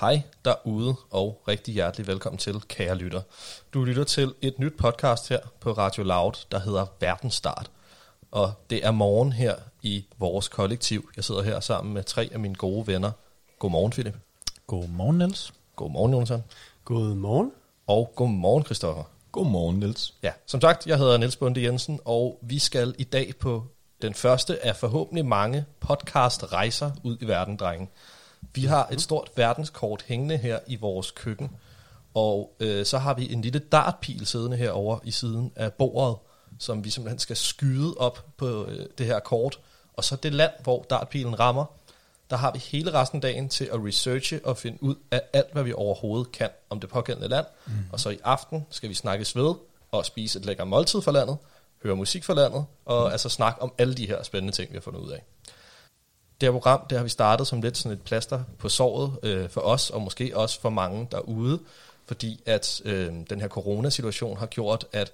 Hej 0.00 0.22
derude, 0.44 0.94
og 1.10 1.42
rigtig 1.48 1.74
hjertelig 1.74 2.06
velkommen 2.06 2.38
til, 2.38 2.60
kære 2.68 2.94
lytter. 2.94 3.22
Du 3.74 3.84
lytter 3.84 4.04
til 4.04 4.34
et 4.40 4.58
nyt 4.58 4.76
podcast 4.78 5.28
her 5.28 5.38
på 5.60 5.72
Radio 5.72 6.02
Loud, 6.02 6.32
der 6.50 6.58
hedder 6.58 6.86
Verdensstart. 7.00 7.70
Og 8.30 8.52
det 8.70 8.86
er 8.86 8.90
morgen 8.90 9.32
her 9.32 9.54
i 9.82 10.04
vores 10.18 10.48
kollektiv. 10.48 11.10
Jeg 11.16 11.24
sidder 11.24 11.42
her 11.42 11.60
sammen 11.60 11.94
med 11.94 12.02
tre 12.02 12.28
af 12.32 12.40
mine 12.40 12.54
gode 12.54 12.86
venner. 12.86 13.10
Godmorgen, 13.58 13.90
Philip. 13.90 14.14
Godmorgen, 14.66 15.18
Niels. 15.18 15.52
Godmorgen, 15.76 16.12
Jonathan. 16.12 16.44
Godmorgen. 16.84 17.52
Og 17.86 18.12
godmorgen, 18.14 18.64
Christoffer. 18.64 19.04
Godmorgen, 19.32 19.78
Niels. 19.78 20.14
Ja, 20.22 20.32
som 20.46 20.60
sagt, 20.60 20.86
jeg 20.86 20.98
hedder 20.98 21.16
Niels 21.16 21.36
Bunde 21.36 21.62
Jensen, 21.62 22.00
og 22.04 22.38
vi 22.42 22.58
skal 22.58 22.94
i 22.98 23.04
dag 23.04 23.34
på 23.40 23.64
den 24.02 24.14
første 24.14 24.66
af 24.66 24.76
forhåbentlig 24.76 25.26
mange 25.26 25.64
podcast-rejser 25.80 26.90
ud 27.02 27.16
i 27.20 27.26
verden, 27.26 27.56
drenge. 27.56 27.88
Vi 28.54 28.64
har 28.64 28.88
et 28.92 29.00
stort 29.00 29.30
verdenskort 29.36 30.04
hængende 30.06 30.36
her 30.36 30.58
i 30.66 30.76
vores 30.76 31.10
køkken, 31.10 31.50
og 32.14 32.56
øh, 32.60 32.86
så 32.86 32.98
har 32.98 33.14
vi 33.14 33.32
en 33.32 33.42
lille 33.42 33.58
dartpil 33.58 34.26
siddende 34.26 34.56
herovre 34.56 35.00
i 35.04 35.10
siden 35.10 35.52
af 35.56 35.72
bordet, 35.72 36.16
som 36.58 36.84
vi 36.84 36.90
simpelthen 36.90 37.18
skal 37.18 37.36
skyde 37.36 37.94
op 37.96 38.26
på 38.36 38.66
øh, 38.66 38.86
det 38.98 39.06
her 39.06 39.18
kort. 39.18 39.58
Og 39.94 40.04
så 40.04 40.16
det 40.16 40.34
land, 40.34 40.52
hvor 40.62 40.86
dartpilen 40.90 41.40
rammer, 41.40 41.64
der 42.30 42.36
har 42.36 42.52
vi 42.52 42.58
hele 42.58 42.94
resten 42.94 43.16
af 43.16 43.22
dagen 43.22 43.48
til 43.48 43.64
at 43.64 43.84
researche 43.86 44.40
og 44.44 44.56
finde 44.56 44.82
ud 44.82 44.94
af 45.10 45.22
alt, 45.32 45.52
hvad 45.52 45.62
vi 45.62 45.72
overhovedet 45.72 46.32
kan 46.32 46.48
om 46.70 46.80
det 46.80 46.90
pågældende 46.90 47.28
land. 47.28 47.46
Mm. 47.66 47.72
Og 47.92 48.00
så 48.00 48.10
i 48.10 48.18
aften 48.24 48.66
skal 48.70 48.88
vi 48.88 48.94
snakkes 48.94 49.36
ved 49.36 49.54
og 49.92 50.06
spise 50.06 50.38
et 50.38 50.44
lækker 50.44 50.64
måltid 50.64 51.02
for 51.02 51.12
landet, 51.12 51.36
høre 51.82 51.96
musik 51.96 52.24
for 52.24 52.34
landet, 52.34 52.64
og 52.84 53.06
mm. 53.06 53.12
altså 53.12 53.28
snakke 53.28 53.62
om 53.62 53.72
alle 53.78 53.94
de 53.94 54.06
her 54.06 54.22
spændende 54.22 54.52
ting, 54.52 54.70
vi 54.70 54.76
har 54.76 54.80
fundet 54.80 55.00
ud 55.00 55.10
af. 55.10 55.24
Det 56.40 56.46
her 56.46 56.52
program, 56.52 56.86
det 56.90 56.98
har 56.98 57.02
vi 57.02 57.08
startet 57.08 57.46
som 57.46 57.60
lidt 57.60 57.76
sådan 57.76 57.92
et 57.92 58.02
plaster 58.02 58.42
på 58.58 58.68
såret 58.68 59.18
øh, 59.22 59.48
for 59.48 59.60
os, 59.60 59.90
og 59.90 60.02
måske 60.02 60.36
også 60.36 60.60
for 60.60 60.70
mange 60.70 61.08
derude, 61.10 61.60
fordi 62.06 62.42
at 62.46 62.82
øh, 62.84 63.12
den 63.30 63.40
her 63.40 63.48
coronasituation 63.48 64.36
har 64.36 64.46
gjort, 64.46 64.86
at 64.92 65.12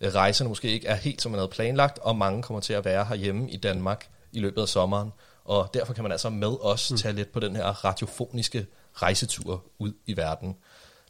øh, 0.00 0.14
rejserne 0.14 0.48
måske 0.48 0.70
ikke 0.70 0.88
er 0.88 0.94
helt, 0.94 1.22
som 1.22 1.32
man 1.32 1.38
havde 1.38 1.48
planlagt, 1.48 1.98
og 1.98 2.16
mange 2.16 2.42
kommer 2.42 2.60
til 2.60 2.72
at 2.72 2.84
være 2.84 3.04
herhjemme 3.04 3.50
i 3.50 3.56
Danmark 3.56 4.08
i 4.32 4.40
løbet 4.40 4.62
af 4.62 4.68
sommeren. 4.68 5.12
Og 5.44 5.70
derfor 5.74 5.92
kan 5.92 6.02
man 6.02 6.12
altså 6.12 6.30
med 6.30 6.56
os 6.60 6.90
mm. 6.90 6.96
tage 6.96 7.14
lidt 7.14 7.32
på 7.32 7.40
den 7.40 7.56
her 7.56 7.84
radiofoniske 7.84 8.66
rejsetur 8.94 9.62
ud 9.78 9.92
i 10.06 10.16
verden. 10.16 10.56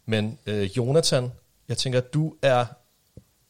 Men 0.05 0.39
øh, 0.45 0.77
Jonathan, 0.77 1.31
jeg 1.69 1.77
tænker, 1.77 1.99
at 1.99 2.13
du 2.13 2.33
er 2.41 2.65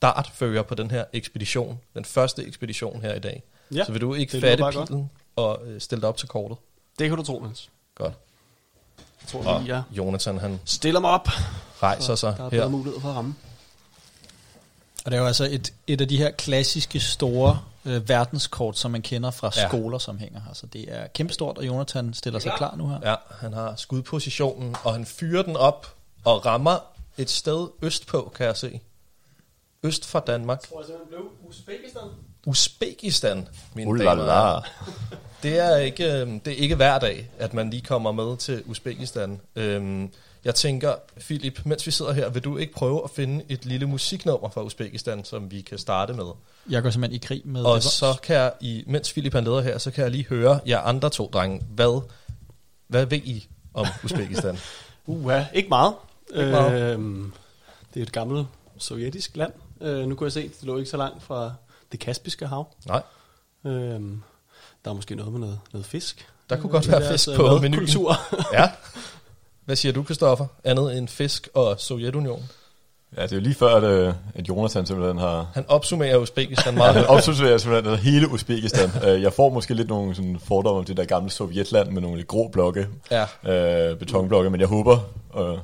dartfører 0.01 0.63
på 0.63 0.75
den 0.75 0.91
her 0.91 1.05
ekspedition, 1.13 1.79
den 1.93 2.05
første 2.05 2.45
ekspedition 2.45 3.01
her 3.01 3.13
i 3.13 3.19
dag. 3.19 3.43
Ja, 3.73 3.83
Så 3.85 3.91
vil 3.91 4.01
du 4.01 4.13
ikke 4.13 4.39
fatte 4.39 4.63
pilen 4.71 5.09
og 5.37 5.59
øh, 5.65 5.81
stille 5.81 6.01
dig 6.01 6.09
op 6.09 6.17
til 6.17 6.27
kortet? 6.27 6.57
Det 6.99 7.09
kan 7.09 7.17
du 7.17 7.23
tro, 7.23 7.39
Niels. 7.39 7.69
Godt. 7.95 8.13
Jeg 9.21 9.27
tror, 9.29 9.45
Og 9.53 9.67
jeg 9.67 9.83
Jonathan, 9.91 10.37
han 10.37 10.59
stiller 10.65 10.99
mig 10.99 11.09
op. 11.09 11.27
rejser 11.83 12.05
så 12.05 12.15
sig 12.15 12.37
der 12.37 12.45
er 12.45 12.49
bedre 12.49 12.63
her. 12.63 12.69
mulighed 12.69 13.01
for 13.01 13.09
at 13.09 13.15
ramme. 13.15 13.35
Og 15.05 15.11
det 15.11 15.17
er 15.17 15.21
jo 15.21 15.27
altså 15.27 15.43
et, 15.51 15.73
et 15.87 16.01
af 16.01 16.07
de 16.07 16.17
her 16.17 16.31
klassiske 16.31 16.99
store 16.99 17.59
øh, 17.85 18.09
verdenskort, 18.09 18.77
som 18.77 18.91
man 18.91 19.01
kender 19.01 19.31
fra 19.31 19.51
Ja. 19.55 19.67
skoler, 19.67 19.97
som 19.97 20.17
hænger 20.19 20.39
her. 20.41 20.53
Så 20.53 20.65
det 20.67 20.85
er 20.93 21.07
kæmpestort, 21.07 21.57
og 21.57 21.67
Jonathan 21.67 22.13
stiller 22.13 22.39
sig 22.39 22.51
klar 22.57 22.75
nu 22.75 22.87
her. 22.89 22.99
Ja, 23.03 23.15
han 23.31 23.53
har 23.53 23.75
skudpositionen, 23.75 24.75
og 24.83 24.93
han 24.93 25.05
fyrer 25.05 25.43
den 25.43 25.55
op 25.55 25.95
og 26.25 26.45
rammer 26.45 26.77
et 27.17 27.29
sted 27.29 27.67
østpå, 27.81 28.31
kan 28.35 28.45
jeg 28.45 28.57
se. 28.57 28.79
Øst 29.83 30.05
for 30.05 30.19
Danmark. 30.19 30.61
Jeg 30.61 30.69
tror 30.69 30.79
jeg 30.79 30.85
simpelthen 30.85 31.07
blev 31.09 31.49
Uzbekistan. 31.49 32.03
Uzbekistan, 32.45 33.47
mine 33.73 33.89
Uh 33.89 33.95
la 33.95 34.05
damer. 34.05 34.61
Det 35.43 35.59
er, 35.59 35.75
ikke, 35.77 36.03
øh, 36.05 36.27
det 36.27 36.47
er 36.47 36.55
ikke 36.57 36.75
hver 36.75 36.99
dag, 36.99 37.29
at 37.37 37.53
man 37.53 37.69
lige 37.69 37.81
kommer 37.81 38.11
med 38.11 38.37
til 38.37 38.63
Uzbekistan. 38.65 39.41
Øhm, 39.55 40.11
jeg 40.45 40.55
tænker, 40.55 40.95
Philip, 41.19 41.61
mens 41.65 41.85
vi 41.85 41.91
sidder 41.91 42.11
her, 42.13 42.29
vil 42.29 42.43
du 42.43 42.57
ikke 42.57 42.73
prøve 42.73 43.03
at 43.03 43.09
finde 43.09 43.43
et 43.49 43.65
lille 43.65 43.85
musiknummer 43.85 44.49
fra 44.49 44.61
Uzbekistan, 44.63 45.23
som 45.25 45.51
vi 45.51 45.61
kan 45.61 45.77
starte 45.77 46.13
med? 46.13 46.25
Jeg 46.69 46.83
går 46.83 46.89
simpelthen 46.89 47.15
i 47.23 47.25
krig 47.25 47.41
med 47.45 47.63
Og 47.63 47.75
det. 47.75 47.83
så 47.83 48.15
kan 48.23 48.35
jeg, 48.35 48.51
i, 48.61 48.83
mens 48.87 49.11
Philip 49.13 49.33
han 49.33 49.43
leder 49.43 49.61
her, 49.61 49.77
så 49.77 49.91
kan 49.91 50.03
jeg 50.03 50.11
lige 50.11 50.25
høre 50.29 50.59
jer 50.67 50.79
andre 50.79 51.09
to 51.09 51.29
drenge, 51.33 51.61
hvad, 51.69 52.01
hvad 52.87 53.05
ved 53.05 53.17
I 53.17 53.47
om 53.73 53.85
Uzbekistan? 54.03 54.57
Uha, 55.07 55.43
ikke 55.53 55.69
meget. 55.69 55.93
Ikke 56.35 56.51
meget. 56.51 56.93
Øhm, 56.93 57.33
det 57.93 57.99
er 57.99 58.03
et 58.03 58.11
gammelt 58.11 58.47
sovjetisk 58.77 59.35
land. 59.37 59.53
Øh, 59.81 60.07
nu 60.07 60.15
kunne 60.15 60.25
jeg 60.25 60.31
se, 60.31 60.41
det 60.43 60.63
lå 60.63 60.77
ikke 60.77 60.89
så 60.89 60.97
langt 60.97 61.23
fra 61.23 61.53
det 61.91 61.99
Kaspiske 61.99 62.47
hav. 62.47 62.67
Nej, 62.87 63.01
Øhm, 63.65 64.21
der 64.87 64.91
er 64.93 64.95
måske 64.95 65.15
noget 65.15 65.31
med 65.31 65.39
noget, 65.39 65.59
noget 65.73 65.85
fisk. 65.85 66.27
der 66.49 66.55
kunne 66.57 66.69
godt 66.69 66.87
være 66.91 66.99
deres, 67.01 67.11
fisk 67.11 67.29
øh, 67.29 67.35
på 67.35 67.41
menuen. 67.43 67.71
madkultur. 67.71 68.15
Ja. 68.53 68.69
Hvad 69.65 69.75
siger 69.75 69.93
du, 69.93 70.03
Christoffer? 70.03 70.45
Andet 70.63 70.97
end 70.97 71.07
fisk 71.07 71.49
og 71.53 71.79
Sovjetunionen? 71.79 72.49
Ja, 73.17 73.23
det 73.23 73.31
er 73.31 73.35
jo 73.35 73.41
lige 73.41 73.55
før, 73.55 73.75
at, 73.75 73.83
øh, 73.83 74.13
at 74.35 74.47
Jonathan 74.49 74.85
simpelthen 74.85 75.17
har... 75.17 75.47
Han 75.53 75.65
opsummerer 75.67 76.17
Uzbekistan 76.17 76.75
meget 76.75 76.93
Han 76.95 77.05
godt. 77.05 77.17
opsummerer 77.27 77.57
simpelthen 77.57 77.95
hele 77.97 78.27
Uzbekistan. 78.31 78.89
Øh, 79.07 79.21
Jeg 79.21 79.33
får 79.33 79.49
måske 79.49 79.73
lidt 79.73 79.87
nogle 79.87 80.15
sådan 80.15 80.39
fordomme 80.43 80.79
om 80.79 80.85
det 80.85 80.97
der 80.97 81.05
gamle 81.05 81.29
Sovjetland 81.29 81.91
med 81.91 82.01
nogle 82.01 82.17
lidt 82.17 82.27
grå 82.27 82.47
blokke, 82.47 82.87
Ja, 83.11 83.25
øh, 83.91 83.97
betonblokke, 83.99 84.49
men 84.49 84.59
jeg 84.59 84.67
håber, 84.67 84.97
øh, 85.39 85.57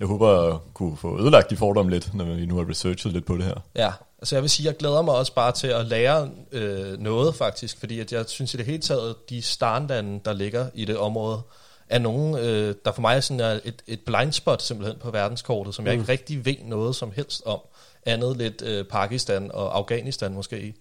jeg 0.00 0.08
håber 0.08 0.28
at 0.28 0.60
kunne 0.74 0.96
få 0.96 1.20
ødelagt 1.20 1.50
de 1.50 1.56
fordomme 1.56 1.90
lidt, 1.90 2.14
når 2.14 2.24
vi 2.24 2.46
nu 2.46 2.56
har 2.56 2.70
researchet 2.70 3.12
lidt 3.12 3.26
på 3.26 3.36
det 3.36 3.44
her. 3.44 3.54
ja. 3.76 3.92
Altså 4.18 4.36
jeg 4.36 4.42
vil 4.42 4.50
sige, 4.50 4.66
jeg 4.66 4.76
glæder 4.76 5.02
mig 5.02 5.14
også 5.14 5.34
bare 5.34 5.52
til 5.52 5.66
at 5.66 5.86
lære 5.86 6.30
øh, 6.52 6.98
noget 6.98 7.34
faktisk, 7.34 7.78
fordi 7.80 8.00
at 8.00 8.12
jeg 8.12 8.24
synes 8.28 8.54
i 8.54 8.56
det 8.56 8.66
hele 8.66 8.82
taget, 8.82 9.30
de 9.30 9.42
starlande, 9.42 10.20
der 10.24 10.32
ligger 10.32 10.66
i 10.74 10.84
det 10.84 10.96
område, 10.96 11.42
er 11.88 11.98
nogen, 11.98 12.38
øh, 12.38 12.74
der 12.84 12.92
for 12.92 13.00
mig 13.00 13.24
sådan 13.24 13.40
er 13.40 13.60
et, 13.64 13.82
et 13.86 14.00
blindspot 14.00 14.62
simpelthen 14.62 14.98
på 15.00 15.10
verdenskortet, 15.10 15.74
som 15.74 15.86
jeg 15.86 15.94
ikke 15.94 16.08
rigtig 16.08 16.44
ved 16.44 16.54
noget 16.64 16.96
som 16.96 17.12
helst 17.16 17.42
om. 17.46 17.60
Andet 18.06 18.36
lidt 18.36 18.62
øh, 18.62 18.84
Pakistan 18.84 19.50
og 19.54 19.76
Afghanistan 19.76 20.32
måske. 20.32 20.74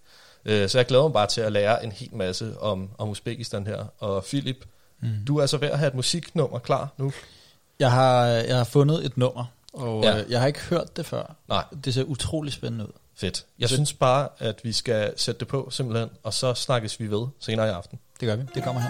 Øh, 0.45 0.69
så 0.69 0.77
jeg 0.77 0.85
glæder 0.85 1.03
mig 1.03 1.13
bare 1.13 1.27
til 1.27 1.41
at 1.41 1.51
lære 1.51 1.83
en 1.83 1.91
hel 1.91 2.15
masse 2.15 2.59
om, 2.59 2.89
om 2.97 3.09
Uzbekistan 3.09 3.67
her. 3.67 3.85
Og 3.99 4.23
Philip, 4.23 4.65
mm. 5.01 5.09
du 5.27 5.37
er 5.37 5.41
altså 5.41 5.57
ved 5.57 5.69
at 5.69 5.79
have 5.79 5.87
et 5.87 5.95
musiknummer 5.95 6.59
klar 6.59 6.89
nu. 6.97 7.11
Jeg 7.81 7.91
har, 7.91 8.25
jeg 8.25 8.57
har 8.57 8.63
fundet 8.63 9.05
et 9.05 9.17
nummer, 9.17 9.45
og 9.73 10.03
Ja. 10.03 10.17
ja. 10.17 10.23
jeg 10.29 10.39
har 10.39 10.47
ikke 10.47 10.59
hørt 10.59 10.97
det 10.97 11.05
før. 11.05 11.35
Nej. 11.49 11.63
Det 11.85 11.93
ser 11.93 12.03
utrolig 12.03 12.53
spændende 12.53 12.85
ud. 12.85 12.91
Fedt. 13.15 13.45
Jeg 13.59 13.69
synes 13.69 13.93
bare, 13.93 14.27
at 14.39 14.59
vi 14.63 14.71
skal 14.71 15.13
sætte 15.17 15.39
det 15.39 15.47
på 15.47 15.67
simpelthen, 15.71 16.09
og 16.23 16.33
så 16.33 16.53
snakkes 16.53 16.99
vi 16.99 17.11
ved 17.11 17.27
senere 17.39 17.67
i 17.67 17.69
aften. 17.71 17.99
Det 18.19 18.27
gør 18.27 18.35
vi. 18.35 18.43
Det 18.55 18.63
kommer 18.63 18.81
her. 18.81 18.89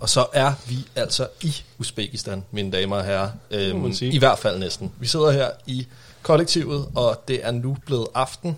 Og 0.00 0.08
så 0.08 0.26
er 0.32 0.52
vi 0.68 0.76
altså 0.96 1.28
i 1.42 1.54
Uzbekistan, 1.78 2.44
mine 2.50 2.72
damer 2.72 2.96
og 2.96 3.04
herrer. 3.04 3.30
Øhm. 3.50 3.92
I 4.00 4.18
hvert 4.18 4.38
fald 4.38 4.58
næsten. 4.58 4.92
Vi 4.98 5.06
sidder 5.06 5.30
her 5.30 5.50
i 5.66 5.86
kollektivet, 6.22 6.88
og 6.94 7.24
det 7.28 7.46
er 7.46 7.50
nu 7.50 7.76
blevet 7.86 8.06
aften. 8.14 8.56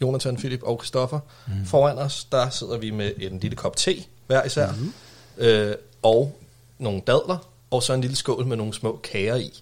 Jonathan, 0.00 0.36
Philip 0.36 0.62
og 0.62 0.78
Christoffer. 0.78 1.20
Mm. 1.46 1.66
Foran 1.66 1.98
os, 1.98 2.24
der 2.24 2.50
sidder 2.50 2.78
vi 2.78 2.90
med 2.90 3.12
en 3.18 3.38
lille 3.38 3.56
kop 3.56 3.76
te, 3.76 4.04
hver 4.26 4.44
især. 4.44 4.72
Mm. 4.72 4.92
Øh, 5.38 5.74
og 6.02 6.38
nogle 6.78 7.02
dadler, 7.06 7.48
og 7.70 7.82
så 7.82 7.92
en 7.92 8.00
lille 8.00 8.16
skål 8.16 8.46
med 8.46 8.56
nogle 8.56 8.74
små 8.74 9.00
kager 9.02 9.36
i. 9.36 9.60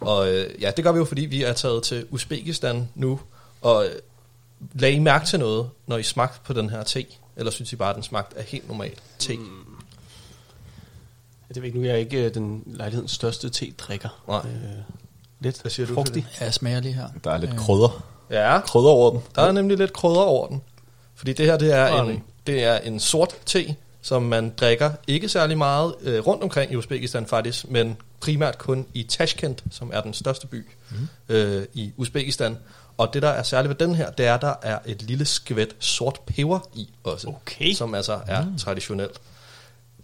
Og 0.00 0.32
øh, 0.32 0.62
ja, 0.62 0.70
det 0.70 0.84
gør 0.84 0.92
vi 0.92 0.98
jo, 0.98 1.04
fordi 1.04 1.22
vi 1.22 1.42
er 1.42 1.52
taget 1.52 1.82
til 1.82 2.06
Uzbekistan 2.10 2.88
nu, 2.94 3.20
og 3.60 3.86
øh, 3.86 3.92
lag 4.74 4.92
I 4.92 4.98
mærke 4.98 5.26
til 5.26 5.38
noget, 5.38 5.70
når 5.86 5.96
I 5.96 6.02
smagte 6.02 6.40
på 6.44 6.52
den 6.52 6.70
her 6.70 6.82
te? 6.82 7.06
Eller 7.36 7.50
synes 7.52 7.72
I 7.72 7.76
bare, 7.76 7.90
at 7.90 7.94
den 7.94 8.02
smagte 8.02 8.38
af 8.38 8.44
helt 8.44 8.68
normal 8.68 8.92
te? 9.18 9.36
Mm. 9.36 9.73
Det 11.54 11.62
ved 11.62 11.66
ikke, 11.66 11.78
nu 11.78 11.84
er 11.84 11.90
jeg 11.90 12.00
ikke 12.00 12.24
øh, 12.24 12.34
den 12.34 12.62
lejlighedens 12.66 13.10
største 13.12 13.48
te-drikker. 13.50 14.08
Nej. 14.28 14.40
Øh, 14.44 14.52
lidt 15.40 15.60
Hvad 15.60 15.70
siger 15.70 15.86
du, 15.86 15.94
frugtig. 15.94 16.26
Ja, 16.40 16.44
jeg 16.44 16.54
smager 16.54 16.80
lige 16.80 16.94
her. 16.94 17.08
Der 17.24 17.30
er 17.30 17.38
lidt 17.38 17.50
Øh, 17.52 17.58
krydder. 17.58 18.04
Ja, 18.30 18.60
Krydder 18.60 18.88
over 18.90 19.10
den. 19.10 19.20
der 19.34 19.42
er 19.42 19.52
nemlig 19.52 19.78
lidt 19.78 19.92
krydder 19.92 20.20
over 20.20 20.46
den. 20.48 20.62
Fordi 21.14 21.32
det 21.32 21.46
her, 21.46 21.56
det 21.58 21.72
er, 21.72 22.02
en, 22.02 22.22
det 22.46 22.64
er 22.64 22.78
en 22.78 23.00
sort 23.00 23.34
te, 23.46 23.74
som 24.02 24.22
man 24.22 24.52
drikker 24.56 24.90
ikke 25.06 25.28
særlig 25.28 25.58
meget 25.58 25.94
øh, 26.00 26.26
rundt 26.26 26.42
omkring 26.42 26.72
i 26.72 26.76
Uzbekistan 26.76 27.26
faktisk, 27.26 27.70
men 27.70 27.96
primært 28.20 28.58
kun 28.58 28.86
i 28.94 29.02
Tashkent, 29.02 29.64
som 29.70 29.90
er 29.94 30.00
den 30.00 30.14
største 30.14 30.46
by 30.46 30.66
mm. 30.90 31.08
øh, 31.28 31.66
i 31.74 31.92
Uzbekistan. 31.96 32.56
Og 32.98 33.14
det, 33.14 33.22
der 33.22 33.28
er 33.28 33.42
særligt 33.42 33.68
ved 33.68 33.86
den 33.86 33.94
her, 33.94 34.10
det 34.10 34.26
er, 34.26 34.34
at 34.34 34.42
der 34.42 34.54
er 34.62 34.78
et 34.86 35.02
lille 35.02 35.24
skvæt 35.24 35.68
sort 35.78 36.20
peber 36.26 36.58
i 36.74 36.88
også, 37.04 37.28
Okay. 37.28 37.72
som 37.72 37.94
altså 37.94 38.20
er 38.26 38.44
mm. 38.44 38.58
traditionelt. 38.58 39.20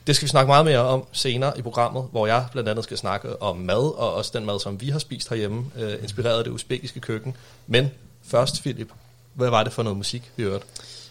Det 0.06 0.16
skal 0.16 0.26
vi 0.26 0.30
snakke 0.30 0.48
meget 0.48 0.64
mere 0.64 0.78
om 0.78 1.04
senere 1.12 1.58
i 1.58 1.62
programmet, 1.62 2.04
hvor 2.10 2.26
jeg 2.26 2.46
blandt 2.52 2.68
andet 2.68 2.84
skal 2.84 2.96
snakke 2.96 3.42
om 3.42 3.56
mad, 3.56 3.98
og 3.98 4.14
også 4.14 4.30
den 4.34 4.46
mad, 4.46 4.60
som 4.60 4.80
vi 4.80 4.88
har 4.88 4.98
spist 4.98 5.28
herhjemme, 5.28 5.64
øh, 5.76 5.94
inspireret 6.02 6.38
af 6.38 6.44
det 6.44 6.50
uzbekiske 6.50 7.00
køkken. 7.00 7.36
Men 7.66 7.90
først, 8.24 8.60
Philip, 8.60 8.88
hvad 9.34 9.50
var 9.50 9.64
det 9.64 9.72
for 9.72 9.82
noget 9.82 9.96
musik, 9.96 10.30
vi 10.36 10.42
hørte? 10.42 10.64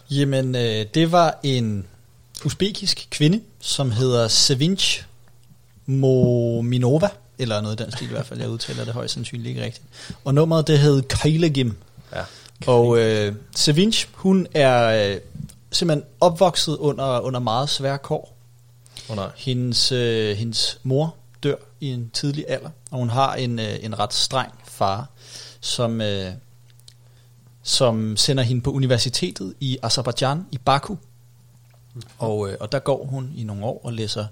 Jamen, 0.09 0.56
øh, 0.56 0.86
det 0.94 1.12
var 1.12 1.39
en 1.44 1.86
usbekisk 2.45 3.07
kvinde, 3.12 3.41
som 3.59 3.91
hedder 3.91 4.27
Sevinch 4.27 5.03
Mominova, 5.86 7.09
eller 7.38 7.62
noget 7.62 7.80
i 7.80 7.83
den 7.83 7.91
stil 7.91 8.07
i 8.07 8.12
hvert 8.12 8.25
fald, 8.25 8.39
jeg 8.39 8.50
udtaler 8.50 8.86
det 8.86 8.94
højst 8.94 9.13
sandsynligt 9.13 9.47
ikke 9.47 9.63
rigtigt. 9.63 9.86
Og 10.25 10.33
nummeret, 10.33 10.68
det 10.68 10.80
hed 10.80 11.01
Kailegim. 11.01 11.77
Ja. 12.15 12.24
Og 12.68 13.00
øh, 13.00 13.36
Sevinch, 13.56 14.07
hun 14.13 14.47
er 14.53 15.12
øh, 15.12 15.19
simpelthen 15.71 16.03
opvokset 16.21 16.77
under, 16.77 17.19
under 17.19 17.39
meget 17.39 17.69
svære 17.69 17.97
kår. 17.97 18.38
Oh, 19.09 19.15
nej. 19.15 19.29
Hendes, 19.38 19.91
øh, 19.91 20.38
hendes 20.38 20.79
mor 20.83 21.15
dør 21.44 21.56
i 21.79 21.88
en 21.88 22.09
tidlig 22.13 22.45
alder, 22.47 22.69
og 22.91 23.00
hun 23.00 23.09
har 23.09 23.35
en, 23.35 23.59
øh, 23.59 23.75
en 23.81 24.00
ret 24.00 24.13
streng 24.13 24.53
far, 24.63 25.09
som, 25.59 26.01
øh, 26.01 26.31
som 27.63 28.17
sender 28.17 28.44
hende 28.44 28.61
på 28.61 28.71
universitetet 28.71 29.53
i 29.59 29.77
Azerbaijan, 29.83 30.45
i 30.51 30.57
Baku. 30.57 30.95
Og, 32.17 32.50
øh, 32.50 32.57
og 32.59 32.71
der 32.71 32.79
går 32.79 33.06
hun 33.06 33.33
i 33.35 33.44
nogle 33.44 33.65
år 33.65 33.81
og 33.83 33.94
læser 33.94 34.25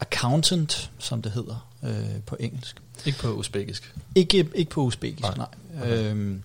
accountant, 0.00 0.90
som 0.98 1.22
det 1.22 1.32
hedder 1.32 1.68
øh, 1.82 2.22
på 2.26 2.36
engelsk. 2.40 2.76
Ikke 3.06 3.18
på 3.18 3.28
uzbekisk. 3.28 3.94
Ikke, 4.14 4.48
ikke 4.54 4.70
på 4.70 4.80
uzbekisk, 4.80 5.22
Nej. 5.22 5.36
nej. 5.36 5.46
nej. 5.74 5.90
Øhm, 5.90 6.42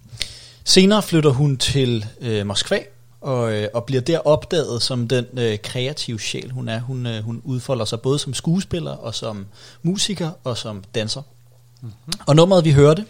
senere 0.64 1.04
flytter 1.04 1.30
hun 1.30 1.58
til 1.58 2.06
øh, 2.22 2.46
Moskva, 2.46 2.80
og, 3.26 3.54
øh, 3.54 3.68
og 3.74 3.84
bliver 3.84 4.02
der 4.02 4.20
opdaget 4.20 4.82
som 4.82 5.08
den 5.08 5.26
øh, 5.38 5.58
kreative 5.64 6.20
sjæl, 6.20 6.52
hun 6.52 6.70
er. 6.70 6.80
Hun, 6.80 7.06
øh, 7.06 7.24
hun 7.24 7.42
udfolder 7.44 7.86
sig 7.86 8.02
både 8.02 8.20
som 8.20 8.34
skuespiller, 8.34 8.92
og 8.92 9.16
som 9.16 9.48
musiker, 9.84 10.32
og 10.44 10.58
som 10.58 10.84
danser. 10.96 11.22
Mm-hmm. 11.82 12.14
Og 12.28 12.36
nummeret, 12.36 12.66
vi 12.66 12.72
hørte, 12.72 13.06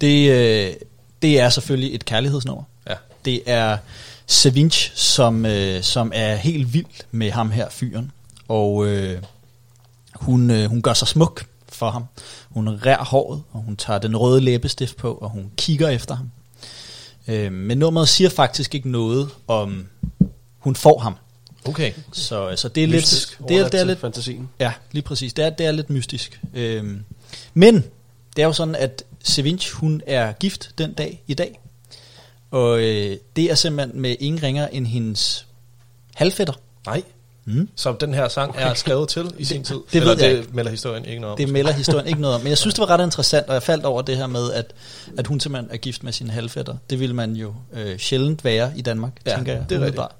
det, 0.00 0.30
øh, 0.30 0.74
det 1.22 1.40
er 1.40 1.48
selvfølgelig 1.48 1.94
et 1.94 2.04
kærlighedsnummer. 2.04 2.62
Ja. 2.88 2.94
Det 3.24 3.42
er 3.46 3.78
Sevinch, 4.26 4.92
som, 4.94 5.46
øh, 5.46 5.82
som 5.82 6.12
er 6.14 6.34
helt 6.34 6.72
vild 6.72 7.04
med 7.10 7.30
ham 7.30 7.50
her 7.50 7.68
fyren. 7.70 8.12
Og 8.48 8.86
øh, 8.86 9.22
hun, 10.14 10.50
øh, 10.50 10.68
hun 10.68 10.82
gør 10.82 10.92
sig 10.92 11.08
smuk 11.08 11.46
for 11.68 11.90
ham. 11.90 12.04
Hun 12.50 12.68
rær 12.68 13.04
håret, 13.04 13.42
og 13.52 13.60
hun 13.60 13.76
tager 13.76 13.98
den 13.98 14.16
røde 14.16 14.40
læbestift 14.40 14.96
på, 14.96 15.12
og 15.12 15.30
hun 15.30 15.50
kigger 15.56 15.88
efter 15.88 16.14
ham. 16.14 16.30
Øh, 17.28 17.52
men 17.52 17.78
nummeret 17.78 18.08
siger 18.08 18.30
faktisk 18.30 18.74
ikke 18.74 18.90
noget 18.90 19.30
om, 19.46 19.86
hun 20.58 20.76
får 20.76 20.98
ham. 20.98 21.16
Okay. 21.64 21.92
Så, 22.12 22.56
så 22.56 22.68
det 22.68 22.84
er 22.84 22.88
Mystisk 22.88 23.38
lidt... 23.38 23.48
Det 23.48 23.56
er, 23.58 23.68
det 23.68 23.80
er 23.80 23.84
lidt 23.84 24.00
fantasien. 24.00 24.48
Ja, 24.60 24.72
lige 24.92 25.02
præcis. 25.02 25.32
Det 25.32 25.44
er, 25.44 25.50
det 25.50 25.66
er 25.66 25.72
lidt 25.72 25.90
mystisk. 25.90 26.40
Øhm, 26.54 27.04
men 27.54 27.74
det 28.36 28.42
er 28.42 28.46
jo 28.46 28.52
sådan, 28.52 28.74
at 28.74 29.04
Sevinch, 29.24 29.72
hun 29.72 30.02
er 30.06 30.32
gift 30.32 30.70
den 30.78 30.92
dag 30.92 31.22
i 31.26 31.34
dag. 31.34 31.60
Og 32.50 32.78
øh, 32.78 33.16
det 33.36 33.50
er 33.50 33.54
simpelthen 33.54 34.00
med 34.00 34.16
ingen 34.20 34.42
ringer 34.42 34.68
end 34.68 34.86
hendes 34.86 35.46
halvfætter. 36.14 36.54
Nej. 36.86 37.02
Mm. 37.48 37.68
Som 37.76 37.96
den 37.96 38.14
her 38.14 38.28
sang 38.28 38.54
er 38.58 38.74
skrevet 38.74 39.08
til 39.08 39.30
i 39.38 39.44
sin 39.44 39.64
tid. 39.64 39.74
det 39.76 39.84
ved 39.92 40.00
Eller 40.00 40.12
jeg 40.24 40.30
det 40.30 40.38
ikke. 40.38 40.48
melder 40.52 40.70
historien 40.70 41.04
ikke 41.04 41.20
noget 41.20 41.32
om. 41.32 41.36
Det 41.38 41.48
melder 41.48 41.72
historien 41.72 42.06
ikke 42.06 42.20
noget 42.20 42.36
om. 42.36 42.40
Men 42.42 42.48
jeg 42.48 42.58
synes, 42.58 42.74
det 42.74 42.80
var 42.80 42.90
ret 42.90 43.04
interessant, 43.04 43.46
og 43.48 43.54
jeg 43.54 43.62
faldt 43.62 43.84
over 43.84 44.02
det 44.02 44.16
her 44.16 44.26
med, 44.26 44.52
at, 44.52 44.72
at 45.18 45.26
hun 45.26 45.40
simpelthen 45.40 45.70
er 45.72 45.76
gift 45.76 46.02
med 46.04 46.12
sin 46.12 46.30
halvfætter. 46.30 46.76
Det 46.90 47.00
vil 47.00 47.14
man 47.14 47.32
jo 47.32 47.54
øh, 47.72 47.98
sjældent 47.98 48.44
være 48.44 48.72
i 48.76 48.82
Danmark, 48.82 49.12
Ja, 49.26 49.34
tænker 49.36 49.52
jeg. 49.52 49.64
det 49.68 49.74
er 49.74 49.78
umiddelbart. 49.78 50.14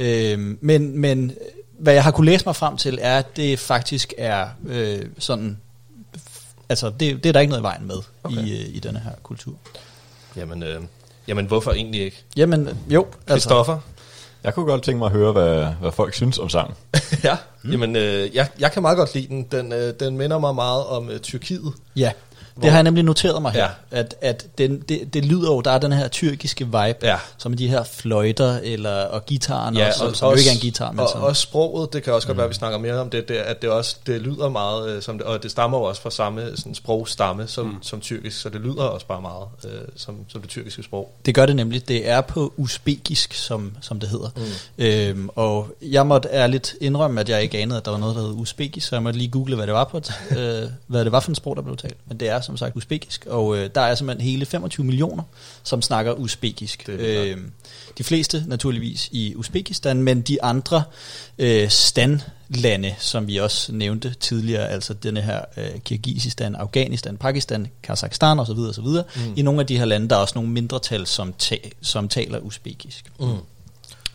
Øhm, 0.00 0.58
men, 0.60 0.98
men 0.98 1.32
hvad 1.78 1.94
jeg 1.94 2.04
har 2.04 2.10
kunne 2.10 2.26
læse 2.26 2.44
mig 2.46 2.56
frem 2.56 2.76
til, 2.76 2.98
er, 3.02 3.18
at 3.18 3.36
det 3.36 3.58
faktisk 3.58 4.14
er 4.18 4.46
øh, 4.66 5.00
sådan... 5.18 5.58
Altså, 6.68 6.90
det, 6.90 7.00
det 7.24 7.26
er 7.28 7.32
der 7.32 7.40
ikke 7.40 7.50
noget 7.50 7.60
i 7.62 7.64
vejen 7.64 7.86
med 7.86 7.96
Okay. 8.22 8.36
i, 8.46 8.60
øh, 8.62 8.74
i 8.76 8.78
denne 8.78 8.98
her 9.00 9.10
kultur. 9.22 9.54
Jamen, 10.36 10.62
øh, 10.62 10.80
jamen, 11.28 11.46
hvorfor 11.46 11.72
egentlig 11.72 12.00
ikke? 12.02 12.22
Jamen, 12.36 12.68
jo. 12.90 13.06
Altså, 13.26 13.48
Christoffer? 13.48 13.78
Jeg 14.44 14.54
kunne 14.54 14.66
godt 14.66 14.82
tænke 14.82 14.98
mig 14.98 15.06
at 15.06 15.12
høre, 15.12 15.32
hvad, 15.32 15.66
hvad 15.80 15.92
folk 15.92 16.14
synes 16.14 16.38
om 16.38 16.48
sangen. 16.48 16.76
ja, 17.24 17.36
mm. 17.62 17.70
jamen, 17.70 17.96
øh, 17.96 18.34
jeg, 18.34 18.48
jeg 18.58 18.72
kan 18.72 18.82
meget 18.82 18.98
godt 18.98 19.14
lide 19.14 19.28
den. 19.28 19.42
Den, 19.42 19.72
øh, 19.72 19.94
den 20.00 20.16
minder 20.16 20.38
mig 20.38 20.54
meget 20.54 20.86
om 20.86 21.10
øh, 21.10 21.18
Tyrkiet. 21.18 21.72
ja, 21.96 22.12
Det 22.62 22.70
har 22.70 22.76
jeg 22.78 22.82
nemlig 22.82 23.04
noteret 23.04 23.42
mig 23.42 23.52
her, 23.52 23.62
Ja. 23.92 23.98
at, 23.98 24.14
at 24.20 24.46
den, 24.58 24.80
det, 24.80 25.14
det 25.14 25.24
lyder 25.24 25.52
jo, 25.52 25.60
der 25.60 25.70
er 25.70 25.78
den 25.78 25.92
her 25.92 26.08
tyrkiske 26.08 26.64
vibe, 26.64 26.98
Ja. 27.02 27.16
som 27.38 27.52
er 27.52 27.56
de 27.56 27.68
her 27.68 27.84
fløjter 27.84 28.58
eller, 28.62 29.04
og 29.04 29.26
gitaren, 29.26 29.76
Ja, 29.76 29.86
også, 29.86 29.98
som, 29.98 30.14
som 30.14 30.30
jo 30.30 30.36
ikke 30.36 30.50
er 30.50 30.54
en 30.54 30.60
guitar, 30.60 30.90
men 30.92 31.00
og, 31.00 31.08
som, 31.12 31.20
og 31.22 31.36
sproget, 31.36 31.92
det 31.92 32.02
kan 32.02 32.12
også 32.12 32.26
godt 32.28 32.36
være, 32.38 32.44
at 32.44 32.50
vi 32.50 32.54
snakker 32.54 32.78
mere 32.78 32.94
om 33.00 33.10
det, 33.10 33.28
det 33.28 33.34
at 33.34 33.62
det 33.62 33.70
også 33.70 33.96
det 34.06 34.20
lyder 34.20 34.48
meget, 34.48 34.90
øh, 34.90 35.02
som 35.02 35.18
det, 35.18 35.26
og 35.26 35.42
det 35.42 35.50
stammer 35.50 35.78
jo 35.78 35.84
også 35.84 36.02
fra 36.02 36.10
samme 36.10 36.56
sådan, 36.56 36.74
sprogstamme 36.74 37.46
som, 37.46 37.66
mm. 37.66 37.82
som 37.82 38.00
tyrkisk, 38.00 38.40
så 38.40 38.48
det 38.48 38.60
lyder 38.60 38.82
også 38.82 39.06
bare 39.06 39.20
meget 39.20 39.44
øh, 39.64 39.70
som, 39.96 40.16
som 40.28 40.40
det 40.40 40.50
tyrkiske 40.50 40.82
sprog. 40.82 41.12
Det 41.26 41.34
gør 41.34 41.46
det 41.46 41.56
nemlig. 41.56 41.88
Det 41.88 42.08
er 42.10 42.20
på 42.20 42.52
usbekisk, 42.56 43.34
som, 43.34 43.76
som 43.80 44.00
det 44.00 44.08
hedder. 44.08 44.28
Mm. 44.36 44.84
Øhm, 44.84 45.28
og 45.36 45.68
jeg 45.82 46.06
måtte 46.06 46.28
ærligt 46.32 46.74
indrømme, 46.80 47.20
at 47.20 47.28
jeg 47.28 47.42
ikke 47.42 47.58
anede, 47.58 47.78
at 47.78 47.84
der 47.84 47.90
var 47.90 47.98
noget, 47.98 48.16
der 48.16 48.22
hed 48.22 48.30
usbekisk, 48.32 48.88
så 48.88 48.96
jeg 48.96 49.02
måtte 49.02 49.18
lige 49.18 49.30
google, 49.30 49.56
hvad 49.56 49.66
det 49.66 49.74
var, 49.74 49.84
på, 49.84 49.96
et- 49.96 50.12
øh, 50.38 50.68
hvad 50.86 51.04
det 51.04 51.12
var 51.12 51.20
for 51.20 51.30
en 51.30 51.34
sprog, 51.34 51.56
der 51.56 51.62
blev 51.62 51.76
talt. 51.76 51.96
Men 52.08 52.20
det 52.20 52.28
er 52.28 52.40
som 52.44 52.56
sagt 52.56 52.76
usbekisk, 52.76 53.26
og 53.26 53.56
øh, 53.56 53.70
der 53.74 53.80
er 53.80 53.94
simpelthen 53.94 54.30
hele 54.30 54.46
25 54.46 54.86
millioner, 54.86 55.22
som 55.62 55.82
snakker 55.82 56.12
usbekisk. 56.12 56.88
Øhm, 56.88 57.52
de 57.98 58.04
fleste 58.04 58.44
naturligvis 58.46 59.08
i 59.12 59.34
Uzbekistan, 59.34 60.02
men 60.02 60.22
de 60.22 60.42
andre 60.42 60.82
øh, 61.38 61.68
standlande, 61.68 62.94
som 62.98 63.26
vi 63.26 63.36
også 63.36 63.72
nævnte 63.72 64.14
tidligere, 64.20 64.68
altså 64.68 64.94
denne 64.94 65.22
her 65.22 65.40
øh, 65.56 65.80
Kirgisistan, 65.84 66.54
Afghanistan, 66.54 67.16
Pakistan, 67.16 67.66
Kazakhstan 67.82 68.38
osv. 68.38 68.58
osv. 68.58 68.84
Mm. 68.84 69.32
I 69.36 69.42
nogle 69.42 69.60
af 69.60 69.66
de 69.66 69.78
her 69.78 69.84
lande, 69.84 70.08
der 70.08 70.16
er 70.16 70.20
også 70.20 70.34
nogle 70.34 70.50
mindretal, 70.50 71.06
som, 71.06 71.32
ta- 71.38 71.70
som 71.82 72.08
taler 72.08 72.38
usbekisk. 72.38 73.12
Mm. 73.20 73.26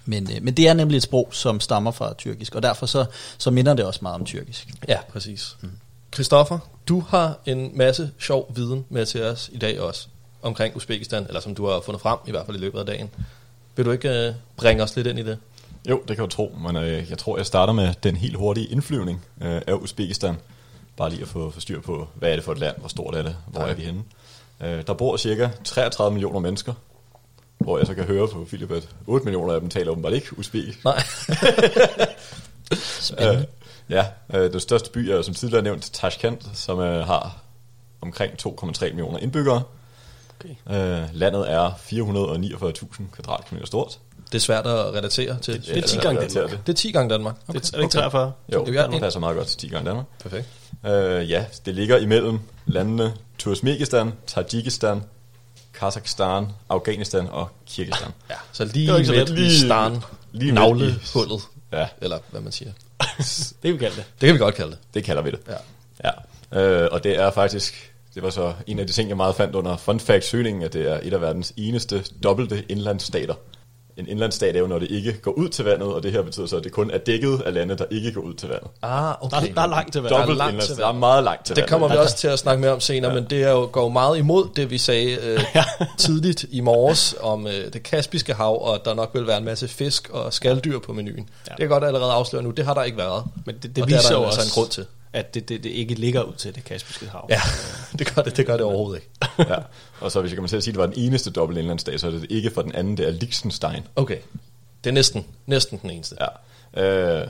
Men, 0.06 0.32
øh, 0.32 0.44
men 0.44 0.54
det 0.54 0.68
er 0.68 0.74
nemlig 0.74 0.98
et 0.98 1.04
sprog, 1.04 1.30
som 1.32 1.60
stammer 1.60 1.92
fra 1.92 2.14
tyrkisk, 2.14 2.56
og 2.56 2.64
derfor 2.64 2.86
så, 2.86 3.06
så 3.38 3.52
minder 3.52 3.74
det 3.74 3.86
også 3.86 4.00
meget 4.02 4.16
om 4.16 4.26
tyrkisk. 4.26 4.68
Ja, 4.88 4.98
præcis. 5.12 5.56
Christoffer, 6.14 6.60
du 6.88 7.00
har 7.00 7.40
en 7.46 7.72
masse 7.74 8.12
sjov 8.20 8.52
viden 8.56 8.86
med 8.90 9.06
til 9.06 9.24
os 9.24 9.50
i 9.54 9.58
dag 9.58 9.80
også, 9.82 10.08
omkring 10.42 10.76
Uzbekistan, 10.76 11.26
eller 11.28 11.40
som 11.40 11.56
du 11.56 11.68
har 11.68 11.82
fundet 11.82 12.02
frem, 12.02 12.20
i 12.28 12.32
hvert 12.32 12.46
fald 12.46 12.58
i 12.58 12.60
løbet 12.60 12.80
af 12.80 12.86
dagen. 12.86 13.10
Vil 13.76 13.86
du 13.86 13.92
ikke 13.92 14.28
øh, 14.28 14.34
bringe 14.58 14.84
os 14.84 14.96
lidt 14.96 15.08
ind 15.08 15.20
i 15.20 15.24
det? 15.24 15.38
Jo, 15.90 16.02
det 16.08 16.16
kan 16.16 16.26
du 16.26 16.32
tro, 16.32 16.56
men 16.64 16.76
øh, 16.76 17.10
jeg 17.10 17.18
tror, 17.18 17.38
jeg 17.38 17.46
starter 17.46 17.74
med 17.74 17.94
den 18.04 18.16
helt 18.16 18.36
hurtige 18.36 18.68
indflyvning 18.68 19.26
øh, 19.42 19.62
af 19.68 19.74
Uzbekistan. 19.74 20.36
Bare 20.98 21.10
lige 21.10 21.22
at 21.22 21.28
få, 21.28 21.52
få 21.52 21.60
styr 21.60 21.82
på, 21.82 22.08
hvad 22.16 22.32
er 22.32 22.36
det 22.36 22.44
for 22.44 22.52
et 22.52 22.58
land, 22.58 22.78
hvor 22.78 22.88
stort 22.88 23.16
er 23.16 23.22
det, 23.22 23.36
hvor 23.48 23.62
Nej. 23.62 23.70
er 23.70 23.74
vi 23.74 23.82
henne. 23.82 24.04
Øh, 24.62 24.84
der 24.88 24.94
bor 24.94 25.18
cirka 25.18 25.50
33 25.64 26.14
millioner 26.14 26.40
mennesker, 26.40 26.74
hvor 27.58 27.78
jeg 27.78 27.88
så 27.88 27.94
kan 27.94 28.04
høre 28.04 28.28
på 28.28 28.46
Philip, 28.46 28.72
at 28.72 28.88
8 29.08 29.26
millioner 29.26 29.54
af 29.54 29.60
dem 29.60 29.70
taler 29.70 29.92
åbenbart 29.92 30.14
ikke 30.14 30.40
uzbek. 30.40 30.84
Nej. 30.84 31.04
Spændende. 33.00 33.46
Ja, 33.90 34.06
øh, 34.34 34.52
den 34.52 34.60
største 34.60 34.92
by 34.92 34.98
er 34.98 35.22
som 35.22 35.34
tidligere 35.34 35.64
nævnt 35.64 35.90
Tashkent, 35.94 36.48
som 36.54 36.80
øh, 36.80 37.08
har 37.08 37.38
omkring 38.02 38.34
2,3 38.48 38.84
millioner 38.86 39.18
indbyggere. 39.20 39.64
Okay. 40.40 41.02
Øh, 41.02 41.10
landet 41.14 41.52
er 41.52 41.70
449.000 41.72 43.12
kvadratkilometer 43.12 43.68
stort. 43.68 44.00
Det 44.32 44.36
er 44.36 44.40
svært 44.40 44.68
at 44.68 44.94
relatere 44.94 45.40
til. 45.40 45.66
Det 45.66 45.78
er 45.78 45.82
10 45.82 45.98
gange 45.98 46.22
Danmark. 46.22 46.68
Det 46.68 46.74
er 46.74 46.78
10 46.78 46.92
gange 46.92 47.10
Danmark. 47.10 47.36
Okay. 47.48 47.60
Det 47.60 47.74
er 47.74 47.78
det 47.78 47.84
ikke 47.84 47.94
43? 47.94 48.32
Jo, 48.54 48.66
Det 48.66 48.92
det 48.92 49.02
passer 49.02 49.20
meget 49.20 49.38
godt 49.38 49.48
til 49.48 49.58
10 49.58 49.68
gange 49.68 49.90
Danmark. 49.90 50.06
Perfekt. 50.24 50.48
Øh, 50.86 51.30
ja, 51.30 51.46
det 51.66 51.76
ligger 51.76 51.98
imellem 51.98 52.40
landene 52.66 53.14
Turkmenistan, 53.38 54.14
Tajikistan, 54.28 55.04
Kazakhstan, 55.74 56.48
Afghanistan 56.70 57.28
og 57.28 57.50
Kirgistan. 57.66 58.12
Ja, 58.30 58.36
så 58.52 58.66
Det 58.66 58.74
lige 58.74 58.92
midt 59.12 59.30
i 59.30 59.60
starten, 59.60 60.04
lige 60.32 60.52
navlehullet, 60.52 61.42
Ja, 61.72 61.88
eller 62.02 62.20
hvad 62.32 62.42
man 62.42 62.52
siger. 62.52 62.72
Det 63.20 63.56
kan 63.64 63.74
vi 63.74 63.78
kalde 63.78 63.96
det. 63.96 64.06
Det 64.22 64.28
kan 64.28 64.34
vi 64.34 64.40
godt 64.40 64.56
kalde 64.56 64.72
det. 64.72 64.80
det 64.94 65.04
kalder 65.04 65.22
vi 65.22 65.32
det. 65.32 65.40
Ja. 65.48 66.12
Ja. 66.54 66.62
Øh, 66.62 66.90
og 66.92 67.04
det 67.04 67.20
er 67.20 67.32
faktisk, 67.32 67.94
det 68.16 68.24
var 68.24 68.30
så 68.30 68.54
en 68.68 68.80
af 68.80 68.88
de 68.88 68.94
ting, 68.94 69.10
jeg 69.10 69.18
meget 69.18 69.36
fandt 69.36 69.56
under 69.56 69.78
fun 69.78 70.00
fact-søgningen, 70.00 70.64
at 70.64 70.74
det 70.74 70.92
er 70.92 71.00
et 71.04 71.14
af 71.14 71.22
verdens 71.22 71.54
eneste 71.58 72.04
dobbelte 72.24 72.66
indlandsstater. 72.70 73.34
En 73.98 74.08
indlandsstat 74.08 74.56
er 74.56 74.60
jo, 74.60 74.68
når 74.68 74.80
det 74.80 74.92
ikke 74.92 75.14
går 75.22 75.32
ud 75.32 75.50
til 75.50 75.66
vandet, 75.66 75.88
og 75.88 76.04
det 76.04 76.12
her 76.12 76.22
betyder 76.22 76.46
så, 76.48 76.58
at 76.58 76.64
det 76.64 76.72
kun 76.72 76.92
er 76.92 76.98
dækket 76.98 77.42
af 77.46 77.54
lande, 77.54 77.78
der 77.78 77.86
ikke 77.92 78.12
går 78.12 78.22
ud 78.22 78.34
til 78.34 78.50
vandet. 78.50 78.68
Ah, 78.82 78.90
Der, 79.32 79.38
er, 79.38 79.42
der 79.56 79.62
er 79.62 79.68
langt 79.68 79.94
til 79.94 80.04
Der 80.04 80.10
er 80.16 80.20
vandet. 80.20 80.38
Langt 80.38 80.62
til 80.64 80.76
der 80.78 80.88
er 80.88 80.92
meget 80.92 81.24
langt 81.24 81.46
til 81.46 81.56
Det 81.56 81.62
vandet. 81.62 81.72
kommer 81.72 81.88
vi 81.88 81.96
også 81.98 82.18
til 82.18 82.28
at 82.28 82.40
snakke 82.40 82.62
mere 82.62 82.72
om 82.72 82.80
senere, 82.80 83.12
ja. 83.14 83.20
men 83.20 83.30
det 83.30 83.44
er 83.44 83.52
jo, 83.52 83.70
går 83.72 83.82
jo 83.84 83.90
meget 83.90 84.18
imod 84.18 84.48
det, 84.56 84.70
vi 84.72 84.78
sagde 84.78 85.12
øh, 85.24 85.40
tidligt 85.98 86.46
i 86.52 86.62
morges 86.62 87.16
om 87.22 87.48
øh, 87.48 87.74
det 87.74 87.84
kaspiske 87.84 88.34
hav, 88.34 88.62
og 88.68 88.76
at 88.76 88.86
der 88.86 88.94
nok 88.94 89.10
vil 89.14 89.28
være 89.28 89.38
en 89.38 89.46
masse 89.46 89.68
fisk 89.68 90.10
og 90.10 90.34
skalddyr 90.34 90.80
på 90.80 90.94
menuen. 90.94 91.18
Ja. 91.18 91.24
Det 91.24 91.30
kan 91.48 91.60
jeg 91.60 91.70
godt 91.70 91.84
allerede 91.84 92.12
afsløre 92.12 92.44
nu, 92.44 92.50
det 92.52 92.66
har 92.66 92.74
der 92.74 92.84
ikke 92.84 92.98
været. 92.98 93.24
Men 93.46 93.56
det, 93.56 93.76
det 93.76 93.82
Og 93.84 93.90
det 93.90 93.96
er 93.96 93.98
viser 93.98 94.10
der 94.10 94.20
jo 94.20 94.26
altså 94.26 94.42
også, 94.42 94.50
en 94.50 94.62
grund 94.62 94.70
til. 94.70 94.86
At 95.14 95.34
det, 95.34 95.50
det, 95.50 95.64
det 95.64 95.70
ikke 95.70 95.94
ligger 95.94 96.22
ud 96.22 96.34
til 96.34 96.56
det 96.56 96.64
kaspiske 96.64 97.10
hav. 97.10 97.28
Ja, 97.30 97.42
det 98.00 98.16
gør 98.16 98.22
det, 98.22 98.38
det, 98.38 98.46
gør 98.46 98.58
det 98.58 98.66
overhovedet 98.66 99.02
ikke. 99.02 99.54
ja. 99.54 99.58
Og 100.00 100.12
så 100.12 100.22
hvis 100.22 100.32
jeg 100.32 100.38
kommer 100.38 100.50
til 100.50 100.58
at 100.58 100.64
sige, 100.64 100.72
at 100.72 100.76
det 100.76 100.80
var 100.80 100.88
den 100.88 101.06
eneste 101.06 101.32
dobbelt 101.32 101.60
indlandsstat, 101.60 102.00
så 102.00 102.08
er 102.08 102.12
det 102.12 102.26
ikke 102.30 102.52
for 102.52 102.62
den 102.62 102.76
anden, 102.76 102.98
det 102.98 103.08
er 103.08 103.12
Liechtenstein. 103.12 103.84
Okay, 103.96 104.18
det 104.84 104.90
er 104.90 104.94
næsten, 104.94 105.26
næsten 105.46 105.80
den 105.82 105.90
eneste. 105.90 106.16
Ja. 106.76 106.84
Øh, 106.84 107.28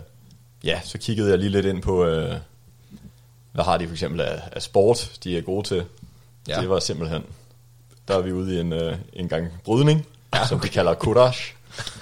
ja, 0.63 0.81
så 0.83 0.97
kiggede 0.97 1.29
jeg 1.29 1.37
lige 1.39 1.49
lidt 1.49 1.65
ind 1.65 1.81
på, 1.81 2.05
øh, 2.05 2.35
hvad 3.51 3.63
har 3.63 3.77
de 3.77 3.87
for 3.87 3.93
eksempel 3.93 4.21
af, 4.21 4.41
af 4.51 4.61
sport, 4.61 5.11
de 5.23 5.37
er 5.37 5.41
gode 5.41 5.67
til. 5.67 5.83
Ja. 6.47 6.61
Det 6.61 6.69
var 6.69 6.79
simpelthen, 6.79 7.23
der 8.07 8.17
er 8.17 8.21
vi 8.21 8.31
ude 8.31 8.55
i 8.55 8.59
en, 8.59 8.73
øh, 8.73 8.97
en 9.13 9.29
gang 9.29 9.47
brydning, 9.63 10.07
ja, 10.33 10.39
okay. 10.39 10.47
som 10.47 10.59
de 10.59 10.67
kalder 10.67 10.93
courage. 10.93 11.53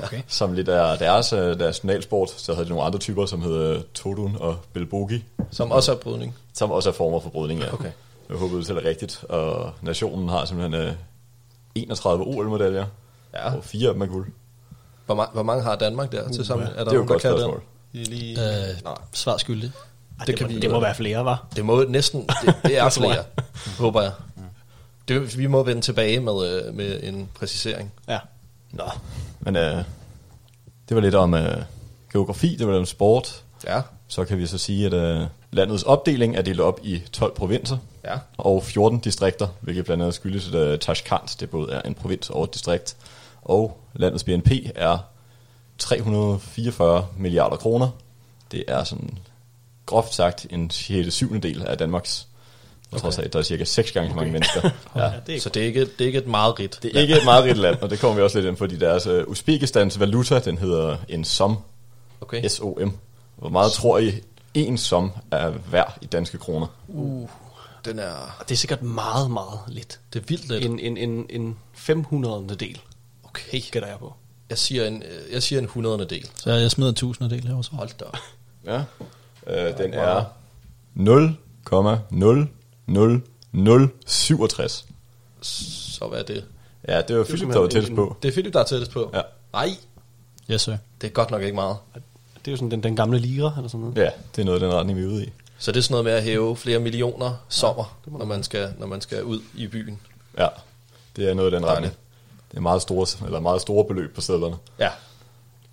Okay. 0.03 0.22
Som 0.27 0.53
lidt 0.53 0.69
er 0.69 0.96
deres, 0.96 1.34
øh, 1.34 1.39
deres 1.39 1.60
nationalsport. 1.60 2.29
Så 2.31 2.53
havde 2.53 2.65
de 2.65 2.69
nogle 2.69 2.86
andre 2.86 3.00
typer, 3.00 3.25
som 3.25 3.41
hedder 3.41 3.81
Todun 3.93 4.38
og 4.39 4.57
Bilbogi, 4.74 5.24
Som 5.51 5.72
også 5.72 5.91
er 5.91 5.96
brydning. 5.96 6.36
som 6.53 6.72
også 6.72 6.89
er 6.89 6.93
former 6.93 7.19
for 7.19 7.29
brydning. 7.29 7.60
Ja. 7.62 7.74
Okay. 7.74 7.91
Jeg 8.29 8.38
håber, 8.38 8.57
det 8.57 8.69
er 8.69 8.86
rigtigt. 8.86 9.24
Og 9.29 9.72
nationen 9.81 10.29
har 10.29 10.46
simpelthen 10.46 10.81
øh, 10.88 10.93
31 11.75 12.24
OL-medaljer, 12.25 12.86
Ja. 13.34 13.55
og 13.55 13.63
fire 13.63 13.88
af 13.88 13.93
dem 13.93 14.01
er 14.01 14.05
guld. 14.05 14.27
Hvor, 15.05 15.24
ma- 15.25 15.34
hvor 15.34 15.43
mange 15.43 15.63
har 15.63 15.75
Danmark 15.75 16.12
der 16.12 16.31
til 16.31 16.46
sammen? 16.46 16.67
det 16.67 16.88
er 16.88 16.93
jo 16.93 17.01
et 17.01 17.07
godt 17.07 17.22
spørgsmål. 17.22 17.62
I 17.93 18.03
lige... 18.03 18.39
Øh, 18.69 18.75
svar 19.13 19.38
skyldig. 19.38 19.72
Ej, 20.19 20.25
det 20.25 20.27
det, 20.27 20.36
kan 20.38 20.48
må, 20.48 20.53
vi- 20.53 20.60
det 20.60 20.72
må 20.72 20.79
være 20.79 20.96
flere, 20.96 21.25
var. 21.25 21.48
Det 21.55 21.65
må 21.65 21.84
næsten, 21.84 22.27
det, 22.46 22.55
det 22.63 22.77
er 22.77 22.89
flere, 23.00 23.12
jeg. 23.12 23.24
håber 23.79 24.01
jeg. 24.01 24.12
Det, 25.07 25.38
vi 25.38 25.48
må 25.48 25.63
vende 25.63 25.81
tilbage 25.81 26.19
med, 26.19 26.63
øh, 26.67 26.75
med 26.75 27.00
en 27.03 27.29
præcisering. 27.39 27.93
Ja. 28.07 28.19
Nå, 28.72 28.84
men 29.40 29.56
øh, 29.56 29.84
det 30.90 30.96
var 30.96 31.02
lidt 31.02 31.16
om 31.16 31.34
øh, 31.34 31.64
geografi, 32.14 32.56
det 32.56 32.68
var 32.68 32.74
lidt 32.74 32.80
om 32.80 32.86
sport. 32.86 33.44
Ja, 33.68 33.82
Så 34.08 34.26
kan 34.26 34.38
vi 34.38 34.48
så 34.48 34.58
sige, 34.58 34.86
at 34.86 34.94
øh, 34.94 35.28
landets 35.52 35.84
opdeling 35.84 36.36
er 36.36 36.42
delt 36.42 36.60
op 36.60 36.80
i 36.84 37.04
12 37.12 37.36
provinser 37.36 37.78
ja. 38.04 38.18
og 38.38 38.64
14 38.64 39.00
distrikter, 39.00 39.48
hvilket 39.62 39.86
blandt 39.86 40.04
andet 40.04 40.16
skyldes, 40.16 40.48
at 40.48 40.56
øh, 40.56 40.80
Tashkent 40.80 41.40
det 41.40 41.50
både 41.50 41.74
er 41.74 41.82
en 41.82 41.94
provins 41.94 42.30
og 42.30 42.44
et 42.44 42.54
distrikt. 42.54 42.98
Og 43.42 43.80
landets 43.94 44.24
BNP 44.24 44.52
er 44.76 44.98
344 45.78 47.08
milliarder 47.18 47.56
kroner. 47.56 47.90
Det 48.52 48.64
er 48.68 48.84
sådan 48.84 49.18
groft 49.86 50.14
sagt 50.14 50.48
en 50.50 50.70
6. 50.70 51.14
syvende 51.14 51.48
del 51.48 51.64
af 51.68 51.78
Danmarks. 51.78 52.26
Jeg 52.91 53.00
tror, 53.00 53.22
at 53.24 53.34
der 53.34 53.39
er 53.39 53.44
cirka 53.44 53.63
6 53.63 53.91
gange 53.91 54.10
så 54.10 54.15
mange 54.15 54.32
mennesker. 54.32 54.70
Ja. 54.96 55.03
ja 55.06 55.12
det 55.27 55.36
er 55.36 55.39
Så 55.39 55.50
det 55.50 55.62
er 55.62 55.65
ikke, 55.65 55.82
det 55.82 56.01
er 56.01 56.06
ikke 56.06 56.20
et 56.20 56.27
meget 56.27 56.60
rigt. 56.60 56.79
Det 56.84 56.96
er 56.96 57.01
ikke 57.01 57.17
et 57.17 57.25
meget 57.25 57.44
rigt 57.44 57.58
land, 57.58 57.75
og 57.82 57.89
det 57.89 58.00
kommer 58.00 58.15
vi 58.15 58.22
også 58.22 58.38
lidt 58.38 58.48
ind, 58.48 58.58
fordi 58.58 58.77
deres 58.77 59.08
uh, 59.08 59.24
Uzbekistans 59.27 60.00
valuta, 60.00 60.39
den 60.39 60.58
hedder 60.58 60.98
en 61.10 61.24
som, 61.24 61.58
Okay. 62.22 62.48
S-O-M. 62.48 62.91
Hvor 63.36 63.50
meget 63.50 63.72
tror 63.72 63.98
I, 63.98 64.22
en 64.53 64.77
som 64.77 65.12
er 65.32 65.53
værd 65.72 65.98
i 66.01 66.06
danske 66.06 66.38
kroner? 66.38 66.67
Den 67.86 68.00
er, 68.00 68.44
det 68.50 68.51
er 68.51 68.58
sikkert 68.58 68.82
meget, 68.82 69.32
meget 69.32 69.60
lidt. 69.67 70.00
det 70.13 70.20
er 70.20 70.24
vildt 70.27 70.50
lidt. 70.50 70.65
En, 70.65 70.79
en, 70.79 70.98
en, 70.98 71.25
en 71.29 71.58
500. 71.74 72.56
del, 72.60 72.82
Okay. 73.24 73.62
gætter 73.72 73.89
jeg 73.89 74.00
på. 74.00 74.13
Jeg 74.50 74.58
siger 74.58 74.88
en, 74.88 75.03
øh, 75.03 75.34
jeg 75.34 75.44
siger 75.44 75.60
en 75.60 75.65
hundredende 75.65 76.06
del. 76.06 76.29
Så 76.36 76.51
jeg 76.51 76.72
smider 76.72 76.89
en 76.89 76.96
tusindedel 76.96 77.48
her 77.48 77.56
også. 77.56 77.72
Hold 77.74 77.89
da. 78.00 78.06
Ja. 78.65 78.77
Uh, 79.48 79.77
den 79.77 79.94
er 79.94 80.25
0,00067. 82.89 84.86
Så 85.41 86.08
hvad 86.10 86.20
er 86.20 86.24
det? 86.24 86.46
Ja, 86.88 87.01
det 87.01 87.17
var 87.17 87.24
Philip, 87.24 87.50
der 87.53 87.60
var 87.60 87.67
tættest 87.67 87.96
på. 87.96 88.17
Det 88.24 88.27
er 88.27 88.32
Philip, 88.32 88.53
der 88.53 88.60
er 88.60 88.63
tættest 88.63 88.91
på. 88.91 89.12
Ja. 89.13 89.22
Nej, 89.53 89.70
Yes, 90.51 90.62
sir. 90.62 90.77
det 91.01 91.08
er 91.08 91.12
godt 91.12 91.32
nok 91.32 91.41
ikke 91.41 91.56
meget. 91.56 91.77
Det 91.96 92.48
er 92.48 92.51
jo 92.51 92.58
sådan 92.58 92.72
den, 92.72 92.84
den 92.84 92.96
gamle 92.96 93.20
lira, 93.20 93.53
eller 93.58 93.67
sådan 93.70 93.79
noget. 93.79 93.98
Ja, 93.98 94.10
det 94.36 94.41
er 94.41 94.46
noget 94.46 94.62
af 94.63 94.67
den 94.70 94.77
retning, 94.77 95.00
vi 95.00 95.03
er 95.03 95.08
ude 95.08 95.25
i. 95.25 95.29
Så 95.58 95.72
det 95.72 95.77
er 95.77 95.82
sådan 95.84 95.94
noget 95.94 96.06
med 96.06 96.12
at 96.13 96.24
hæve 96.24 96.58
flere 96.58 96.79
millioner 96.79 97.46
sommer, 97.50 98.00
når 98.06 98.25
man 98.25 98.44
skal, 98.44 98.74
når 98.79 98.88
man 98.88 99.01
skal 99.01 99.24
ud 99.24 99.41
i 99.56 99.67
byen. 99.67 100.00
Ja, 100.38 100.48
det 101.15 101.29
er 101.29 101.34
noget 101.34 101.53
af 101.53 101.60
den 101.60 101.70
retning. 101.70 101.94
Det 102.51 102.58
er 102.58 102.62
meget 102.62 102.82
store, 102.82 103.25
eller 103.25 103.39
meget 103.39 103.62
store 103.62 103.86
beløb 103.86 104.15
på 104.15 104.22
sædlerne. 104.22 104.56
Ja. 104.79 104.89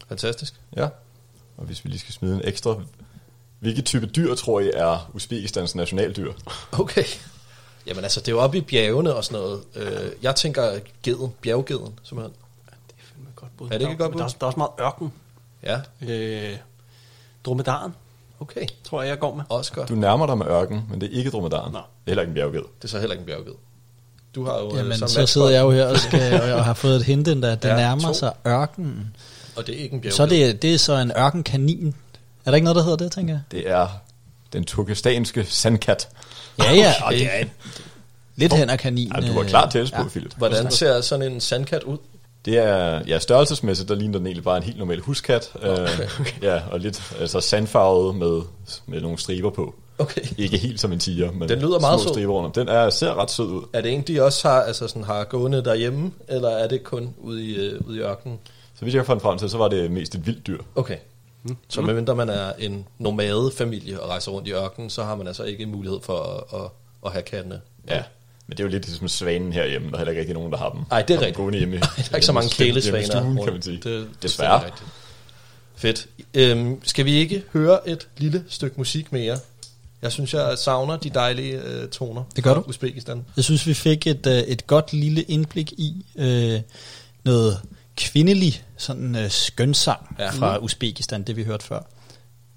Fantastisk. 0.08 0.54
Ja. 0.76 0.88
Og 1.56 1.64
hvis 1.64 1.84
vi 1.84 1.90
lige 1.90 2.00
skal 2.00 2.14
smide 2.14 2.34
en 2.34 2.40
ekstra. 2.44 2.76
Hvilke 3.64 3.82
type 3.82 4.06
dyr 4.06 4.34
tror 4.34 4.60
I 4.60 4.70
er 4.74 5.10
Uzbekistans 5.14 5.74
nationaldyr? 5.74 6.32
Okay. 6.72 7.04
Jamen 7.86 8.04
altså, 8.04 8.20
det 8.20 8.28
er 8.28 8.32
jo 8.32 8.40
oppe 8.40 8.58
i 8.58 8.60
bjergene 8.60 9.14
og 9.14 9.24
sådan 9.24 9.40
noget. 9.40 9.60
Øh, 9.74 10.10
jeg 10.22 10.36
tænker 10.36 10.78
geden, 11.02 11.32
bjerggeden, 11.42 11.98
simpelthen. 12.02 12.34
Det 12.88 12.94
er 12.98 13.04
fandme 13.14 13.30
godt 13.36 13.50
bud. 13.58 13.66
Er 13.66 13.70
det 13.72 13.80
ikke 13.80 13.92
et 13.92 13.98
godt 13.98 14.10
Men 14.10 14.18
Der, 14.18 14.24
er 14.24 14.28
bud? 14.28 14.34
også- 14.34 14.36
der 14.40 14.46
er 14.46 14.48
også 14.48 14.58
meget 14.58 14.70
ørken. 14.80 15.12
Ja, 15.62 15.80
Øh, 16.50 16.56
dromedaren. 17.44 17.92
Okay, 18.40 18.66
tror 18.84 19.02
jeg, 19.02 19.08
jeg 19.08 19.18
går 19.18 19.34
med. 19.34 19.44
også 19.48 19.72
godt. 19.72 19.88
Du 19.88 19.94
nærmer 19.94 20.26
dig 20.26 20.38
med 20.38 20.46
ørken, 20.46 20.82
men 20.90 21.00
det 21.00 21.12
er 21.14 21.18
ikke 21.18 21.30
dromedaren. 21.30 21.72
Nå. 21.72 21.78
Det 21.78 21.84
er 21.84 22.10
heller 22.10 22.22
ikke 22.22 22.30
en 22.30 22.34
bjergged. 22.34 22.60
Det 22.78 22.84
er 22.84 22.88
så 22.88 22.98
heller 22.98 23.14
ikke 23.14 23.20
en 23.22 23.26
bjergged. 23.26 23.52
Du 24.34 24.44
har 24.44 24.58
jo 24.60 24.70
øh, 24.70 24.76
Jamen, 24.76 24.92
så 24.94 25.00
matchbox, 25.04 25.28
sidder 25.30 25.48
jeg 25.48 25.62
jo 25.62 25.70
her 25.70 25.86
og, 25.86 25.98
skal, 25.98 26.42
og 26.58 26.64
har 26.64 26.74
fået 26.74 26.96
et 26.96 27.02
hint, 27.04 27.28
ind, 27.28 27.44
at 27.44 27.62
det 27.62 27.68
Ja, 27.68 27.74
ja, 27.74 27.80
nærmer 27.80 28.02
to. 28.08 28.14
sig 28.14 28.32
ørkenen. 28.46 29.16
Og 29.56 29.66
det 29.66 29.74
er 29.78 29.82
ikke 29.82 29.94
en 29.94 30.00
bjergged. 30.00 30.16
Så 30.16 30.22
er 30.22 30.26
det, 30.26 30.62
det 30.62 30.74
er 30.74 30.78
så 30.78 30.92
en 30.96 31.12
ørkenkanin. 31.18 31.94
Er 32.44 32.50
der 32.50 32.54
ikke 32.54 32.64
noget, 32.64 32.76
der 32.76 32.82
hedder 32.82 32.96
det, 32.96 33.12
tænker 33.12 33.34
jeg? 33.34 33.42
Det 33.50 33.70
er 33.70 33.88
den 34.52 34.64
turkestanske 34.64 35.44
sandkat. 35.44 36.08
Ja, 36.58 36.72
ja, 36.74 36.92
Okay. 37.02 37.04
og 37.06 37.12
det 37.12 37.34
er 37.34 37.40
et, 37.40 37.48
lidt 38.36 38.52
hen 38.52 38.70
ad 38.70 38.78
kanin. 38.78 39.12
Ja, 39.14 39.20
du 39.28 39.32
var 39.32 39.42
øh, 39.42 39.48
klar 39.48 39.70
til 39.70 39.78
at 39.78 39.88
spå, 39.88 40.02
ja. 40.02 40.08
Philip. 40.08 40.32
Hvordan 40.36 40.70
ser 40.70 41.00
sådan 41.00 41.32
en 41.32 41.40
sandkat 41.40 41.82
ud? 41.82 41.96
Det 42.44 42.58
er, 42.58 43.02
ja, 43.06 43.18
størrelsesmæssigt, 43.18 43.88
der 43.88 43.94
ligner 43.94 44.18
den 44.18 44.26
egentlig 44.26 44.44
bare 44.44 44.56
en 44.56 44.62
helt 44.62 44.78
normal 44.78 45.00
huskat. 45.00 45.50
Okay. 45.54 46.08
ja, 46.42 46.60
og 46.70 46.80
lidt 46.80 47.12
altså 47.20 47.40
sandfarvet 47.40 48.14
med, 48.14 48.40
med 48.86 49.00
nogle 49.00 49.18
striber 49.18 49.50
på. 49.50 49.74
Okay. 49.98 50.20
Ikke 50.38 50.58
helt 50.58 50.80
som 50.80 50.92
en 50.92 50.98
tiger, 50.98 51.32
men 51.32 51.48
Den 51.48 51.58
lyder 51.58 51.80
meget 51.80 52.00
små 52.00 52.08
sød. 52.08 52.14
striber 52.14 52.32
rundt. 52.32 52.54
Den 52.54 52.68
er, 52.68 52.90
ser 52.90 53.14
ret 53.22 53.30
sød 53.30 53.46
ud. 53.46 53.62
Er 53.72 53.80
det 53.80 53.92
en, 53.92 54.02
de 54.02 54.22
også 54.22 54.48
har, 54.48 54.60
altså 54.62 54.88
sådan, 54.88 55.04
har 55.04 55.24
gående 55.24 55.64
derhjemme, 55.64 56.10
eller 56.28 56.48
er 56.48 56.68
det 56.68 56.84
kun 56.84 57.14
ude 57.18 57.44
i, 57.44 57.56
øh, 57.56 57.80
ude 57.86 57.96
i 57.96 58.00
ørkenen? 58.00 58.38
Så 58.74 58.82
hvis 58.82 58.94
jeg 58.94 59.06
fandt 59.06 59.22
frem 59.22 59.38
til, 59.38 59.50
så 59.50 59.58
var 59.58 59.68
det 59.68 59.90
mest 59.90 60.14
et 60.14 60.26
vildt 60.26 60.46
dyr. 60.46 60.58
Okay. 60.74 60.96
Så 61.68 61.80
medmindre 61.82 62.14
man 62.14 62.28
er 62.28 62.52
en 62.58 62.86
nomade 62.98 63.52
familie 63.56 64.00
og 64.00 64.08
rejser 64.08 64.30
rundt 64.32 64.48
i 64.48 64.52
ørkenen, 64.52 64.90
så 64.90 65.04
har 65.04 65.16
man 65.16 65.26
altså 65.26 65.42
ikke 65.42 65.66
mulighed 65.66 65.98
for 66.02 66.18
at, 66.52 66.60
at, 66.60 66.70
at 67.06 67.12
have 67.12 67.22
kattene. 67.22 67.60
Ja, 67.88 68.02
men 68.46 68.56
det 68.56 68.60
er 68.60 68.64
jo 68.64 68.70
lidt 68.70 68.86
ligesom 68.86 69.08
svanen 69.08 69.52
herhjemme. 69.52 69.88
Der 69.88 69.94
er 69.94 69.98
heller 69.98 70.10
ikke 70.10 70.20
rigtig 70.20 70.34
nogen, 70.34 70.52
der 70.52 70.58
har 70.58 70.70
dem. 70.70 70.80
Ej, 70.90 71.02
det 71.02 71.14
er 71.14 71.18
rigtigt. 71.18 71.36
Gående 71.36 71.58
hjemme, 71.58 71.76
Der 71.80 71.86
er 72.10 72.14
ikke 72.14 72.26
så 72.26 72.32
mange 72.32 72.50
kælesvaner 72.50 73.06
stuen, 73.06 73.24
rundt. 73.26 73.44
kan 73.44 73.52
man 73.52 73.62
sige. 73.62 73.76
Det, 73.76 73.84
det 73.84 74.08
Desværre. 74.22 74.60
er 74.60 74.64
rigtigt. 74.66 74.90
Fedt. 75.76 76.06
Øhm, 76.34 76.80
skal 76.84 77.04
vi 77.04 77.12
ikke 77.12 77.42
høre 77.52 77.88
et 77.88 78.08
lille 78.16 78.44
stykke 78.48 78.74
musik 78.76 79.12
mere? 79.12 79.38
Jeg 80.02 80.12
synes, 80.12 80.34
jeg 80.34 80.58
savner 80.58 80.96
de 80.96 81.10
dejlige 81.10 81.60
øh, 81.62 81.88
toner 81.88 82.22
Det 82.36 82.44
gør 82.44 82.54
du. 82.54 82.60
Uzbekistan. 82.60 83.24
Jeg 83.36 83.44
synes, 83.44 83.66
vi 83.66 83.74
fik 83.74 84.06
et, 84.06 84.26
øh, 84.26 84.38
et 84.38 84.66
godt 84.66 84.92
lille 84.92 85.22
indblik 85.22 85.72
i 85.72 86.06
øh, 86.16 86.60
noget 87.24 87.60
kvindelig 87.96 88.64
sådan 88.76 89.16
øh, 89.16 89.30
skønsang 89.30 90.16
Ja. 90.18 90.30
fra 90.30 90.58
Uzbekistan, 90.58 91.22
det 91.22 91.36
vi 91.36 91.44
hørte 91.44 91.64
før. 91.64 91.80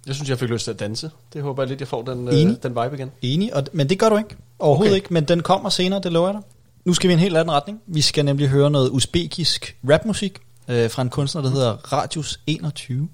Jeg 0.08 0.16
synes, 0.16 0.30
jeg 0.30 0.40
fik 0.40 0.50
lyst 0.50 0.64
til 0.64 0.72
at 0.72 0.80
danse. 0.80 1.12
Det 1.34 1.42
håber 1.42 1.64
jeg 1.64 1.70
lidt, 1.70 1.80
jeg 1.80 1.88
får 1.88 2.02
den, 2.02 2.20
Enig. 2.28 2.48
øh, 2.48 2.56
den 2.64 2.72
vibe 2.84 2.96
igen. 2.96 3.12
Enig, 3.22 3.56
og, 3.56 3.64
men 3.74 3.90
det 3.90 4.00
gør 4.00 4.10
du 4.10 4.18
ikke. 4.18 4.36
Overhovedet 4.60 4.92
Okay. 4.92 4.96
ikke, 5.02 5.14
men 5.14 5.24
den 5.24 5.44
kommer 5.44 5.70
senere, 5.70 6.02
det 6.02 6.12
lover 6.12 6.28
jeg 6.28 6.34
dig. 6.34 6.44
Nu 6.86 6.94
skal 6.94 7.08
vi 7.08 7.12
i 7.12 7.16
en 7.16 7.20
helt 7.20 7.38
anden 7.38 7.52
retning. 7.56 7.82
Vi 7.88 8.02
skal 8.02 8.26
nemlig 8.26 8.48
høre 8.48 8.70
noget 8.72 8.90
uzbekisk 8.90 9.78
rapmusik 9.90 10.40
øh, 10.68 10.90
fra 10.90 11.02
en 11.02 11.10
kunstner, 11.10 11.42
der 11.42 11.50
hedder 11.50 11.72
Radius 11.94 12.40
21. 12.48 13.10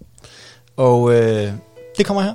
Og 0.78 1.14
øh, 1.14 1.52
det 1.98 2.06
kommer 2.06 2.22
her. 2.24 2.34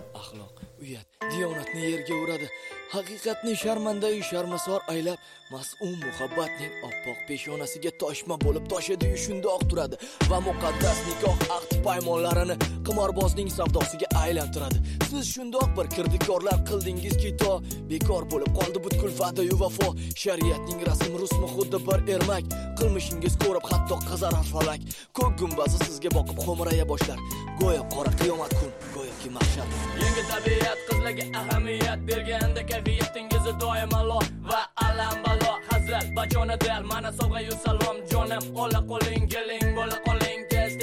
Haqiqatni 2.94 3.54
sharmandayu 3.62 4.22
sharmasor 4.30 4.80
aylab 4.92 5.18
mas'um 5.54 5.92
muhabbatning 6.04 6.72
oppoq 6.88 7.18
peshonasiga 7.28 7.90
toshma 8.02 8.36
bo'lib 8.44 8.64
toshadi 8.72 9.10
shundoq 9.24 9.62
turadi. 9.70 9.96
Va 10.30 10.38
muqaddas 10.48 10.98
nikoh 11.08 11.36
ahd 11.56 11.70
paymonlarini 11.86 12.56
qimorbozning 12.86 13.50
savdosiga 13.58 14.08
aylantiradi. 14.24 14.78
Siz 15.10 15.24
shundoq 15.34 15.68
bir 15.78 15.86
kirdikorlar 15.96 16.58
qildingizki 16.70 17.30
to 17.42 17.52
bekor 17.90 18.22
bo'lib 18.32 18.50
qoldi 18.58 18.84
butkul 18.86 19.12
va'dayu 19.20 19.56
vafo. 19.62 19.88
Shariatning 20.22 20.80
rasm 20.88 21.12
rusmi 21.22 21.46
xuddi 21.54 21.78
bir 21.88 21.98
ermak. 22.14 22.44
Qilmishingiz 22.78 23.34
ko'rib 23.44 23.64
hatto 23.72 23.96
qizarar 24.10 24.44
falak 24.52 24.80
ko'k 25.18 25.32
gumbazi 25.40 25.78
sizga 25.86 26.10
boqib 26.18 26.38
xo'mraya 26.46 26.84
boshlar. 26.92 27.18
Go'yo 27.60 27.82
qora 27.94 28.12
qiyomat 28.20 28.52
kun. 28.60 28.87
Go'yoki 29.28 29.34
maqsad 29.34 29.68
yengil 30.00 30.26
tabiat 30.30 30.78
qizlarga 30.88 31.24
ahamiyat 31.40 31.98
berganda 32.06 32.62
kayfiyatingizni 32.66 33.52
doim 33.60 33.94
alo 33.94 34.20
va 34.42 34.60
alam 34.76 35.22
balo. 35.24 35.52
Hazrat 35.70 36.06
bachona 36.16 36.56
del 36.56 36.82
mana 36.82 37.12
sovg'ayu 37.12 37.52
salom 37.64 37.96
jonim. 38.10 38.56
Ola 38.56 38.80
qo'ling 38.90 39.28
keling 39.28 39.76
bo'la 39.76 39.96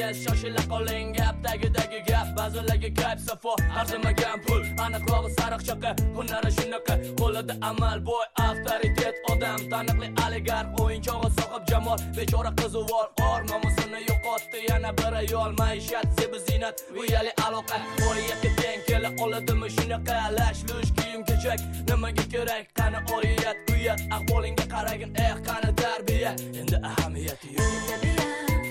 tez 0.05 0.17
shoshila 0.23 0.61
qoling 0.71 1.13
gap 1.17 1.35
tagidagi 1.43 1.99
gap. 2.07 2.27
Ba'zilarga 2.37 2.89
gap 2.99 3.17
safo 3.27 3.53
arzimagan 3.79 4.37
pul. 4.45 4.61
Aniqrog'i 4.85 5.29
sariq 5.37 5.61
chaqa 5.67 5.91
hunari 6.17 6.51
shunaqa. 6.57 6.93
Qo'lida 7.19 7.55
amal 7.69 7.99
boy 8.07 8.25
avtoritet. 8.47 9.15
Odam 9.31 9.59
taniqli 9.71 10.07
oligarx 10.25 10.67
o'yinchog'i 10.81 11.29
sohib 11.37 11.63
jamol. 11.71 11.97
Bechora 12.17 12.51
qizuvor 12.59 13.05
or 13.27 13.39
nomusini 13.51 14.01
yo'qotdi. 14.09 14.59
Yana 14.69 14.91
bir 14.99 15.13
ayol 15.21 15.51
maishat 15.61 16.07
zebi 16.19 16.39
ziynat 16.47 16.75
uyali 17.01 17.31
aloqa 17.45 17.77
oriyatga 18.09 18.49
teng. 18.61 18.79
Kela 18.87 19.09
oladimi 19.23 19.69
shunaqa? 19.77 20.15
Lash 20.37 20.61
lush 20.69 20.91
kiyim 20.97 21.21
kechak. 21.27 21.59
Nimaga 21.89 22.25
kerak? 22.33 22.63
Qani 22.77 22.99
oriyat 23.15 23.57
uyat? 23.73 23.99
Ahvolingga 24.17 24.65
qaragin 24.73 25.11
eh 25.25 25.33
qani 25.47 25.69
tarbiya? 25.81 26.31
Endi 26.59 26.77
ahamiyati 26.91 27.47
yo'q. 27.57 27.73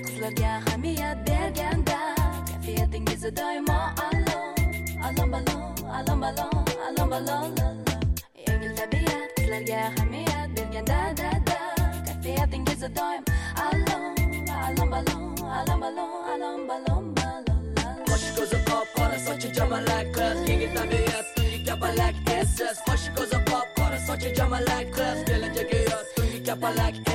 Qizlarga 0.06 0.48
ahamiyat 0.58 1.13
berganda 1.44 1.98
kayfiyatingiz 2.48 3.24
doimo 3.38 3.78
allo 4.06 4.38
allom 5.06 5.28
ballon 5.32 5.62
allom 5.98 6.20
ballon 6.22 6.52
allom 6.86 7.08
ballon 7.12 7.50
yengil 8.46 8.72
tabiat 8.78 9.28
sizlarga 9.38 9.78
ahamiyat 9.88 10.48
berganda 10.56 10.98
da 11.20 11.30
da 11.48 11.58
kayfiyatingiz 12.06 12.82
doim 12.98 13.22
allom 13.66 14.04
allom 14.66 14.88
ballon 14.94 15.22
allom 15.58 15.80
ballon 15.84 16.12
allom 16.32 16.60
ballon 16.70 17.04
qoshi 18.10 18.30
ko'zi 18.38 18.58
qop 18.70 18.86
qora 18.96 19.18
sochi 19.26 19.48
jamalak 19.58 20.06
qiz 20.16 20.38
yengil 20.50 20.72
tabiat 20.78 21.26
tungi 21.36 21.58
kapalak 21.68 22.14
essiz 22.38 22.78
qoshi 22.88 23.10
ko'zi 23.18 23.38
qop 23.50 23.66
qora 23.80 23.98
sochi 24.08 24.32
jamalak 24.40 24.86
qiz 24.96 25.18
kelajagi 25.28 25.80
yoz 25.90 26.06
tungi 26.16 26.38
kapalak 26.48 27.13